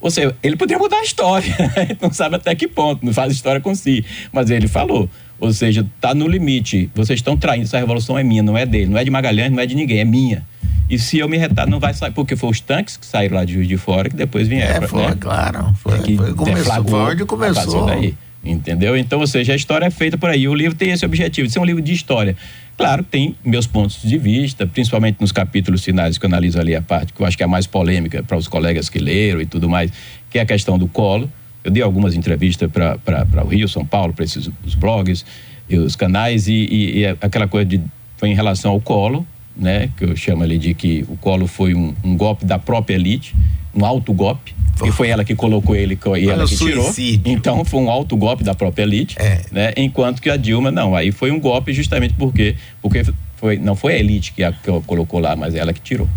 Ou 0.00 0.10
seja, 0.10 0.34
ele 0.42 0.56
poderia 0.56 0.78
mudar 0.78 1.00
a 1.00 1.02
história, 1.02 1.54
não 2.00 2.10
sabe 2.10 2.36
até 2.36 2.54
que 2.54 2.66
ponto, 2.66 3.04
não 3.04 3.12
faz 3.12 3.30
história 3.30 3.60
com 3.60 3.74
si. 3.74 4.02
Mas 4.32 4.48
ele 4.48 4.68
falou, 4.68 5.10
ou 5.40 5.52
seja, 5.52 5.86
está 5.96 6.14
no 6.14 6.26
limite. 6.26 6.90
Vocês 6.94 7.18
estão 7.18 7.36
traindo, 7.36 7.64
essa 7.64 7.78
revolução 7.78 8.18
é 8.18 8.22
minha, 8.22 8.42
não 8.42 8.56
é 8.56 8.66
dele, 8.66 8.86
não 8.86 8.98
é 8.98 9.04
de 9.04 9.10
Magalhães, 9.10 9.50
não 9.50 9.60
é 9.60 9.66
de 9.66 9.74
ninguém, 9.74 10.00
é 10.00 10.04
minha. 10.04 10.44
E 10.90 10.98
se 10.98 11.18
eu 11.18 11.28
me 11.28 11.36
retar, 11.36 11.66
não 11.66 11.78
vai 11.78 11.92
sair, 11.92 12.12
porque 12.12 12.34
foi 12.34 12.50
os 12.50 12.60
tanques 12.60 12.96
que 12.96 13.04
saíram 13.04 13.36
lá 13.36 13.44
de 13.44 13.52
Juiz 13.52 13.68
de 13.68 13.76
Fora 13.76 14.08
que 14.08 14.16
depois 14.16 14.48
vieram. 14.48 14.84
É, 14.84 14.88
foi, 14.88 15.06
né? 15.06 15.16
claro. 15.20 15.74
Foi, 15.74 15.98
que 16.00 16.16
foi, 16.16 16.32
começou, 16.32 16.84
foi 16.84 17.00
onde 17.00 17.24
começou. 17.26 17.86
Daí, 17.86 18.14
entendeu? 18.42 18.96
Então, 18.96 19.20
ou 19.20 19.26
seja, 19.26 19.52
a 19.52 19.56
história 19.56 19.84
é 19.84 19.90
feita 19.90 20.16
por 20.16 20.30
aí. 20.30 20.48
O 20.48 20.54
livro 20.54 20.76
tem 20.76 20.90
esse 20.90 21.04
objetivo, 21.04 21.46
de 21.46 21.52
ser 21.52 21.58
um 21.58 21.64
livro 21.64 21.82
de 21.82 21.92
história. 21.92 22.34
Claro, 22.78 23.02
tem 23.02 23.34
meus 23.44 23.66
pontos 23.66 24.00
de 24.00 24.16
vista, 24.16 24.66
principalmente 24.66 25.18
nos 25.20 25.32
capítulos 25.32 25.84
finais 25.84 26.16
que 26.16 26.24
eu 26.24 26.28
analiso 26.28 26.58
ali 26.58 26.74
a 26.74 26.80
parte 26.80 27.12
que 27.12 27.20
eu 27.20 27.26
acho 27.26 27.36
que 27.36 27.42
é 27.42 27.46
a 27.46 27.48
mais 27.48 27.66
polêmica 27.66 28.22
para 28.22 28.36
os 28.36 28.48
colegas 28.48 28.88
que 28.88 28.98
leram 28.98 29.40
e 29.40 29.46
tudo 29.46 29.68
mais, 29.68 29.90
que 30.30 30.38
é 30.38 30.42
a 30.42 30.46
questão 30.46 30.78
do 30.78 30.86
colo. 30.86 31.30
Eu 31.64 31.70
dei 31.70 31.82
algumas 31.82 32.14
entrevistas 32.14 32.70
para 32.70 33.44
o 33.44 33.48
Rio, 33.48 33.68
São 33.68 33.84
Paulo, 33.84 34.12
para 34.12 34.24
esses 34.24 34.50
os 34.64 34.74
blogs 34.74 35.24
e 35.68 35.76
os 35.76 35.96
canais, 35.96 36.48
e, 36.48 36.52
e, 36.52 36.98
e 37.00 37.06
aquela 37.06 37.46
coisa 37.46 37.66
de, 37.66 37.80
foi 38.16 38.30
em 38.30 38.34
relação 38.34 38.72
ao 38.72 38.80
colo, 38.80 39.26
né, 39.56 39.90
que 39.96 40.04
eu 40.04 40.16
chamo 40.16 40.44
ali 40.44 40.56
de 40.56 40.72
que 40.72 41.04
o 41.08 41.16
Colo 41.16 41.48
foi 41.48 41.74
um, 41.74 41.92
um 42.04 42.16
golpe 42.16 42.44
da 42.44 42.58
própria 42.58 42.94
elite, 42.94 43.34
um 43.74 43.84
alto 43.84 44.12
golpe, 44.12 44.54
e 44.84 44.92
foi 44.92 45.08
ela 45.08 45.24
que 45.24 45.34
colocou 45.34 45.74
ele 45.74 45.98
e 46.16 46.28
ela 46.28 46.46
que 46.46 46.56
tirou. 46.56 46.84
Então 47.24 47.64
foi 47.64 47.80
um 47.80 47.90
alto 47.90 48.16
golpe 48.16 48.44
da 48.44 48.54
própria 48.54 48.84
elite, 48.84 49.16
é. 49.18 49.40
né? 49.50 49.72
Enquanto 49.76 50.22
que 50.22 50.30
a 50.30 50.36
Dilma 50.36 50.70
não, 50.70 50.94
aí 50.94 51.10
foi 51.10 51.32
um 51.32 51.40
golpe 51.40 51.72
justamente 51.72 52.14
porque 52.14 52.54
porque 52.80 53.02
foi 53.36 53.58
não 53.58 53.74
foi 53.74 53.94
a 53.94 53.98
elite 53.98 54.32
que 54.32 54.44
a, 54.44 54.52
que 54.52 54.70
a 54.70 54.80
colocou 54.80 55.18
lá, 55.18 55.34
mas 55.34 55.56
ela 55.56 55.72
que 55.72 55.80
tirou. 55.80 56.08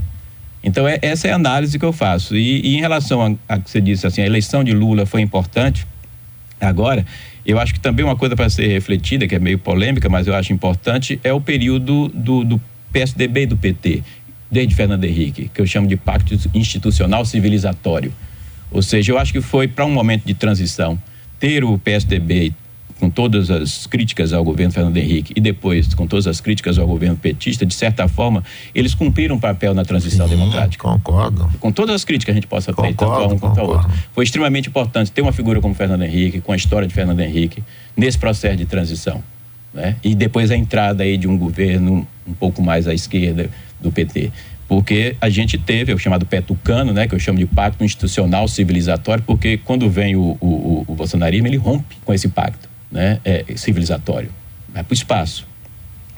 Então 0.63 0.87
é, 0.87 0.99
essa 1.01 1.27
é 1.27 1.31
a 1.31 1.35
análise 1.35 1.77
que 1.77 1.85
eu 1.85 1.93
faço. 1.93 2.35
E, 2.35 2.61
e 2.61 2.77
em 2.77 2.79
relação 2.79 3.37
a, 3.47 3.55
a 3.55 3.59
que 3.59 3.69
você 3.69 3.81
disse 3.81 4.05
assim, 4.05 4.21
a 4.21 4.25
eleição 4.25 4.63
de 4.63 4.73
Lula 4.73 5.05
foi 5.05 5.21
importante. 5.21 5.87
Agora, 6.59 7.05
eu 7.45 7.59
acho 7.59 7.73
que 7.73 7.79
também 7.79 8.05
uma 8.05 8.15
coisa 8.15 8.35
para 8.35 8.49
ser 8.49 8.67
refletida, 8.67 9.27
que 9.27 9.33
é 9.33 9.39
meio 9.39 9.57
polêmica, 9.57 10.07
mas 10.07 10.27
eu 10.27 10.35
acho 10.35 10.53
importante, 10.53 11.19
é 11.23 11.33
o 11.33 11.41
período 11.41 12.07
do, 12.09 12.43
do 12.43 12.61
PSDB 12.93 13.41
e 13.41 13.45
do 13.47 13.57
PT, 13.57 14.03
desde 14.49 14.75
Fernando 14.75 15.03
Henrique, 15.03 15.49
que 15.51 15.59
eu 15.59 15.65
chamo 15.65 15.87
de 15.87 15.97
pacto 15.97 16.37
institucional 16.53 17.25
civilizatório. 17.25 18.13
Ou 18.69 18.81
seja, 18.81 19.11
eu 19.11 19.17
acho 19.17 19.33
que 19.33 19.41
foi 19.41 19.67
para 19.67 19.85
um 19.85 19.91
momento 19.91 20.23
de 20.23 20.33
transição 20.33 21.01
ter 21.39 21.63
o 21.63 21.77
PSDB 21.79 22.53
com 23.01 23.09
todas 23.09 23.49
as 23.49 23.87
críticas 23.87 24.31
ao 24.31 24.43
governo 24.43 24.71
Fernando 24.71 24.95
Henrique 24.95 25.33
e 25.35 25.41
depois 25.41 25.91
com 25.95 26.05
todas 26.05 26.27
as 26.27 26.39
críticas 26.39 26.77
ao 26.77 26.85
governo 26.85 27.17
petista, 27.17 27.65
de 27.65 27.73
certa 27.73 28.07
forma, 28.07 28.43
eles 28.75 28.93
cumpriram 28.93 29.37
um 29.37 29.39
papel 29.39 29.73
na 29.73 29.83
transição 29.83 30.27
Sim, 30.27 30.35
democrática. 30.35 30.83
Concordo. 30.83 31.49
Com 31.59 31.71
todas 31.71 31.95
as 31.95 32.05
críticas 32.05 32.25
que 32.25 32.31
a 32.31 32.33
gente 32.35 32.45
possa 32.45 32.71
ter, 32.71 32.93
tanto 32.93 33.05
a 33.05 33.25
um 33.25 33.39
quanto 33.39 33.59
ao 33.59 33.69
outro. 33.69 33.89
Foi 34.13 34.23
extremamente 34.23 34.69
importante 34.69 35.11
ter 35.11 35.23
uma 35.23 35.31
figura 35.31 35.59
como 35.59 35.73
Fernando 35.73 36.03
Henrique, 36.03 36.41
com 36.41 36.51
a 36.51 36.55
história 36.55 36.87
de 36.87 36.93
Fernando 36.93 37.19
Henrique, 37.21 37.63
nesse 37.97 38.19
processo 38.19 38.55
de 38.55 38.65
transição. 38.65 39.23
Né? 39.73 39.95
E 40.03 40.13
depois 40.13 40.51
a 40.51 40.55
entrada 40.55 41.01
aí 41.01 41.17
de 41.17 41.27
um 41.27 41.35
governo 41.35 42.07
um 42.27 42.33
pouco 42.33 42.61
mais 42.61 42.87
à 42.87 42.93
esquerda 42.93 43.49
do 43.81 43.91
PT. 43.91 44.31
Porque 44.67 45.15
a 45.19 45.27
gente 45.27 45.57
teve 45.57 45.91
o 45.91 45.97
chamado 45.97 46.23
pé 46.23 46.39
tucano, 46.39 46.93
né, 46.93 47.07
que 47.07 47.15
eu 47.15 47.19
chamo 47.19 47.39
de 47.39 47.47
pacto 47.47 47.83
institucional 47.83 48.47
civilizatório, 48.47 49.23
porque 49.25 49.57
quando 49.57 49.89
vem 49.89 50.15
o, 50.15 50.37
o, 50.39 50.85
o 50.87 50.95
bolsonarismo, 50.95 51.47
ele 51.47 51.57
rompe 51.57 51.97
com 52.05 52.13
esse 52.13 52.29
pacto 52.29 52.70
né, 52.91 53.19
é, 53.23 53.45
civilizatório, 53.55 54.29
vai 54.73 54.83
para 54.83 54.91
o 54.91 54.93
espaço. 54.93 55.49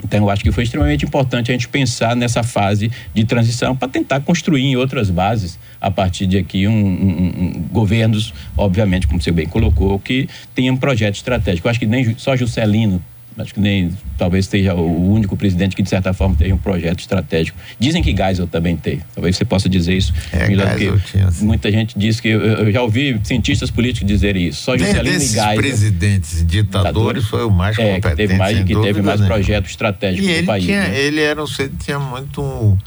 Então, 0.04 0.20
eu 0.20 0.30
acho 0.30 0.44
que 0.44 0.52
foi 0.52 0.66
extremamente 0.66 1.06
importante 1.06 1.50
a 1.50 1.54
gente 1.54 1.70
pensar 1.70 2.16
nessa 2.16 2.44
fase 2.44 2.92
de 3.14 3.24
transição 3.24 3.76
para 3.76 3.88
tentar 3.88 4.20
construir 4.20 4.64
em 4.64 4.76
outras 4.76 5.10
bases, 5.10 5.58
a 5.80 5.90
partir 5.90 6.28
de 6.28 6.38
aqui, 6.38 6.68
um, 6.68 6.74
um, 6.74 7.34
um, 7.38 7.52
governos, 7.72 8.34
obviamente, 8.58 9.08
como 9.08 9.22
você 9.22 9.32
bem 9.32 9.48
colocou, 9.48 9.98
que 10.00 10.28
tenham 10.54 10.76
um 10.76 10.78
projeto 10.78 11.16
estratégico. 11.16 11.68
Eu 11.68 11.72
acho 11.72 11.80
que 11.80 11.86
nem 11.86 12.18
só 12.18 12.36
Juscelino 12.36 13.02
acho 13.38 13.54
que 13.54 13.60
nem 13.60 13.92
talvez 14.18 14.46
seja 14.46 14.74
o 14.74 15.12
único 15.12 15.36
presidente 15.36 15.76
que 15.76 15.82
de 15.82 15.90
certa 15.90 16.14
forma 16.14 16.36
tem 16.36 16.54
um 16.54 16.58
projeto 16.58 17.00
estratégico. 17.00 17.58
Dizem 17.80 18.02
que 18.02 18.16
Geisel 18.16 18.48
também 18.48 18.78
tem. 18.78 19.02
Talvez 19.14 19.36
você 19.36 19.46
possa 19.46 19.68
dizer 19.68 19.96
isso 19.96 20.14
é, 20.32 20.48
melhor 20.48 20.76
que 20.76 20.92
tinha, 21.12 21.28
assim. 21.28 21.46
muita 21.46 21.72
gente 21.72 21.98
diz 21.98 22.20
que 22.20 22.28
eu, 22.28 22.72
já 22.72 22.82
ouvi 22.82 23.20
cientistas 23.24 23.72
políticos 23.72 24.08
dizerem 24.08 24.48
isso. 24.48 24.64
Só 24.64 24.78
Juscelino 24.78 25.16
e 25.16 25.20
Geisel. 25.20 25.56
presidentes 25.56 26.46
ditadores 26.46 27.26
foi 27.26 27.44
o 27.44 27.50
mais 27.50 27.78
é, 27.78 27.96
competente. 27.96 28.10
Que 28.10 28.16
teve 28.16 28.38
mais, 28.38 28.64
que 28.64 28.76
teve 28.76 29.02
mais 29.02 29.22
projeto 29.22 29.66
estratégico 29.68 30.28
e 30.28 30.42
do 30.42 30.46
país. 30.46 30.66
Tinha, 30.66 30.88
né? 30.88 31.00
Ele 31.00 31.22
era 31.22 31.42
um 31.42 31.48
tinha 31.80 32.00
muito 32.00 32.78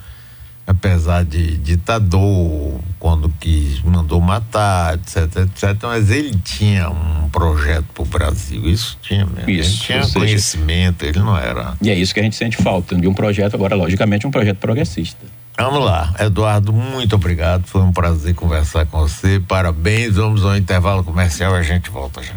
apesar 0.66 1.24
de 1.24 1.56
ditador, 1.58 2.80
quando 2.98 3.32
quis, 3.38 3.80
mandou 3.82 4.20
matar, 4.20 4.94
etc, 4.94 5.36
etc, 5.36 5.76
mas 5.84 6.10
ele 6.10 6.36
tinha 6.42 6.90
um 6.90 7.28
projeto 7.30 7.84
para 7.94 8.02
o 8.02 8.06
Brasil, 8.06 8.68
isso 8.68 8.98
tinha 9.00 9.24
mesmo. 9.24 9.48
Isso, 9.48 9.92
ele 9.92 10.00
tinha 10.02 10.12
conhecimento, 10.12 11.04
ele 11.04 11.18
não 11.20 11.36
era. 11.36 11.74
E 11.80 11.88
é 11.88 11.94
isso 11.94 12.12
que 12.12 12.20
a 12.20 12.22
gente 12.22 12.36
sente 12.36 12.56
falta, 12.56 12.96
de 12.96 13.06
um 13.06 13.14
projeto, 13.14 13.54
agora, 13.54 13.76
logicamente, 13.76 14.26
um 14.26 14.30
projeto 14.30 14.58
progressista. 14.58 15.24
Vamos 15.58 15.82
lá, 15.82 16.14
Eduardo, 16.20 16.70
muito 16.70 17.16
obrigado, 17.16 17.64
foi 17.66 17.80
um 17.80 17.90
prazer 17.90 18.34
conversar 18.34 18.84
com 18.86 18.98
você, 18.98 19.40
parabéns, 19.40 20.16
vamos 20.16 20.44
ao 20.44 20.54
intervalo 20.54 21.02
comercial 21.02 21.54
e 21.54 21.58
a 21.58 21.62
gente 21.62 21.88
volta 21.88 22.22
já. 22.22 22.34